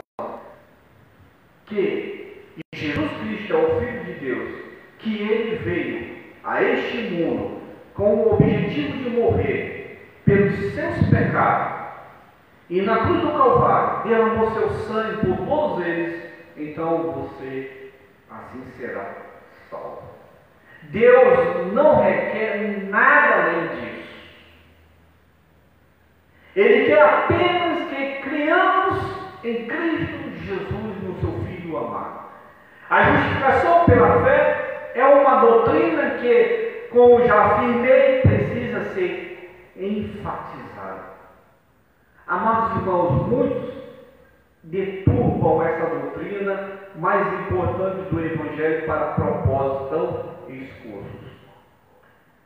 que 1.65 2.43
Jesus 2.73 3.11
Cristo 3.21 3.53
é 3.53 3.57
o 3.57 3.79
Filho 3.79 4.03
de 4.03 4.13
Deus, 4.13 4.55
que 4.99 5.21
ele 5.21 5.55
veio 5.57 6.15
a 6.43 6.61
este 6.61 6.97
mundo 6.97 7.61
com 7.95 8.15
o 8.15 8.33
objetivo 8.33 8.97
de 8.97 9.09
morrer 9.09 9.74
pelos 10.25 10.73
seus 10.73 11.09
pecados 11.09 11.85
e 12.69 12.81
na 12.81 13.05
cruz 13.05 13.21
do 13.21 13.31
Calvário 13.31 14.09
derramou 14.09 14.51
seu 14.51 14.69
sangue 14.71 15.17
por 15.25 15.45
todos 15.45 15.85
eles, 15.85 16.23
então 16.57 17.11
você 17.11 17.91
assim 18.29 18.63
será 18.77 19.05
salvo. 19.69 20.03
Deus 20.83 21.73
não 21.73 22.03
requer 22.03 22.87
nada 22.89 23.43
além 23.43 23.67
disso. 23.67 24.05
Ele 26.55 26.85
quer 26.85 27.01
apenas 27.01 27.89
que 27.89 28.21
criamos 28.23 29.03
em 29.43 29.67
Cristo 29.67 30.31
Jesus, 30.43 31.03
no 31.03 31.19
seu 31.19 31.45
Filho 31.45 31.77
amado. 31.77 32.25
A 32.89 33.03
justificação 33.03 33.85
pela 33.85 34.23
fé 34.23 34.91
é 34.95 35.05
uma 35.05 35.41
doutrina 35.41 36.11
que, 36.21 36.87
como 36.91 37.25
já 37.27 37.45
afirmei, 37.45 38.21
precisa 38.21 38.93
ser 38.93 39.34
enfatizado. 39.77 41.15
Amados 42.27 42.77
irmãos, 42.77 43.27
muitos 43.27 43.73
deturpam 44.63 45.63
essa 45.63 45.85
doutrina 45.85 46.69
mais 46.95 47.27
importante 47.41 48.09
do 48.09 48.25
Evangelho 48.25 48.85
para 48.87 49.13
propósitos 49.13 49.89
tão 49.89 50.53
escuros. 50.55 51.05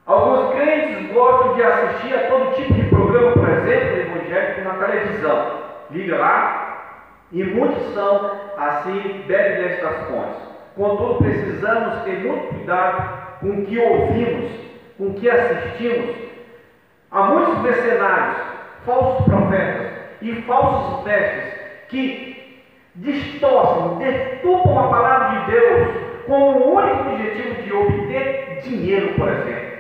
Alguns 0.06 0.56
crentes 0.56 1.14
gostam 1.14 1.54
de 1.54 1.64
assistir 1.64 2.16
a 2.16 2.28
todo 2.30 2.56
tipo 2.56 2.74
de 2.74 2.84
programa, 2.90 3.32
por 3.34 3.48
exemplo, 3.48 4.00
evangélico 4.00 4.62
na 4.62 4.74
televisão. 4.86 5.60
Liga 5.92 6.18
lá, 6.18 6.70
e 7.32 7.44
muitos 7.44 7.94
são 7.94 8.32
assim, 8.58 9.24
bebem 9.28 9.64
destas 9.64 10.08
fontes. 10.08 10.42
Contudo, 10.76 11.20
precisamos 11.20 12.04
ter 12.04 12.20
muito 12.20 12.56
cuidado 12.56 13.40
com 13.40 13.50
o 13.50 13.66
que 13.66 13.78
ouvimos, 13.78 14.52
com 14.98 15.08
o 15.08 15.14
que 15.14 15.30
assistimos. 15.30 16.29
Há 17.12 17.24
muitos 17.24 17.58
mercenários, 17.64 18.38
falsos 18.86 19.26
profetas 19.26 19.92
e 20.22 20.42
falsos 20.44 21.04
mestres 21.04 21.54
que 21.90 22.62
distorcem, 22.96 23.98
deturpam 23.98 24.78
a 24.78 24.90
palavra 24.90 25.40
de 25.40 25.52
Deus 25.52 25.88
com 26.28 26.40
o 26.40 26.76
único 26.76 27.10
objetivo 27.10 27.64
de 27.64 27.74
obter 27.74 28.62
dinheiro, 28.64 29.16
por 29.16 29.28
exemplo. 29.28 29.80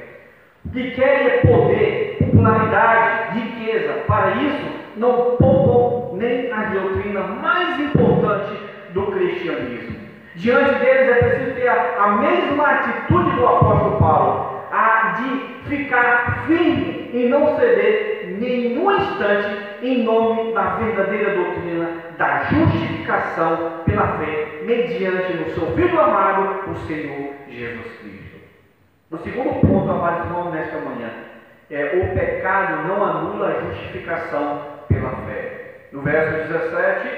Que 0.71 0.91
querem 0.91 1.27
é 1.27 1.37
poder, 1.41 2.17
popularidade, 2.19 3.39
riqueza. 3.39 3.93
Para 4.07 4.31
isso, 4.31 4.79
não 4.95 5.35
poupam 5.37 6.17
nem 6.17 6.51
a 6.51 6.63
doutrina 6.63 7.21
mais 7.21 7.79
importante 7.79 8.59
do 8.93 9.05
cristianismo. 9.11 9.99
Diante 10.35 10.79
deles 10.79 11.09
é 11.09 11.13
preciso 11.13 11.53
ter 11.53 11.69
a 11.69 12.07
mesma 12.17 12.71
atitude 12.71 13.31
do 13.35 13.45
apóstolo 13.45 13.97
Paulo, 13.97 14.63
a 14.71 15.15
de 15.17 15.58
ficar 15.69 16.45
firme 16.47 17.09
e 17.13 17.29
não 17.29 17.55
ceder 17.55 18.35
nenhum 18.39 18.91
instante 18.91 19.69
em 19.81 20.03
nome 20.03 20.53
da 20.53 20.75
verdadeira 20.75 21.35
doutrina 21.35 21.89
da 22.17 22.43
justificação 22.43 23.81
pela 23.85 24.17
fé, 24.17 24.61
mediante 24.65 25.33
no 25.33 25.49
seu 25.51 25.67
Filho 25.75 25.99
amado, 25.99 26.69
o 26.69 26.75
Senhor 26.87 27.33
Jesus 27.47 27.99
Cristo. 28.01 28.39
O 29.11 29.17
segundo 29.19 29.61
ponto, 29.61 29.89
amados 29.89 30.25
irmãos, 30.25 30.51
nesta 30.51 30.77
manhã, 30.79 31.09
é 31.71 31.85
o 32.03 32.13
pecado 32.13 32.87
não 32.87 33.03
anula 33.03 33.47
a 33.47 33.61
justificação 33.61 34.61
pela 34.87 35.11
fé. 35.25 35.87
No 35.91 36.01
verso 36.01 36.51
17, 36.51 37.09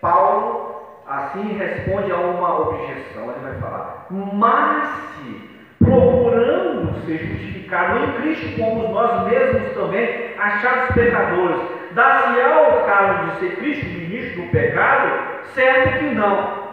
Paulo 0.00 0.68
assim 1.06 1.56
responde 1.56 2.12
a 2.12 2.16
uma 2.16 2.60
objeção. 2.60 3.30
Ele 3.30 3.40
vai 3.42 3.54
falar: 3.60 4.06
Mas 4.10 4.88
se 4.88 5.47
procurando 5.78 6.94
ser 7.06 7.18
justificado 7.18 7.98
em 7.98 8.12
Cristo, 8.20 8.60
como 8.60 8.88
nós 8.88 9.28
mesmos 9.28 9.72
também, 9.74 10.34
achados 10.38 10.94
pecadores, 10.94 11.60
dá-se-á 11.92 12.68
o 12.68 12.86
caso 12.86 13.26
de 13.26 13.38
ser 13.38 13.56
Cristo 13.56 13.86
ministro 13.86 14.42
do 14.42 14.50
pecado? 14.50 15.10
Certo 15.54 15.98
que 15.98 16.14
não. 16.14 16.68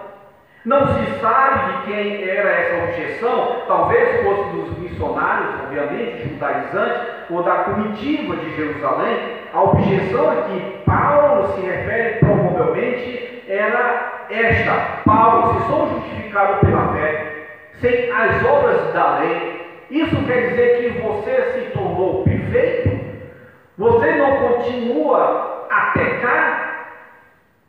Não 0.65 0.87
se 0.87 1.19
sabe 1.19 1.73
de 1.73 1.83
quem 1.83 2.27
era 2.27 2.49
essa 2.49 2.83
objeção, 2.85 3.61
talvez 3.67 4.23
fosse 4.23 4.49
dos 4.55 4.79
missionários, 4.79 5.53
obviamente, 5.63 6.27
judaizantes, 6.27 7.01
ou 7.29 7.43
da 7.43 7.55
comitiva 7.55 8.35
de 8.35 8.55
Jerusalém. 8.55 9.17
A 9.53 9.61
objeção 9.61 10.31
a 10.31 10.35
que 10.43 10.81
Paulo 10.85 11.53
se 11.53 11.61
refere 11.61 12.19
provavelmente 12.19 13.43
era 13.47 14.25
esta: 14.29 15.01
Paulo, 15.05 15.53
se 15.53 15.67
sou 15.67 15.87
justificado 15.87 16.65
pela 16.65 16.93
fé, 16.93 17.44
sem 17.81 18.11
as 18.11 18.43
obras 18.45 18.93
da 18.93 19.19
lei, 19.19 19.65
isso 19.89 20.15
quer 20.25 20.49
dizer 20.49 20.77
que 20.77 21.01
você 21.01 21.41
se 21.53 21.71
tornou 21.71 22.23
perfeito? 22.23 22.99
Você 23.77 24.11
não 24.15 24.37
continua 24.37 25.67
a 25.69 25.81
pecar, 25.93 26.89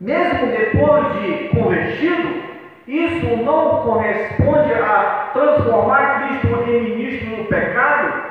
mesmo 0.01 0.47
depois 0.47 1.13
de 1.21 1.49
convertido? 1.49 2.47
Isso 2.87 3.37
não 3.45 3.83
corresponde 3.83 4.73
a 4.75 5.31
transformar 5.33 6.29
Cristo 6.29 6.71
em 6.71 6.83
ministro 6.83 7.37
do 7.37 7.45
pecado? 7.45 8.23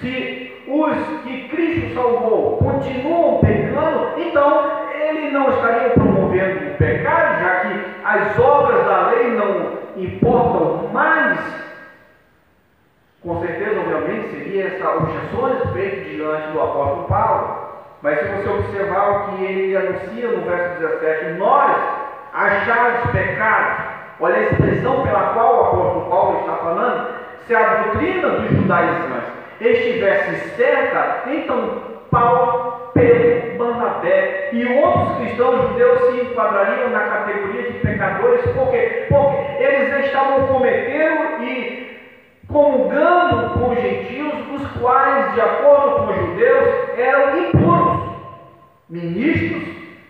Se 0.00 0.64
os 0.66 1.22
que 1.22 1.48
Cristo 1.48 1.94
salvou 1.94 2.56
continuam 2.56 3.40
pecando, 3.40 4.12
então 4.16 4.70
ele 4.92 5.30
não 5.30 5.50
estaria 5.50 5.90
promovendo 5.90 6.70
o 6.70 6.76
pecado, 6.76 7.40
já 7.40 7.60
que 7.60 7.84
as 8.04 8.38
obras 8.38 8.84
da 8.84 9.08
lei 9.10 9.30
não 9.32 9.78
importam 9.96 10.57
mais. 10.92 11.38
Com 13.22 13.40
certeza, 13.40 13.80
obviamente, 13.80 14.30
seria 14.30 14.66
essa 14.66 14.90
objeções 14.90 15.72
feitas 15.72 16.06
diante 16.06 16.52
do 16.52 16.60
apóstolo 16.60 17.08
Paulo. 17.08 17.68
Mas 18.02 18.20
se 18.20 18.26
você 18.26 18.48
observar 18.48 19.10
o 19.10 19.36
que 19.36 19.44
ele 19.44 19.76
anuncia 19.76 20.28
no 20.28 20.42
verso 20.42 20.80
17, 20.80 21.38
nós 21.38 21.76
achados 22.32 23.10
pecados, 23.10 23.88
Olha 24.20 24.36
a 24.36 24.42
expressão 24.42 25.02
pela 25.02 25.32
qual 25.32 25.56
o 25.56 25.64
apóstolo 25.66 26.10
Paulo 26.10 26.40
está 26.40 26.56
falando. 26.56 27.08
Se 27.46 27.54
a 27.54 27.82
doutrina 27.82 28.28
dos 28.30 28.50
judaizantes 28.50 29.28
estivesse 29.60 30.56
certa, 30.56 31.30
então 31.30 31.97
Paulo, 32.10 32.90
Pedro, 32.94 33.58
Barnabé 33.58 34.50
e 34.52 34.66
outros 34.66 35.18
cristãos 35.18 35.68
judeus 35.68 36.00
se 36.00 36.20
enquadrariam 36.22 36.90
na 36.90 37.00
categoria 37.00 37.70
de 37.70 37.78
pecadores, 37.78 38.50
por 38.52 38.70
quê? 38.70 39.06
Porque 39.08 39.62
eles 39.62 40.06
estavam 40.06 40.46
cometendo 40.48 41.42
e 41.42 41.98
comungando 42.46 43.58
com 43.58 43.70
os 43.70 43.80
gentios, 43.80 44.34
os 44.54 44.66
quais, 44.80 45.34
de 45.34 45.40
acordo 45.40 46.06
com 46.06 46.12
os 46.12 46.16
judeus, 46.16 46.98
eram 46.98 47.38
impuros, 47.38 48.16
ministros 48.88 49.64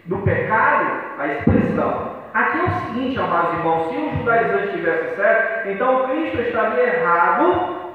do 0.07 0.19
pecado, 0.19 1.03
a 1.19 1.27
expressão 1.27 2.19
Aqui 2.39 2.59
é 2.59 2.63
o 2.63 2.71
seguinte, 2.87 3.19
amados 3.19 3.55
irmãos, 3.55 3.89
se 3.89 3.97
o 3.97 4.17
judaizante 4.19 4.67
estivesse 4.67 5.17
certo, 5.17 5.69
então 5.71 6.07
Cristo 6.07 6.41
estaria 6.41 6.95
errado 6.95 7.93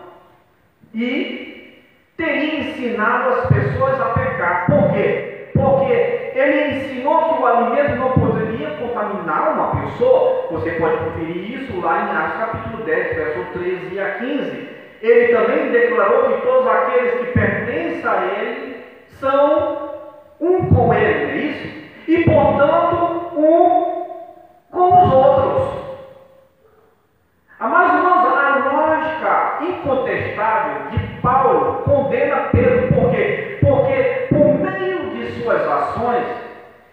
e 0.93 1.52
teria 2.17 2.59
ensinado 2.59 3.29
as 3.29 3.47
pessoas 3.47 3.99
a 3.99 4.05
pecar. 4.09 4.65
Por 4.67 4.91
quê? 4.93 5.49
Porque 5.53 6.31
ele 6.35 6.77
ensinou 6.77 7.35
que 7.35 7.41
o 7.41 7.45
alimento 7.45 7.95
não 7.95 8.11
poderia 8.11 8.71
contaminar 8.71 9.53
uma 9.53 9.81
pessoa. 9.81 10.47
Você 10.51 10.71
pode 10.71 10.97
conferir 10.97 11.61
isso 11.61 11.79
lá 11.81 11.99
em 11.99 12.17
Atos 12.17 12.39
capítulo 12.39 12.83
10, 12.83 13.15
verso 13.15 13.45
13 13.53 13.99
a 13.99 14.11
15. 14.15 14.69
Ele 15.01 15.33
também 15.33 15.71
declarou 15.71 16.29
que 16.29 16.41
todos 16.45 16.67
aqueles 16.67 17.19
que 17.19 17.25
pertencem 17.33 18.09
a 18.09 18.25
ele 18.25 18.85
são 19.19 19.89
um 20.39 20.73
com 20.73 20.93
ele, 20.93 21.31
é 21.31 21.35
isso? 21.35 21.83
E 22.07 22.23
portanto, 22.23 23.31
um 23.37 23.93
com 24.71 25.05
os 25.05 25.13
outros. 25.13 25.83
Amados 27.59 27.95
irmãos, 27.95 28.25
a 28.27 28.71
lógica 28.71 29.57
incontestável 29.61 30.89
de 30.91 31.12
Paulo 31.23 31.83
condena 31.83 32.49
Pedro, 32.51 32.93
por 32.93 33.09
quê? 33.11 33.57
Porque 33.61 34.27
por 34.29 34.59
meio 34.59 35.09
de 35.11 35.41
suas 35.41 35.61
ações, 35.61 36.27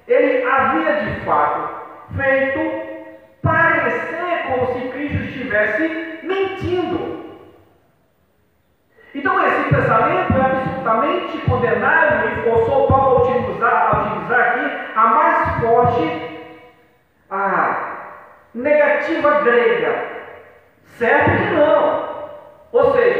ele 0.06 0.48
havia 0.48 1.02
de 1.02 1.20
fato 1.24 1.68
feito 2.16 2.60
parecer 3.42 4.46
como 4.48 4.72
se 4.72 4.88
Cristo 4.88 5.24
estivesse 5.24 6.20
mentindo. 6.22 7.20
Então 9.12 9.44
esse 9.44 9.68
pensamento 9.68 10.32
é 10.32 10.40
absolutamente 10.40 11.38
condenável 11.38 12.30
e 12.30 12.42
forçou 12.48 12.86
Paulo 12.86 13.16
a 13.16 13.22
utilizar, 13.22 13.88
a 13.88 14.00
utilizar 14.00 14.40
aqui 14.40 14.80
a 14.94 15.06
mais 15.06 15.60
forte 15.60 16.30
a 17.28 17.90
negativa 18.54 19.40
grega? 19.40 20.04
Certo 20.98 21.30
que 21.30 21.54
não. 21.54 22.10
Ou 22.72 22.92
seja, 22.92 23.19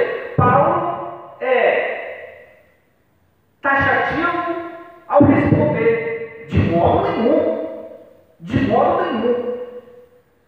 De 8.41 8.61
modo 8.69 9.03
nenhum. 9.03 9.61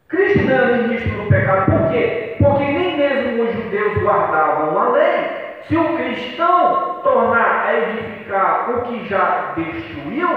Cristo 0.08 0.44
não 0.44 0.54
é 0.54 0.76
ministro 0.78 1.22
do 1.22 1.28
pecado. 1.28 1.70
Por 1.70 1.90
quê? 1.90 2.36
Porque 2.38 2.64
nem 2.64 2.96
mesmo 2.96 3.44
os 3.44 3.52
judeus 3.54 4.02
guardavam 4.02 4.78
a 4.78 4.88
lei. 4.90 5.42
Se 5.68 5.76
o 5.76 5.96
cristão 5.96 7.00
tornar 7.02 7.66
a 7.66 7.78
edificar 7.78 8.70
o 8.70 8.82
que 8.82 9.08
já 9.08 9.52
destruiu, 9.56 10.28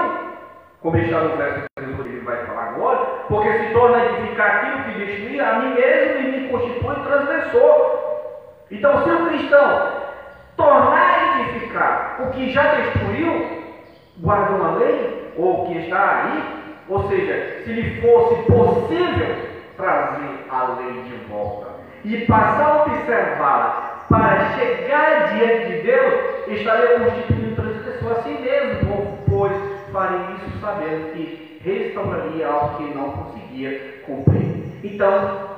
como 0.80 0.98
está 0.98 1.20
no 1.20 1.36
verso 1.36 1.66
que 1.76 2.08
ele 2.08 2.20
vai 2.20 2.44
falar 2.46 2.74
agora, 2.74 2.98
porque 3.28 3.52
se 3.52 3.72
torna 3.72 4.04
edificar 4.04 4.56
aquilo 4.56 4.84
que 4.84 5.04
destruía 5.04 5.48
a 5.48 5.58
mim 5.58 5.74
mesmo 5.74 6.18
e 6.20 6.40
me 6.40 6.48
constitui 6.48 6.94
transgressor. 6.94 7.96
Então, 8.70 9.02
se 9.02 9.10
o 9.10 9.26
cristão 9.26 9.92
tornar 10.56 11.10
a 11.10 11.40
edificar 11.40 12.16
o 12.20 12.30
que 12.30 12.52
já 12.52 12.74
destruiu, 12.74 13.62
guarda 14.18 14.52
uma 14.52 14.78
lei, 14.78 15.32
ou 15.36 15.64
o 15.64 15.66
que 15.66 15.78
está 15.78 16.22
aí, 16.22 16.65
ou 16.88 17.08
seja, 17.08 17.62
se 17.64 17.72
lhe 17.72 18.00
fosse 18.00 18.42
possível 18.42 19.36
trazer 19.76 20.46
a 20.48 20.76
lei 20.78 21.02
de 21.02 21.16
volta 21.28 21.68
e 22.04 22.24
passar 22.26 22.66
a 22.66 22.82
observá-la 22.84 24.06
para 24.08 24.52
chegar 24.54 25.34
diante 25.34 25.66
de 25.66 25.82
Deus, 25.82 26.48
estaria 26.48 27.00
constituindo 27.00 27.56
transgressor 27.56 28.12
a 28.12 28.22
si 28.22 28.30
mesmo, 28.30 29.18
pois 29.28 29.52
farei 29.92 30.20
isso 30.36 30.60
sabendo 30.60 31.12
que 31.12 31.60
restauraria 31.64 32.46
algo 32.46 32.76
que 32.76 32.94
não 32.94 33.10
conseguia 33.10 34.02
cumprir. 34.06 34.66
Então, 34.84 35.48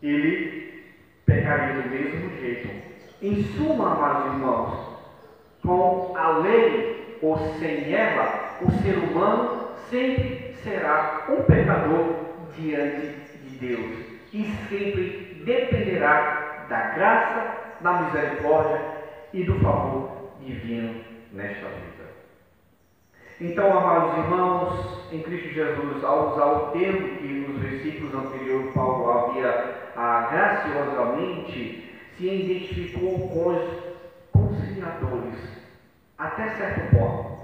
ele 0.00 0.84
pecaria 1.24 1.82
do 1.82 1.90
mesmo 1.90 2.30
jeito. 2.38 2.68
Em 3.20 3.42
suma, 3.42 3.92
amados 3.92 4.34
irmãos, 4.34 4.96
com 5.64 6.14
a 6.16 6.38
lei 6.38 7.18
ou 7.20 7.36
sem 7.58 7.92
ela, 7.92 8.58
o 8.62 8.70
ser 8.70 8.96
humano 8.98 9.65
sempre 9.90 10.54
será 10.62 11.26
um 11.28 11.42
pecador 11.42 12.16
diante 12.56 13.06
de 13.44 13.58
Deus 13.58 13.96
e 14.32 14.44
sempre 14.68 15.42
dependerá 15.44 16.66
da 16.68 16.80
graça, 16.94 17.78
da 17.80 18.02
misericórdia 18.02 18.80
e 19.32 19.44
do 19.44 19.54
favor 19.60 20.30
divino 20.40 21.04
nesta 21.32 21.68
vida. 21.68 22.06
Então, 23.40 23.76
amados 23.76 24.18
irmãos, 24.24 25.12
em 25.12 25.22
Cristo 25.22 25.50
Jesus, 25.50 26.02
ao 26.02 26.32
usar 26.32 26.46
o 26.46 26.70
termo 26.70 27.18
que 27.18 27.26
nos 27.26 27.60
versículos 27.60 28.14
anteriores 28.14 28.72
Paulo 28.74 29.10
havia 29.10 29.92
ah, 29.94 30.28
graciosamente 30.30 31.92
se 32.16 32.26
identificou 32.26 33.28
com 33.28 33.48
os 33.48 33.86
conciliadores, 34.32 35.36
até 36.16 36.48
certo 36.56 36.96
ponto. 36.96 37.35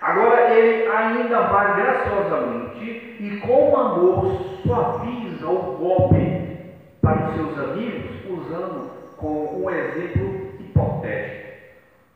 Agora 0.00 0.54
ele 0.54 0.86
ainda 0.88 1.40
vai 1.42 1.76
graciosamente 1.76 3.16
e 3.20 3.40
com 3.44 3.76
amor 3.76 4.32
suaviza 4.62 5.46
o 5.46 5.76
golpe 5.76 6.56
para 7.00 7.28
os 7.28 7.34
seus 7.34 7.58
amigos, 7.58 8.10
usando 8.28 8.90
como 9.16 9.64
um 9.64 9.70
exemplo 9.70 10.52
hipotético. 10.60 11.48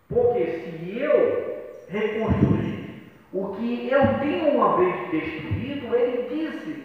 Porque 0.08 0.44
se 0.44 0.98
eu 1.00 1.52
reconstruir 1.88 3.10
o 3.32 3.48
que 3.56 3.90
eu 3.90 4.18
tenho 4.20 4.56
uma 4.56 4.76
vez 4.76 5.10
destruído, 5.10 5.94
ele 5.94 6.28
disse, 6.28 6.84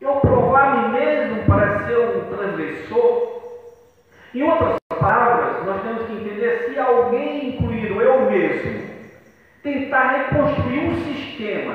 eu 0.00 0.16
provar 0.16 0.90
me 0.90 0.98
mesmo 0.98 1.44
para 1.46 1.86
ser 1.86 1.98
um 1.98 2.36
transgressor. 2.36 3.42
Em 4.34 4.42
outras 4.42 4.76
palavras, 4.88 5.64
nós 5.64 5.82
temos 5.82 6.06
que 6.06 6.12
entender 6.12 6.68
se 6.68 6.78
alguém, 6.78 7.45
tentar 9.66 10.12
reconstruir 10.12 10.78
um 10.78 10.94
sistema 10.94 11.74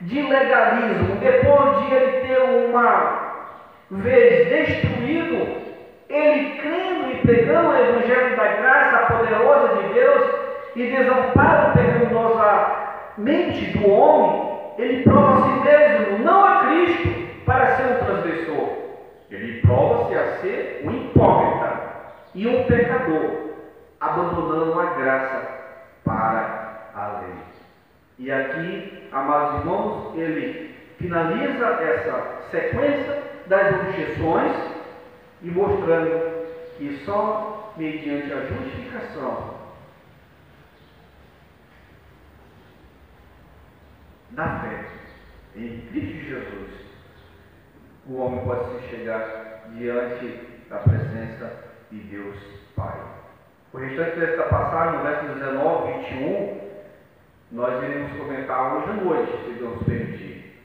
de 0.00 0.22
legalismo 0.22 1.16
depois 1.20 1.78
de 1.78 1.94
ele 1.94 2.26
ter 2.26 2.40
uma 2.68 3.46
vez 3.92 4.48
destruído, 4.48 5.46
ele 6.08 6.58
crendo 6.58 7.12
e 7.12 7.20
pregando 7.22 7.68
o 7.68 7.76
Evangelho 7.76 8.36
da 8.36 8.44
graça 8.44 9.14
poderosa 9.14 9.76
de 9.76 9.84
Deus 9.94 10.28
e 10.74 10.90
desamparo 10.90 11.74
pecaminosamente 11.74 13.78
do 13.78 13.88
homem, 13.88 14.58
ele 14.76 15.04
prova 15.04 15.38
a 15.38 15.42
si 15.42 15.50
mesmo, 15.60 16.18
não 16.24 16.44
a 16.44 16.66
Cristo, 16.66 17.08
para 17.46 17.76
ser 17.76 17.84
um 17.84 17.98
transgressor. 18.04 18.68
Ele 19.30 19.60
prova-se 19.60 20.16
a 20.16 20.24
ser 20.40 20.82
um 20.84 20.90
hipócrita 20.90 21.82
e 22.34 22.48
um 22.48 22.64
pecador, 22.64 23.52
abandonando 24.00 24.80
a 24.80 24.86
graça 24.86 25.56
para 26.04 26.57
a 26.98 27.20
lei. 27.20 27.34
E 28.18 28.32
aqui, 28.32 29.08
amados 29.12 29.60
irmãos, 29.60 30.18
ele 30.18 30.74
finaliza 30.98 31.66
essa 31.66 32.42
sequência 32.50 33.22
das 33.46 33.74
objeções 33.74 34.52
e 35.42 35.50
mostrando 35.50 36.46
que 36.76 37.02
só 37.04 37.72
mediante 37.76 38.32
a 38.32 38.40
justificação 38.46 39.54
da 44.30 44.60
fé 44.60 44.84
em 45.56 45.80
Cristo 45.90 46.28
Jesus, 46.28 46.70
o 48.06 48.16
homem 48.16 48.44
pode 48.44 48.80
se 48.80 48.88
chegar 48.88 49.68
diante 49.76 50.40
da 50.68 50.78
presença 50.78 51.64
de 51.90 51.98
Deus 51.98 52.36
Pai. 52.76 53.00
O 53.72 53.78
restante 53.78 54.18
desta 54.18 54.44
passagem, 54.44 54.98
no 54.98 55.04
verso 55.04 55.26
19, 55.34 55.92
21, 56.10 56.67
nós 57.50 57.82
iremos 57.82 58.12
comentar 58.18 58.74
hoje 58.74 58.90
à 58.90 59.04
noite, 59.04 59.32
se 59.44 59.52
Deus 59.54 59.82
permitir. 59.84 60.62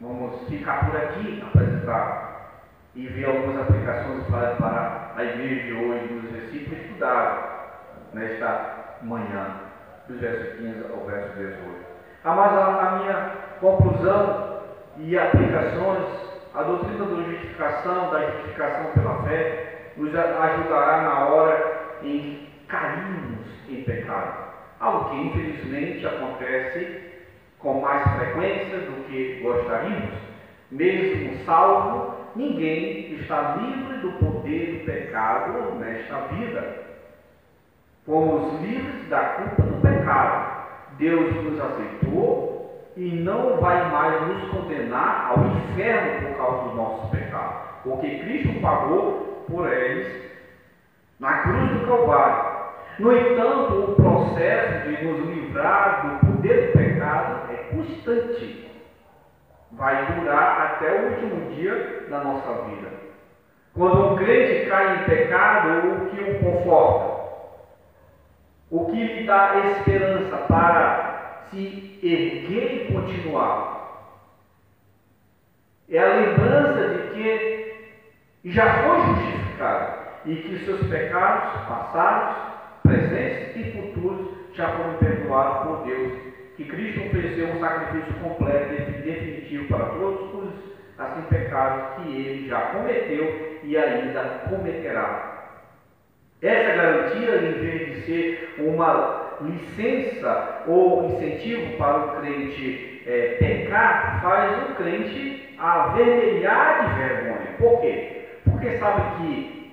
Vamos 0.00 0.48
ficar 0.48 0.86
por 0.86 0.96
aqui, 0.96 1.42
apresentar 1.46 2.62
e 2.94 3.06
ver 3.06 3.26
algumas 3.26 3.60
aplicações 3.60 4.24
para, 4.28 4.54
para 4.54 5.12
a 5.16 5.24
igreja 5.24 5.62
de 5.66 5.72
hoje, 5.74 6.12
nos 6.14 6.30
versículos 6.30 6.80
estudados 6.80 7.44
nesta 8.14 8.98
manhã, 9.02 9.56
dos 10.08 10.18
versos 10.20 10.58
15 10.58 10.86
ao 10.90 11.06
verso 11.06 11.36
18. 11.36 11.60
Ah, 12.24 12.34
mas 12.34 12.52
a, 12.52 12.66
a 12.66 12.98
minha 12.98 13.32
conclusão 13.60 14.62
e 14.96 15.18
aplicações, 15.18 16.06
a 16.54 16.62
doutrina 16.62 17.04
da 17.04 17.22
justificação, 17.24 18.10
da 18.10 18.26
justificação 18.30 18.90
pela 18.92 19.22
fé, 19.24 19.92
nos 19.98 20.14
ajudará 20.14 21.02
na 21.02 21.26
hora 21.26 21.98
em 22.02 22.48
cairmos 22.68 23.46
em 23.68 23.84
pecado 23.84 24.49
algo 24.80 25.10
que 25.10 25.16
infelizmente 25.16 26.06
acontece 26.06 27.00
com 27.58 27.80
mais 27.80 28.02
frequência 28.16 28.78
do 28.78 29.04
que 29.04 29.40
gostaríamos. 29.42 30.18
Mesmo 30.70 31.44
salvo, 31.44 32.14
ninguém 32.34 33.12
está 33.14 33.56
livre 33.56 33.98
do 33.98 34.12
poder 34.12 34.78
do 34.78 34.86
pecado 34.86 35.74
nesta 35.78 36.20
vida. 36.28 36.90
Fomos 38.06 38.60
livres 38.62 39.08
da 39.08 39.20
culpa 39.20 39.62
do 39.62 39.80
pecado. 39.82 40.60
Deus 40.98 41.34
nos 41.44 41.60
aceitou 41.60 42.90
e 42.96 43.10
não 43.10 43.60
vai 43.60 43.90
mais 43.90 44.26
nos 44.28 44.50
condenar 44.50 45.30
ao 45.30 45.46
inferno 45.46 46.28
por 46.28 46.36
causa 46.36 46.64
dos 46.64 46.76
nossos 46.76 47.10
pecados, 47.10 47.56
porque 47.84 48.18
Cristo 48.18 48.60
pagou 48.60 49.44
por 49.48 49.72
eles 49.72 50.30
na 51.18 51.38
cruz 51.38 51.70
do 51.70 51.86
Calvário. 51.86 52.49
No 53.00 53.16
entanto, 53.16 53.92
o 53.92 53.94
processo 53.94 54.90
de 54.90 55.04
nos 55.06 55.26
livrar 55.26 56.20
do 56.20 56.26
poder 56.26 56.66
do 56.66 56.72
pecado 56.78 57.50
é 57.50 57.56
constante. 57.74 58.70
Vai 59.72 60.12
durar 60.12 60.60
até 60.60 60.92
o 60.92 61.04
último 61.08 61.50
dia 61.54 62.06
da 62.10 62.22
nossa 62.22 62.64
vida. 62.64 62.90
Quando 63.72 64.12
um 64.12 64.16
crente 64.16 64.68
cai 64.68 64.96
em 64.96 65.04
pecado, 65.04 65.68
o 65.88 66.10
que 66.10 66.20
o 66.20 66.40
conforta? 66.40 67.20
O 68.70 68.84
que 68.84 69.02
lhe 69.02 69.24
dá 69.24 69.56
esperança 69.56 70.36
para 70.46 71.46
se 71.48 71.98
erguer 72.02 72.90
e 72.90 72.92
continuar? 72.92 74.10
É 75.88 75.98
a 75.98 76.16
lembrança 76.16 76.88
de 76.88 77.14
que 77.14 78.50
já 78.50 78.82
foi 78.82 79.00
justificado 79.06 80.00
e 80.26 80.36
que 80.36 80.64
seus 80.66 80.86
pecados 80.86 81.66
passados 81.66 82.49
presentes 82.82 83.56
e 83.56 83.72
futuros 83.72 84.28
já 84.54 84.68
foram 84.76 84.94
perdoados 84.94 85.66
por 85.66 85.86
Deus, 85.86 86.12
que 86.56 86.64
Cristo 86.64 87.06
ofereceu 87.06 87.46
um 87.48 87.60
sacrifício 87.60 88.14
completo 88.14 88.74
e 88.74 89.02
definitivo 89.02 89.68
para 89.68 89.86
todos 89.86 90.34
os 90.34 90.70
assim 90.98 91.22
pecados 91.30 92.04
que 92.04 92.14
ele 92.14 92.48
já 92.48 92.60
cometeu 92.60 93.58
e 93.62 93.76
ainda 93.76 94.42
cometerá. 94.48 95.30
Essa 96.42 96.76
garantia, 96.76 97.36
em 97.36 97.52
vez 97.52 97.88
de 97.88 98.00
ser 98.02 98.54
uma 98.58 99.38
licença 99.40 100.62
ou 100.66 101.06
incentivo 101.06 101.76
para 101.76 101.96
o 101.98 102.20
crente 102.20 103.02
é, 103.06 103.36
pecar, 103.38 104.20
faz 104.22 104.70
o 104.70 104.74
crente 104.74 105.54
avermelhar 105.58 106.88
de 106.88 106.98
vergonha. 106.98 107.56
Por 107.58 107.80
quê? 107.80 108.26
Porque 108.44 108.78
sabe 108.78 109.02
que 109.16 109.70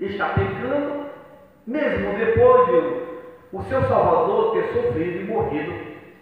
está 0.00 0.30
pecando 0.30 1.09
mesmo 1.66 2.18
depois 2.18 2.66
de 2.66 3.10
o 3.52 3.62
seu 3.64 3.82
Salvador 3.82 4.52
ter 4.52 4.72
sofrido 4.72 5.20
e 5.20 5.24
morrido 5.24 5.72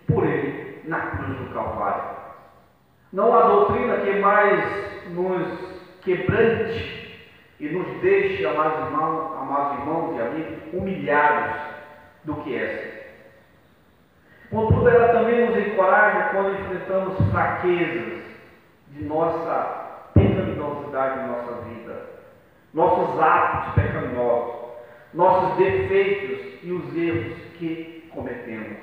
por 0.07 0.27
ele 0.27 0.81
na 0.85 0.99
cruz 0.99 1.39
do 1.39 1.53
Calvário. 1.53 2.17
Não 3.13 3.37
há 3.37 3.43
doutrina 3.43 3.99
que 3.99 4.19
mais 4.19 5.11
nos 5.11 5.47
quebrante 6.03 7.27
e 7.61 7.69
nos 7.69 8.01
deixe, 8.01 8.47
amados 8.47 8.87
irmãos, 8.87 9.37
amados 9.37 9.79
irmãos 9.79 10.17
e 10.17 10.23
amigos, 10.23 10.59
humilhados 10.73 11.61
do 12.25 12.35
que 12.37 12.57
essa. 12.57 12.99
Contudo, 14.51 14.89
ela 14.89 15.13
também 15.13 15.47
nos 15.47 15.59
encoraja 15.59 16.31
quando 16.31 16.59
enfrentamos 16.59 17.31
fraquezas 17.31 18.23
de 18.89 19.05
nossa 19.05 20.09
pecaminosidade 20.15 21.21
em 21.21 21.27
nossa 21.27 21.53
vida, 21.63 22.07
nossos 22.73 23.21
atos 23.21 23.75
pecaminosos 23.75 24.68
nossos 25.15 25.57
defeitos 25.57 26.59
e 26.63 26.73
os 26.73 26.97
erros 26.97 27.35
que 27.59 28.09
cometemos. 28.13 28.77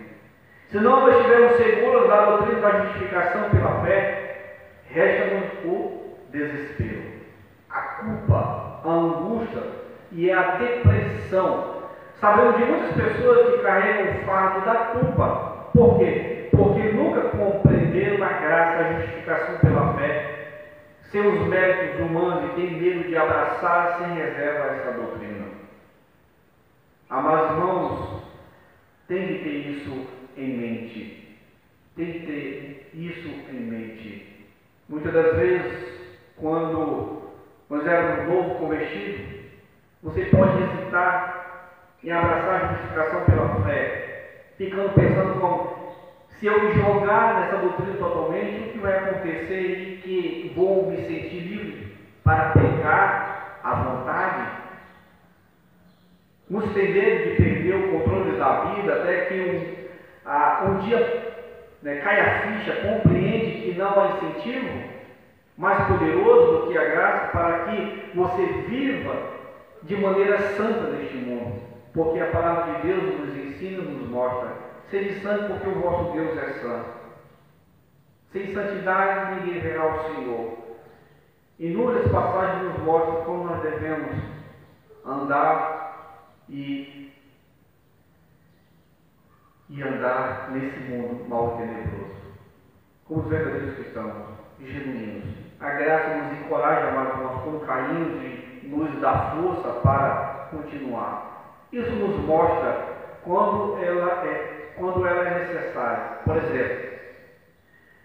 Se 0.69 0.79
não 0.79 1.09
estivermos 1.09 1.57
seguros 1.57 2.07
da 2.07 2.25
doutrina 2.25 2.61
da 2.61 2.79
justificação 2.85 3.49
pela 3.49 3.85
fé, 3.85 4.47
resta-nos 4.89 5.65
o 5.65 6.17
desespero, 6.31 7.03
a 7.69 7.81
culpa, 7.81 8.81
a 8.83 8.89
angústia 8.89 9.61
e 10.11 10.31
a 10.31 10.41
depressão. 10.55 11.83
Sabemos 12.19 12.57
de 12.57 12.65
muitas 12.65 12.95
pessoas 12.95 13.51
que 13.51 13.61
carregam 13.61 14.15
o 14.15 14.25
fardo 14.25 14.65
da 14.65 14.75
culpa. 14.75 15.69
Por 15.73 15.99
quê? 15.99 16.35
porque 16.55 16.91
nunca 16.91 17.21
compreenderam 17.29 18.23
a 18.23 18.29
graça, 18.29 18.79
a 18.79 18.93
justificação 18.93 19.57
pela 19.57 19.93
fé, 19.93 20.35
seus 21.11 21.47
méritos 21.47 21.99
humanos 21.99 22.51
e 22.51 22.55
têm 22.55 22.79
medo 22.79 23.07
de 23.07 23.15
abraçar 23.15 23.97
sem 23.99 24.15
reserva 24.15 24.75
essa 24.75 24.91
doutrina. 24.91 25.44
Amados 27.09 27.51
irmãos, 27.51 28.23
tem 29.07 29.27
que 29.27 29.43
ter 29.43 29.69
isso 29.69 30.07
em 30.35 30.57
mente. 30.57 31.37
Tem 31.95 32.11
que 32.11 32.19
ter 32.25 32.91
isso 32.95 33.29
em 33.51 33.59
mente. 33.59 34.45
Muitas 34.89 35.13
das 35.13 35.35
vezes, 35.35 35.99
quando 36.35 37.31
nós 37.69 37.85
éramos 37.85 38.27
novo 38.27 38.55
convertido, 38.55 39.23
você 40.01 40.25
pode 40.25 40.63
hesitar 40.63 41.69
em 42.03 42.11
abraçar 42.11 42.63
a 42.63 42.67
justificação 42.73 43.25
pela 43.25 43.63
fé, 43.63 44.41
ficando 44.57 44.93
pensando 44.93 45.39
como 45.39 45.75
se 46.39 46.47
eu 46.47 46.63
me 46.63 46.73
jogar 46.73 47.39
nessa 47.39 47.57
doutrina 47.57 47.97
totalmente, 47.97 48.69
o 48.69 48.71
que 48.71 48.79
vai 48.79 48.97
acontecer 48.97 49.61
e 49.61 49.97
que 49.97 50.53
vou 50.55 50.89
me 50.89 50.97
sentir 50.97 51.39
livre 51.39 51.97
para 52.23 52.49
pegar 52.49 53.59
a 53.63 53.75
vontade? 53.75 54.64
Uns 56.49 56.73
têm 56.73 56.93
medo 56.93 57.29
de 57.29 57.35
perder 57.37 57.75
o 57.75 57.91
controle 57.91 58.37
da 58.37 58.65
vida 58.65 58.93
até 58.93 59.25
que 59.25 59.39
um, 59.41 60.29
ah, 60.29 60.65
um 60.69 60.77
dia 60.79 61.33
né, 61.81 62.01
cai 62.01 62.19
a 62.19 62.39
ficha, 62.41 62.75
compreende 62.81 63.61
que 63.61 63.77
não 63.77 63.99
há 63.99 64.07
incentivo 64.09 64.95
mais 65.57 65.87
poderoso 65.87 66.65
do 66.65 66.67
que 66.67 66.77
a 66.77 66.83
graça 66.83 67.27
para 67.31 67.59
que 67.65 68.11
você 68.13 68.45
viva 68.67 69.15
de 69.83 69.95
maneira 69.95 70.39
santa 70.55 70.89
neste 70.91 71.15
mundo. 71.15 71.61
Porque 71.93 72.19
a 72.19 72.31
palavra 72.31 72.73
de 72.73 72.87
Deus 72.87 73.19
nos 73.19 73.37
ensina, 73.37 73.81
nos 73.83 74.09
mostra. 74.09 74.49
Sede 74.91 75.19
santo 75.21 75.53
porque 75.53 75.69
o 75.69 75.81
vosso 75.81 76.11
Deus 76.11 76.37
é 76.37 76.49
santo. 76.59 76.89
Sem 78.31 78.53
santidade 78.53 79.35
ninguém 79.35 79.61
verá 79.61 79.85
o 79.85 80.03
Senhor. 80.03 80.57
Inúmeras 81.57 82.11
passagens 82.11 82.63
nos 82.63 82.83
mostram 82.83 83.23
como 83.23 83.45
nós 83.45 83.61
devemos 83.61 84.11
andar 85.05 85.74
e, 86.49 87.11
e 89.69 89.81
andar 89.81 90.51
nesse 90.51 90.79
mundo 90.91 91.27
mal 91.29 91.57
tenebroso. 91.57 92.15
Como 93.05 93.21
os 93.21 93.29
verdadeiros 93.29 93.75
cristãos, 93.75 94.13
genuínos. 94.59 95.25
A 95.59 95.69
graça 95.71 96.17
nos 96.17 96.39
encoraja, 96.39 96.91
mas 96.91 97.21
nós 97.21 97.43
quando 97.43 97.65
caímos 97.65 98.23
e 98.23 98.67
nos 98.67 99.01
dá 99.01 99.31
força 99.31 99.69
para 99.81 100.49
continuar. 100.51 101.67
Isso 101.71 101.91
nos 101.91 102.17
mostra 102.25 102.95
quando 103.23 103.77
ela 103.77 104.25
é, 104.25 104.73
quando 104.77 105.05
ela 105.05 105.27
é 105.27 105.39
necessária. 105.45 106.19
Por 106.23 106.37
exemplo, 106.37 106.85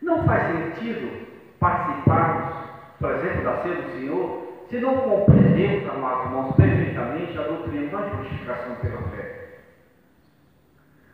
não 0.02 0.24
faz 0.24 0.46
sentido 0.52 1.26
participarmos, 1.58 2.54
por 2.98 3.10
exemplo, 3.10 3.44
da 3.44 3.62
ceia 3.62 3.74
do 3.76 3.92
Senhor, 3.92 4.49
se 4.70 4.78
não 4.78 4.96
compreendemos, 4.96 5.90
amados 5.90 6.26
irmãos, 6.26 6.56
perfeitamente 6.56 7.36
a 7.36 7.42
doutrina 7.42 7.88
da 7.88 8.08
justificação 8.08 8.76
pela 8.76 9.02
fé. 9.10 9.48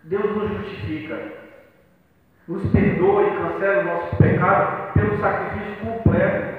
Deus 0.05 0.37
nos 0.37 0.51
justifica 0.59 1.47
nos 2.47 2.71
perdoa 2.71 3.23
e 3.23 3.37
cancela 3.37 3.81
o 3.81 3.85
nosso 3.85 4.17
pecado 4.17 4.93
pelo 4.93 5.19
sacrifício 5.19 5.85
completo 5.85 6.57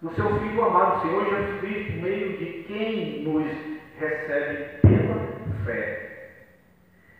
do 0.00 0.12
seu 0.14 0.40
Filho 0.40 0.64
amado, 0.64 1.02
Senhor 1.02 1.24
Jesus 1.24 1.60
Cristo, 1.60 1.92
meio 2.02 2.36
de 2.38 2.46
quem 2.66 3.22
nos 3.22 3.46
recebe 4.00 4.80
pela 4.80 5.64
fé. 5.64 6.30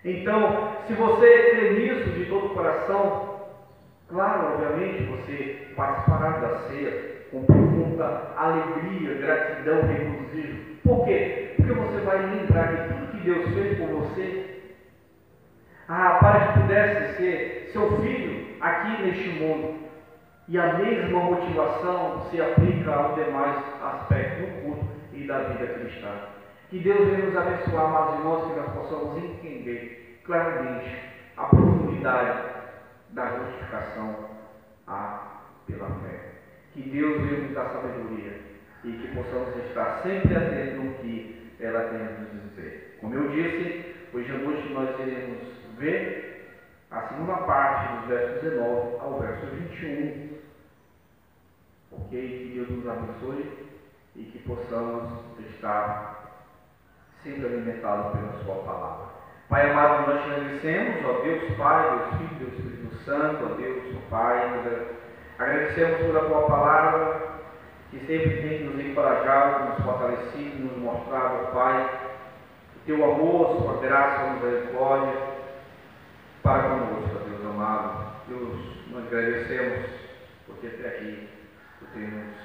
Então, 0.05 0.73
se 0.89 0.95
você 0.95 1.51
crê 1.51 1.71
nisso 1.71 2.11
de 2.11 2.25
todo 2.25 2.47
o 2.47 2.55
coração, 2.55 3.53
claro, 4.09 4.55
obviamente, 4.55 5.05
você 5.05 5.69
participará 5.77 6.31
da 6.31 6.59
ceia 6.67 7.12
com 7.33 7.45
profunda 7.45 8.35
alegria, 8.37 9.15
gratidão, 9.15 9.81
regozijo. 9.87 10.77
Por 10.85 11.05
quê? 11.07 11.55
Porque 11.57 11.73
você 11.73 12.01
vai 12.05 12.27
lembrar 12.27 12.67
de 12.67 12.95
tudo 12.95 13.11
que 13.13 13.25
Deus 13.25 13.55
fez 13.55 13.79
por 13.79 13.89
você 13.89 14.53
ah, 15.89 16.19
para 16.21 16.47
que 16.53 16.61
pudesse 16.61 17.17
ser 17.17 17.71
seu 17.73 18.01
filho 18.01 18.57
aqui 18.61 19.03
neste 19.03 19.29
mundo. 19.31 19.83
E 20.49 20.59
a 20.59 20.75
mesma 20.75 21.21
motivação 21.21 22.27
se 22.31 22.41
aplica 22.41 22.93
aos 22.93 23.15
demais 23.15 23.63
aspectos 23.83 24.49
do 24.49 24.63
culto 24.63 24.87
e 25.13 25.27
da 25.27 25.39
vida 25.41 25.67
cristã. 25.75 26.09
Que 26.69 26.79
Deus 26.79 27.09
venha 27.09 27.27
nos 27.27 27.37
abençoar, 27.37 27.85
amados 27.87 28.19
irmãos, 28.19 28.49
que 28.49 28.61
nós 28.61 28.73
possamos 28.73 29.17
entender 29.17 30.21
claramente 30.25 30.89
a 31.37 31.45
profundidade 31.45 32.39
da 33.11 33.27
justificação 33.27 34.17
a, 34.87 35.41
pela 35.67 35.87
fé. 35.87 36.32
Que 36.73 36.83
Deus 36.83 37.21
nos 37.21 37.55
dar 37.55 37.71
sabedoria 37.71 38.41
e 38.85 38.93
que 38.93 39.15
possamos 39.15 39.57
estar 39.67 40.03
sempre 40.03 40.35
atentos 40.35 40.85
no 40.85 40.95
que 40.95 41.53
ela 41.61 41.89
tem 41.91 42.01
a 42.01 42.11
nos 42.11 42.43
dizer. 42.51 42.99
Como 43.01 43.15
eu 43.15 43.29
disse, 43.29 43.95
hoje 44.13 44.31
à 44.31 44.39
noite 44.39 44.73
nós 44.73 44.99
iremos 44.99 45.39
ver 45.79 46.33
a 46.91 47.09
segunda 47.09 47.37
parte 47.39 47.97
dos 47.97 48.09
versos 48.09 48.43
19 48.43 48.97
ao 49.01 49.21
verso 49.21 49.47
21. 49.47 50.39
Ok? 51.93 52.11
Que 52.11 52.55
Deus 52.55 52.71
nos 52.71 52.89
abençoe 52.89 53.73
e 54.17 54.25
que 54.25 54.39
possamos 54.41 55.11
estar 55.51 56.13
sempre 57.23 57.47
alimentados 57.47 58.13
pela 58.13 58.45
Sua 58.45 58.57
palavra. 58.65 59.13
Pai 59.49 59.71
amado, 59.71 60.11
nós 60.11 60.25
te 60.25 60.31
agradecemos, 60.31 61.05
ó 61.05 61.23
Deus 61.23 61.57
Pai, 61.57 61.99
Deus 61.99 62.17
Filho, 62.17 62.39
Deus 62.39 62.53
Espírito 62.59 62.97
Santo, 63.05 63.45
ó 63.45 63.55
Deus, 63.55 63.99
Pai, 64.09 64.51
agradecemos 65.39 66.07
por 66.07 66.17
a 66.17 66.25
Tua 66.25 66.43
palavra, 66.47 67.33
que 67.91 67.99
sempre 68.01 68.43
tem 68.43 68.65
nos 68.65 68.85
encorajado, 68.85 69.71
nos 69.71 69.85
fortalecido, 69.85 70.65
nos 70.65 70.79
mostrado, 70.79 71.53
Pai, 71.53 72.11
o 72.77 72.87
Teu 72.87 73.05
amor, 73.05 73.63
Sua 73.63 73.81
graça, 73.81 74.21
Sua 74.21 74.33
misericórdia, 74.35 75.15
para 76.43 76.63
conosco, 76.63 77.29
Deus 77.29 77.45
amado. 77.47 78.13
Deus, 78.29 78.59
nós 78.91 79.07
agradecemos 79.07 79.91
porque 80.47 80.67
até 80.67 80.89
aqui 80.89 81.29
tu 81.79 81.87
temos 81.95 82.37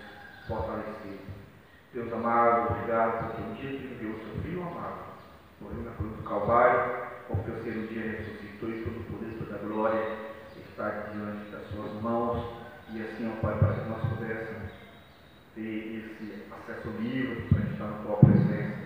fortalecido. 0.48 1.28
Deus 1.94 2.12
amado, 2.14 2.74
obrigado 2.74 3.28
porque 3.28 3.42
um 3.42 3.54
dia 3.54 3.80
tu 3.80 3.86
enviou 3.86 4.14
o 4.14 4.20
seu 4.20 4.44
filho 4.44 4.62
amado, 4.62 5.06
morreu 5.62 5.84
na 5.84 5.92
cruz 5.92 6.12
do 6.16 6.24
Calvário, 6.24 7.08
porque 7.28 7.52
o 7.52 7.54
terceiro 7.54 7.88
dia 7.88 8.12
ressuscitou 8.12 8.70
e 8.70 8.84
todo 8.84 9.00
o 9.00 9.04
poder, 9.06 9.38
toda 9.40 9.56
a 9.56 9.68
glória 9.68 10.28
está 10.78 11.10
diante 11.12 11.50
das 11.50 11.68
suas 11.70 11.92
mãos. 12.04 12.57
E 12.94 13.02
assim, 13.02 13.30
ó 13.30 13.42
Pai, 13.42 13.60
para 13.60 13.74
que 13.74 13.90
nós 13.90 14.02
pudéssemos 14.08 14.72
ter 15.56 15.62
esse 15.62 16.44
acesso 16.52 16.90
livre 17.00 17.48
para 17.50 17.72
estar 17.72 17.86
na 17.86 17.98
tua 18.04 18.18
presença, 18.18 18.78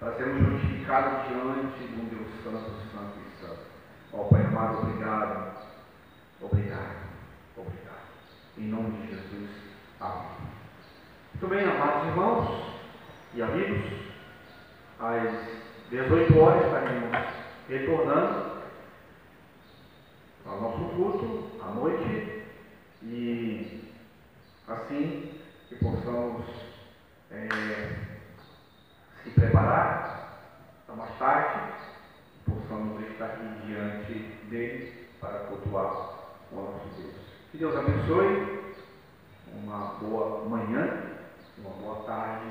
para 0.00 0.12
sermos 0.14 0.60
justificados 0.60 1.28
diante 1.28 1.86
de 1.86 2.00
um 2.00 2.04
Deus 2.06 2.28
Santo, 2.42 2.70
Santo 2.92 3.18
e 3.18 3.40
Santo. 3.40 3.60
Ó 4.12 4.24
Pai 4.24 4.44
amado, 4.44 4.78
obrigado. 4.78 5.68
Obrigado. 6.40 7.08
Obrigado. 7.56 8.08
Em 8.56 8.68
nome 8.68 8.90
de 9.02 9.08
Jesus. 9.08 9.50
Amém. 10.00 10.48
Muito 11.34 11.48
bem, 11.48 11.64
amados 11.64 12.08
irmãos 12.08 12.78
e 13.34 13.42
amigos, 13.42 13.92
às 14.98 15.90
18 15.90 16.38
horas 16.38 16.64
estaremos 16.64 17.10
retornando 17.68 18.62
ao 20.46 20.60
nosso 20.60 20.84
culto 20.96 21.50
à 21.62 21.70
noite 21.72 22.37
e 23.02 23.92
assim 24.66 25.40
que 25.68 25.76
possamos 25.76 26.44
é, 27.30 27.48
se 29.22 29.30
preparar 29.30 30.38
para 30.86 30.96
mais 30.96 31.18
tarde 31.18 31.78
possamos 32.44 33.02
estar 33.10 33.26
aqui 33.26 33.66
diante 33.66 34.14
dele 34.48 35.08
para 35.20 35.40
cultuar 35.40 36.18
o 36.52 36.56
nosso 36.56 36.88
Deus. 36.96 37.14
Que 37.50 37.58
Deus 37.58 37.76
abençoe, 37.76 38.74
uma 39.52 39.94
boa 40.00 40.44
manhã, 40.48 41.02
uma 41.58 41.70
boa 41.70 42.04
tarde, 42.04 42.46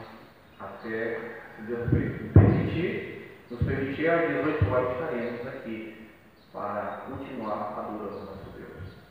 até, 0.60 1.42
se 1.56 1.62
Deus 1.64 1.90
permitir, 2.34 3.32
nos 3.50 3.62
permitir, 3.64 4.10
às 4.10 4.28
18 4.28 4.72
horas 4.72 4.94
estaremos 4.94 5.48
aqui 5.48 6.10
para 6.52 7.04
continuar 7.08 7.76
adorando 7.78 8.26
nosso 8.26 8.50
Deus. 8.52 8.57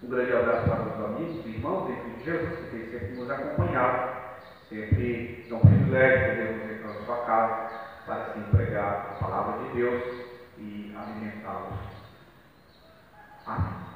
Um 0.02 0.08
grande 0.08 0.32
abraço 0.32 0.68
para 0.68 0.82
os 0.82 1.04
amigos 1.04 1.46
irmãos 1.46 1.90
em 1.90 2.24
Jesus, 2.24 2.58
que 2.58 2.70
tem 2.70 2.90
sempre 2.90 3.16
nos 3.16 3.30
acompanhado. 3.30 4.16
Sempre 4.68 5.46
é 5.48 5.54
um 5.54 5.60
privilégio 5.60 6.30
podermos 6.30 6.70
entrar 6.70 6.88
na 6.88 7.04
sua 7.04 7.24
casa 7.24 7.70
para 8.04 8.32
se 8.32 8.38
empregar 8.40 9.10
a 9.10 9.24
palavra 9.24 9.64
de 9.64 9.74
Deus 9.76 10.02
e 10.58 10.94
alimentá-los. 10.96 11.78
Amém. 13.46 13.95